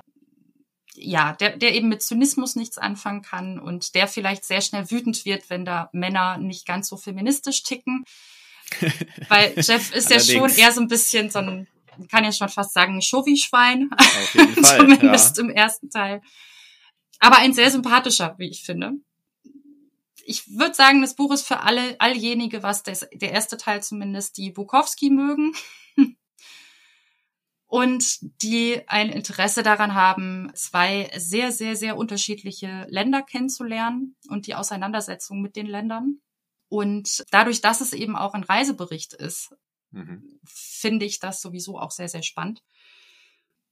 ja, 0.96 1.32
der, 1.32 1.56
der 1.56 1.74
eben 1.74 1.88
mit 1.88 2.02
Zynismus 2.02 2.54
nichts 2.54 2.78
anfangen 2.78 3.22
kann 3.22 3.58
und 3.58 3.94
der 3.94 4.06
vielleicht 4.06 4.44
sehr 4.44 4.60
schnell 4.60 4.90
wütend 4.90 5.24
wird, 5.24 5.50
wenn 5.50 5.64
da 5.64 5.90
Männer 5.92 6.38
nicht 6.38 6.66
ganz 6.66 6.88
so 6.88 6.96
feministisch 6.96 7.64
ticken. 7.64 8.04
Weil 9.28 9.54
Jeff 9.56 9.94
ist 9.94 10.10
ja 10.10 10.20
schon 10.20 10.50
eher 10.50 10.72
so 10.72 10.80
ein 10.80 10.88
bisschen 10.88 11.30
so 11.30 11.38
ein, 11.38 11.68
kann 12.10 12.24
ja 12.24 12.32
schon 12.32 12.48
fast 12.48 12.72
sagen, 12.72 12.96
ein 12.96 13.02
Chauvi-Schwein. 13.02 13.90
Auf 13.96 14.34
jeden 14.34 14.54
Fall. 14.64 14.78
Zumindest 14.78 15.36
ja. 15.36 15.44
im 15.44 15.50
ersten 15.50 15.90
Teil. 15.90 16.22
Aber 17.20 17.38
ein 17.38 17.54
sehr 17.54 17.70
sympathischer, 17.70 18.34
wie 18.38 18.48
ich 18.48 18.64
finde. 18.64 18.92
Ich 20.26 20.46
würde 20.58 20.74
sagen, 20.74 21.02
das 21.02 21.16
Buch 21.16 21.32
ist 21.32 21.46
für 21.46 21.60
alle, 21.60 22.00
alljenige, 22.00 22.62
was 22.62 22.82
das, 22.82 23.06
der 23.12 23.32
erste 23.32 23.56
Teil 23.56 23.82
zumindest, 23.82 24.36
die 24.36 24.50
Bukowski 24.50 25.10
mögen. 25.10 25.52
Und 27.66 28.18
die 28.42 28.82
ein 28.88 29.10
Interesse 29.10 29.62
daran 29.62 29.94
haben, 29.94 30.52
zwei 30.54 31.10
sehr, 31.16 31.50
sehr, 31.50 31.76
sehr 31.76 31.96
unterschiedliche 31.96 32.86
Länder 32.88 33.22
kennenzulernen 33.22 34.16
und 34.28 34.46
die 34.46 34.54
Auseinandersetzung 34.54 35.40
mit 35.40 35.56
den 35.56 35.66
Ländern. 35.66 36.20
Und 36.74 37.24
dadurch, 37.30 37.60
dass 37.60 37.80
es 37.80 37.92
eben 37.92 38.16
auch 38.16 38.34
ein 38.34 38.42
Reisebericht 38.42 39.12
ist, 39.12 39.54
Mhm. 39.92 40.40
finde 40.44 41.06
ich 41.06 41.20
das 41.20 41.40
sowieso 41.40 41.78
auch 41.78 41.92
sehr, 41.92 42.08
sehr 42.08 42.24
spannend. 42.24 42.64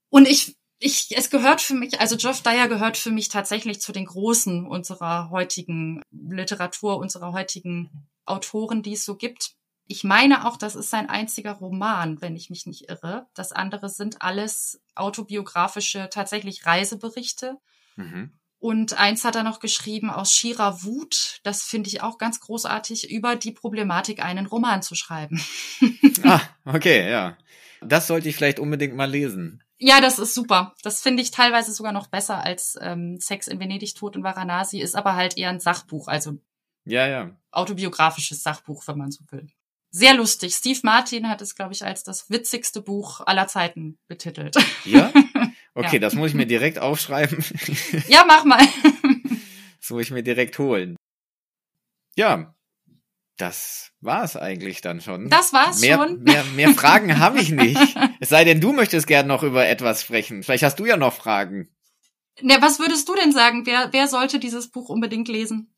Und 0.09 0.29
ich, 0.29 0.57
ich, 0.79 1.09
es 1.11 1.31
gehört 1.31 1.61
für 1.61 1.75
mich, 1.75 1.99
also 1.99 2.17
Geoff 2.17 2.43
Dyer 2.43 2.69
gehört 2.69 2.97
für 2.97 3.11
mich 3.11 3.29
tatsächlich 3.29 3.81
zu 3.81 3.91
den 3.91 4.07
Großen 4.07 4.65
unserer 4.65 5.31
heutigen 5.31 6.01
Literatur, 6.13 6.99
unserer 6.99 7.33
heutigen 7.33 8.09
Autoren, 8.25 8.85
die 8.85 8.93
es 8.93 9.05
so 9.05 9.17
gibt. 9.17 9.57
Ich 9.89 10.05
meine 10.05 10.47
auch, 10.47 10.57
das 10.57 10.77
ist 10.77 10.91
sein 10.91 11.09
einziger 11.09 11.55
Roman, 11.55 12.23
wenn 12.23 12.37
ich 12.37 12.51
mich 12.51 12.67
nicht 12.67 12.89
irre. 12.89 13.27
Das 13.35 13.51
andere 13.51 13.89
sind 13.89 14.23
alles 14.23 14.81
autobiografische, 14.95 16.09
tatsächlich 16.09 16.67
Reiseberichte. 16.67 17.59
Mhm. 17.97 18.39
Und 18.63 18.97
eins 18.97 19.25
hat 19.25 19.35
er 19.35 19.43
noch 19.43 19.59
geschrieben 19.59 20.09
aus 20.09 20.33
schierer 20.33 20.85
Wut, 20.85 21.41
das 21.43 21.65
finde 21.65 21.89
ich 21.89 22.01
auch 22.01 22.17
ganz 22.17 22.39
großartig, 22.39 23.11
über 23.11 23.35
die 23.35 23.51
Problematik 23.51 24.25
einen 24.25 24.47
Roman 24.47 24.83
zu 24.83 24.95
schreiben. 24.95 25.45
ah, 26.23 26.41
okay, 26.65 27.11
ja. 27.11 27.37
Das 27.81 28.07
sollte 28.07 28.29
ich 28.29 28.37
vielleicht 28.37 28.61
unbedingt 28.61 28.95
mal 28.95 29.11
lesen. 29.11 29.65
Ja, 29.79 30.01
das 30.01 30.21
ist 30.21 30.33
super. 30.33 30.77
Das 30.85 31.03
finde 31.03 31.25
ich 31.25 31.33
teilweise 31.33 31.73
sogar 31.73 31.91
noch 31.91 32.07
besser 32.07 32.45
als 32.45 32.79
ähm, 32.81 33.19
Sex 33.19 33.49
in 33.49 33.59
Venedig, 33.59 33.97
Tod 33.97 34.15
in 34.15 34.23
Varanasi, 34.23 34.81
ist 34.81 34.95
aber 34.95 35.17
halt 35.17 35.37
eher 35.37 35.51
ein 35.51 35.59
Sachbuch, 35.59 36.07
also 36.07 36.39
ja, 36.85 37.09
ja. 37.09 37.31
autobiografisches 37.51 38.45
Sachbuch, 38.45 38.87
wenn 38.87 38.99
man 38.99 39.11
so 39.11 39.25
will. 39.33 39.49
Sehr 39.91 40.15
lustig. 40.15 40.55
Steve 40.55 40.79
Martin 40.85 41.29
hat 41.29 41.43
es, 41.43 41.57
glaube 41.57 41.73
ich, 41.73 41.85
als 41.85 42.05
das 42.05 42.31
witzigste 42.31 42.81
Buch 42.81 43.23
aller 43.27 43.49
Zeiten 43.49 43.99
betitelt. 44.07 44.57
Ja? 44.85 45.13
Okay, 45.75 45.97
ja. 45.97 46.01
das 46.01 46.15
muss 46.15 46.31
ich 46.31 46.35
mir 46.35 46.47
direkt 46.47 46.79
aufschreiben. 46.79 47.45
Ja, 48.09 48.25
mach 48.27 48.45
mal. 48.45 48.67
Das 49.81 49.91
muss 49.91 50.03
ich 50.03 50.11
mir 50.11 50.23
direkt 50.23 50.59
holen. 50.59 50.97
Ja, 52.15 52.55
das 53.39 53.91
war's 54.01 54.37
eigentlich 54.37 54.83
dann 54.83 55.01
schon. 55.01 55.29
Das 55.29 55.53
war's 55.53 55.81
mehr, 55.81 55.97
schon. 55.97 56.23
Mehr, 56.23 56.45
mehr 56.55 56.71
Fragen 56.75 57.19
habe 57.19 57.41
ich 57.41 57.51
nicht. 57.51 57.81
Es 58.21 58.29
sei 58.29 58.45
denn, 58.45 58.61
du 58.61 58.73
möchtest 58.73 59.09
gern 59.09 59.27
noch 59.27 59.43
über 59.43 59.67
etwas 59.67 60.03
sprechen. 60.03 60.45
Vielleicht 60.45 60.63
hast 60.63 60.79
du 60.79 60.87
ja 60.87 60.97
noch 60.97 61.13
Fragen. 61.13 61.69
Ja, 62.41 62.63
was 62.63 62.79
würdest 62.79 63.09
du 63.09 63.17
denn 63.17 63.33
sagen? 63.33 63.67
Wer, 63.67 63.93
wer 63.93 64.07
sollte 64.07 64.39
dieses 64.39 64.71
Buch 64.71 64.89
unbedingt 64.89 65.27
lesen? 65.27 65.75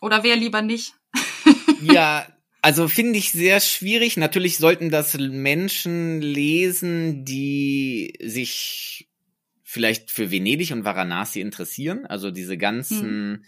Oder 0.00 0.22
wer 0.22 0.36
lieber 0.36 0.62
nicht? 0.62 0.94
Ja, 1.82 2.26
also 2.62 2.88
finde 2.88 3.18
ich 3.18 3.30
sehr 3.30 3.60
schwierig. 3.60 4.16
Natürlich 4.16 4.56
sollten 4.56 4.88
das 4.88 5.12
Menschen 5.18 6.22
lesen, 6.22 7.26
die 7.26 8.14
sich 8.22 9.10
vielleicht 9.74 10.12
für 10.12 10.30
Venedig 10.30 10.70
und 10.70 10.84
Varanasi 10.84 11.40
interessieren. 11.40 12.06
Also 12.06 12.30
diese 12.30 12.56
ganzen 12.56 13.44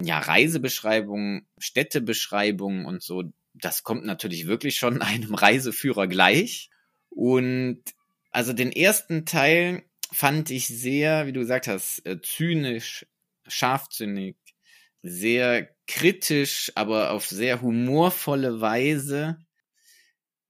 hm. 0.00 0.06
ja, 0.06 0.18
Reisebeschreibungen, 0.18 1.46
Städtebeschreibungen 1.56 2.84
und 2.84 3.00
so. 3.00 3.32
Das 3.54 3.84
kommt 3.84 4.04
natürlich 4.04 4.48
wirklich 4.48 4.76
schon 4.76 5.00
einem 5.02 5.34
Reiseführer 5.34 6.08
gleich. 6.08 6.68
Und 7.10 7.80
also 8.32 8.52
den 8.52 8.72
ersten 8.72 9.24
Teil 9.24 9.84
fand 10.12 10.50
ich 10.50 10.66
sehr, 10.66 11.28
wie 11.28 11.32
du 11.32 11.40
gesagt 11.40 11.68
hast, 11.68 12.04
äh, 12.04 12.20
zynisch, 12.20 13.06
scharfsinnig, 13.46 14.36
sehr 15.04 15.68
kritisch, 15.86 16.72
aber 16.74 17.12
auf 17.12 17.28
sehr 17.28 17.62
humorvolle 17.62 18.60
Weise. 18.60 19.38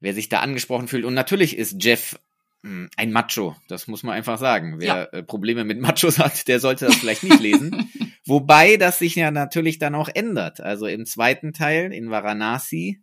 Wer 0.00 0.14
sich 0.14 0.30
da 0.30 0.40
angesprochen 0.40 0.88
fühlt. 0.88 1.04
Und 1.04 1.12
natürlich 1.12 1.58
ist 1.58 1.84
Jeff 1.84 2.18
ein 2.62 3.12
Macho, 3.12 3.56
das 3.68 3.86
muss 3.86 4.02
man 4.02 4.14
einfach 4.14 4.38
sagen. 4.38 4.80
Wer 4.80 4.86
ja. 4.86 5.04
Äh, 5.04 5.22
Probleme 5.22 5.64
mit 5.64 5.80
Machos 5.80 6.18
hat, 6.18 6.48
der 6.48 6.60
sollte 6.60 6.86
das 6.86 6.96
vielleicht 6.96 7.22
nicht 7.22 7.40
lesen. 7.40 7.90
Wobei 8.26 8.76
das 8.76 8.98
sich 8.98 9.14
ja 9.14 9.30
natürlich 9.30 9.78
dann 9.78 9.94
auch 9.94 10.08
ändert. 10.12 10.60
Also 10.60 10.86
im 10.86 11.06
zweiten 11.06 11.52
Teil, 11.52 11.92
in 11.92 12.10
Varanasi, 12.10 13.00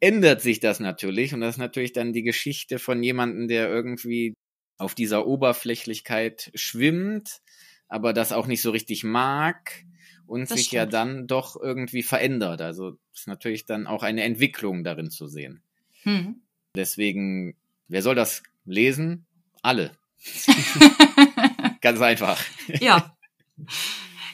ändert 0.00 0.42
sich 0.42 0.60
das 0.60 0.80
natürlich. 0.80 1.32
Und 1.32 1.40
das 1.40 1.54
ist 1.54 1.58
natürlich 1.58 1.92
dann 1.92 2.12
die 2.12 2.22
Geschichte 2.22 2.78
von 2.78 3.02
jemandem, 3.02 3.48
der 3.48 3.68
irgendwie 3.68 4.34
auf 4.76 4.94
dieser 4.94 5.26
Oberflächlichkeit 5.26 6.50
schwimmt, 6.54 7.40
aber 7.88 8.12
das 8.12 8.32
auch 8.32 8.46
nicht 8.46 8.62
so 8.62 8.70
richtig 8.70 9.02
mag 9.02 9.84
und 10.26 10.42
das 10.42 10.58
sich 10.58 10.66
stimmt. 10.66 10.76
ja 10.76 10.86
dann 10.86 11.26
doch 11.26 11.56
irgendwie 11.60 12.02
verändert. 12.02 12.60
Also 12.60 12.98
ist 13.12 13.28
natürlich 13.28 13.64
dann 13.64 13.86
auch 13.86 14.02
eine 14.02 14.24
Entwicklung 14.24 14.84
darin 14.84 15.10
zu 15.10 15.26
sehen. 15.26 15.62
Hm. 16.02 16.42
Deswegen, 16.76 17.56
wer 17.88 18.02
soll 18.02 18.14
das 18.14 18.42
lesen? 18.64 19.26
Alle. 19.62 19.96
Ganz 21.80 22.00
einfach. 22.00 22.40
Ja. 22.80 23.14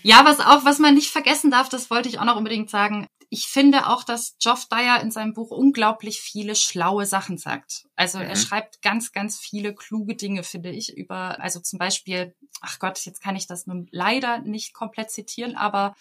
Ja, 0.02 0.24
was 0.24 0.40
auch, 0.40 0.64
was 0.64 0.78
man 0.78 0.94
nicht 0.94 1.10
vergessen 1.10 1.50
darf, 1.50 1.68
das 1.68 1.90
wollte 1.90 2.08
ich 2.08 2.18
auch 2.18 2.24
noch 2.24 2.36
unbedingt 2.36 2.70
sagen. 2.70 3.06
Ich 3.28 3.46
finde 3.46 3.86
auch, 3.88 4.02
dass 4.02 4.36
Geoff 4.42 4.66
Dyer 4.66 5.00
in 5.00 5.10
seinem 5.10 5.34
Buch 5.34 5.50
unglaublich 5.50 6.20
viele 6.20 6.56
schlaue 6.56 7.06
Sachen 7.06 7.38
sagt. 7.38 7.84
Also 7.94 8.18
mhm. 8.18 8.24
er 8.24 8.36
schreibt 8.36 8.82
ganz, 8.82 9.12
ganz 9.12 9.38
viele 9.38 9.74
kluge 9.74 10.16
Dinge, 10.16 10.42
finde 10.42 10.70
ich, 10.70 10.96
über, 10.96 11.40
also 11.40 11.60
zum 11.60 11.78
Beispiel, 11.78 12.34
ach 12.60 12.78
Gott, 12.78 13.04
jetzt 13.04 13.22
kann 13.22 13.36
ich 13.36 13.46
das 13.46 13.66
nun 13.66 13.88
leider 13.92 14.38
nicht 14.38 14.74
komplett 14.74 15.10
zitieren, 15.10 15.54
aber 15.54 15.94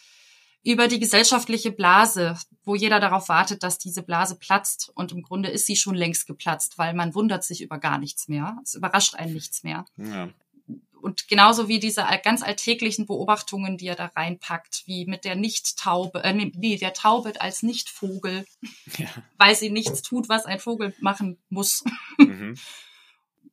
über 0.63 0.87
die 0.87 0.99
gesellschaftliche 0.99 1.71
Blase, 1.71 2.37
wo 2.63 2.75
jeder 2.75 2.99
darauf 2.99 3.29
wartet, 3.29 3.63
dass 3.63 3.77
diese 3.77 4.03
Blase 4.03 4.37
platzt. 4.37 4.91
Und 4.93 5.11
im 5.11 5.21
Grunde 5.21 5.49
ist 5.49 5.65
sie 5.65 5.75
schon 5.75 5.95
längst 5.95 6.27
geplatzt, 6.27 6.77
weil 6.77 6.93
man 6.93 7.15
wundert 7.15 7.43
sich 7.43 7.61
über 7.61 7.79
gar 7.79 7.97
nichts 7.97 8.27
mehr. 8.27 8.57
Es 8.63 8.75
überrascht 8.75 9.15
einen 9.15 9.33
nichts 9.33 9.63
mehr. 9.63 9.85
Ja. 9.97 10.29
Und 11.01 11.29
genauso 11.29 11.69
wie 11.69 11.79
diese 11.79 12.05
ganz 12.23 12.43
alltäglichen 12.43 13.05
Beobachtungen, 13.05 13.77
die 13.77 13.87
er 13.87 13.95
da 13.95 14.07
reinpackt, 14.07 14.83
wie 14.85 15.05
mit 15.05 15.23
der 15.23 15.35
Nicht-Taube, 15.35 16.23
äh, 16.23 16.33
nee, 16.33 16.77
der 16.77 16.93
Taube 16.93 17.39
als 17.39 17.63
Nicht-Vogel, 17.63 18.45
ja. 18.97 19.07
weil 19.37 19.55
sie 19.55 19.69
nichts 19.69 20.01
tut, 20.01 20.27
was 20.27 20.45
ein 20.45 20.59
Vogel 20.59 20.93
machen 20.99 21.37
muss. 21.49 21.83
Mhm. 22.17 22.55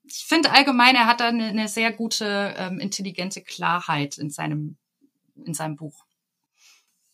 Ich 0.09 0.25
finde 0.25 0.53
allgemein, 0.53 0.95
er 0.95 1.07
hat 1.07 1.19
da 1.19 1.27
eine, 1.27 1.47
eine 1.47 1.67
sehr 1.67 1.93
gute, 1.93 2.55
ähm, 2.57 2.79
intelligente 2.79 3.43
Klarheit 3.43 4.19
in 4.19 4.31
seinem, 4.31 4.77
in 5.45 5.53
seinem 5.53 5.75
Buch. 5.75 6.06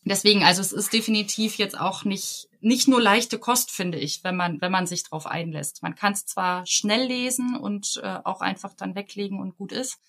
Deswegen, 0.05 0.43
also 0.43 0.61
es 0.61 0.73
ist 0.73 0.91
definitiv 0.91 1.57
jetzt 1.57 1.79
auch 1.79 2.03
nicht, 2.03 2.49
nicht 2.59 2.87
nur 2.87 3.01
leichte 3.01 3.39
Kost, 3.39 3.71
finde 3.71 3.97
ich, 3.97 4.23
wenn 4.23 4.35
man, 4.35 4.59
wenn 4.59 4.71
man 4.71 4.85
sich 4.85 5.03
drauf 5.03 5.25
einlässt. 5.25 5.81
Man 5.81 5.95
kann 5.95 6.13
es 6.13 6.25
zwar 6.25 6.65
schnell 6.65 7.07
lesen 7.07 7.55
und 7.55 8.01
äh, 8.03 8.19
auch 8.23 8.41
einfach 8.41 8.73
dann 8.73 8.95
weglegen 8.95 9.39
und 9.39 9.55
gut 9.55 9.71
ist. 9.71 9.99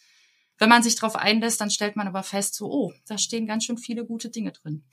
Wenn 0.59 0.69
man 0.69 0.83
sich 0.83 0.97
drauf 0.97 1.17
einlässt, 1.17 1.61
dann 1.61 1.71
stellt 1.71 1.97
man 1.97 2.09
aber 2.09 2.23
fest, 2.23 2.55
so, 2.55 2.71
oh, 2.71 2.93
da 3.07 3.19
stehen 3.19 3.47
ganz 3.47 3.65
schön 3.65 3.79
viele 3.79 4.05
gute 4.05 4.31
Dinge 4.31 4.53
drin. 4.53 4.85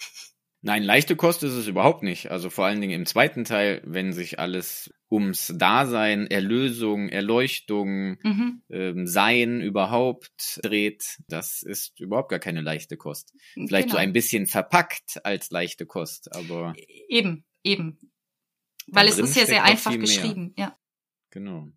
Nein, 0.64 0.84
leichte 0.84 1.16
Kost 1.16 1.41
ist 1.41 1.53
es 1.53 1.68
überhaupt 1.68 2.03
nicht. 2.03 2.30
Also 2.30 2.51
vor 2.51 2.66
allen 2.66 2.82
Dingen 2.82 2.93
im 2.93 3.05
zweiten 3.07 3.45
Teil, 3.45 3.82
wenn 3.84 4.14
sich 4.14 4.38
alles 4.38 4.93
ums 5.09 5.51
Dasein, 5.57 6.28
Erlösung, 6.28 7.09
Erleuchtung, 7.09 8.20
mhm. 8.22 8.62
ähm, 8.70 9.07
Sein 9.07 9.59
überhaupt 9.59 10.59
dreht, 10.62 11.18
das 11.28 11.64
ist 11.64 11.99
überhaupt 11.99 12.30
gar 12.30 12.39
keine 12.39 12.62
leichte 12.62 12.95
Kost. 12.95 13.34
Vielleicht 13.53 13.88
genau. 13.88 13.93
so 13.93 13.97
ein 13.97 14.14
bisschen 14.14 14.45
verpackt 14.45 15.26
als 15.26 15.49
leichte 15.49 15.88
Kost, 15.88 16.34
aber. 16.36 16.76
Eben, 17.09 17.43
eben. 17.64 17.97
Weil 18.88 19.07
es 19.07 19.18
ist 19.18 19.36
ja 19.36 19.45
sehr 19.45 19.64
einfach 19.64 19.97
geschrieben, 19.97 20.53
ja. 20.57 20.78
Genau. 21.32 21.70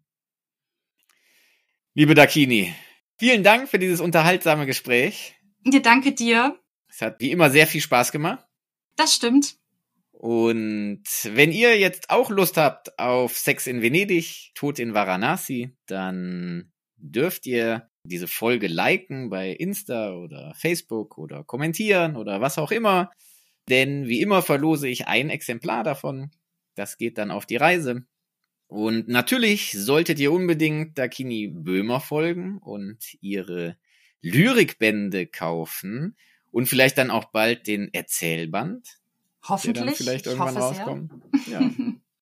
Liebe 1.94 2.14
Dakini, 2.14 2.74
vielen 3.16 3.44
Dank 3.44 3.68
für 3.68 3.78
dieses 3.78 4.00
unterhaltsame 4.00 4.66
Gespräch. 4.66 5.36
Ja, 5.64 5.80
danke 5.80 6.12
dir. 6.12 6.58
Es 6.88 7.00
hat 7.00 7.20
wie 7.20 7.30
immer 7.30 7.50
sehr 7.50 7.66
viel 7.66 7.80
Spaß 7.80 8.12
gemacht. 8.12 8.46
Das 8.96 9.14
stimmt. 9.14 9.56
Und 10.12 11.04
wenn 11.24 11.52
ihr 11.52 11.78
jetzt 11.78 12.08
auch 12.10 12.30
Lust 12.30 12.56
habt 12.56 12.98
auf 12.98 13.36
Sex 13.36 13.66
in 13.66 13.82
Venedig, 13.82 14.52
Tod 14.54 14.78
in 14.78 14.94
Varanasi, 14.94 15.76
dann 15.86 16.72
dürft 16.96 17.46
ihr 17.46 17.90
diese 18.04 18.28
Folge 18.28 18.66
liken 18.66 19.28
bei 19.28 19.50
Insta 19.50 20.14
oder 20.14 20.54
Facebook 20.54 21.18
oder 21.18 21.44
kommentieren 21.44 22.16
oder 22.16 22.40
was 22.40 22.58
auch 22.58 22.70
immer. 22.70 23.10
Denn 23.68 24.06
wie 24.06 24.20
immer 24.20 24.42
verlose 24.42 24.88
ich 24.88 25.08
ein 25.08 25.30
Exemplar 25.30 25.84
davon. 25.84 26.30
Das 26.74 26.96
geht 26.96 27.18
dann 27.18 27.30
auf 27.30 27.46
die 27.46 27.56
Reise. 27.56 28.06
Und 28.66 29.08
natürlich 29.08 29.72
solltet 29.72 30.18
ihr 30.18 30.32
unbedingt 30.32 30.98
Dakini 30.98 31.48
Böhmer 31.48 32.00
folgen 32.00 32.58
und 32.58 32.98
ihre 33.20 33.76
Lyrikbände 34.22 35.26
kaufen 35.26 36.16
und 36.54 36.66
vielleicht 36.66 36.98
dann 36.98 37.10
auch 37.10 37.24
bald 37.26 37.66
den 37.66 37.92
Erzählband. 37.92 38.86
Hoffentlich. 39.42 39.74
Der 39.74 39.86
dann 39.86 39.94
vielleicht 39.94 40.26
irgendwann 40.26 40.56
rauskommt. 40.56 41.12
Ja. 41.50 41.60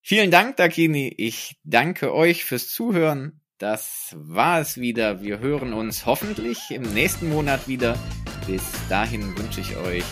Vielen 0.01 0.31
Dank, 0.31 0.57
Dakini. 0.57 1.13
Ich 1.15 1.55
danke 1.63 2.13
euch 2.13 2.43
fürs 2.43 2.67
Zuhören. 2.67 3.39
Das 3.57 4.13
war 4.17 4.59
es 4.59 4.77
wieder. 4.77 5.21
Wir 5.21 5.39
hören 5.39 5.71
uns 5.71 6.05
hoffentlich 6.05 6.59
im 6.71 6.81
nächsten 6.93 7.29
Monat 7.29 7.69
wieder. 7.69 7.97
Bis 8.47 8.63
dahin 8.89 9.37
wünsche 9.37 9.61
ich 9.61 9.77
euch 9.77 10.03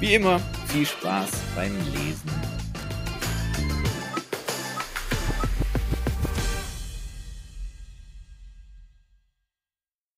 wie 0.00 0.14
immer 0.14 0.40
viel 0.68 0.86
Spaß 0.86 1.30
beim 1.54 1.76
Lesen. 1.92 2.55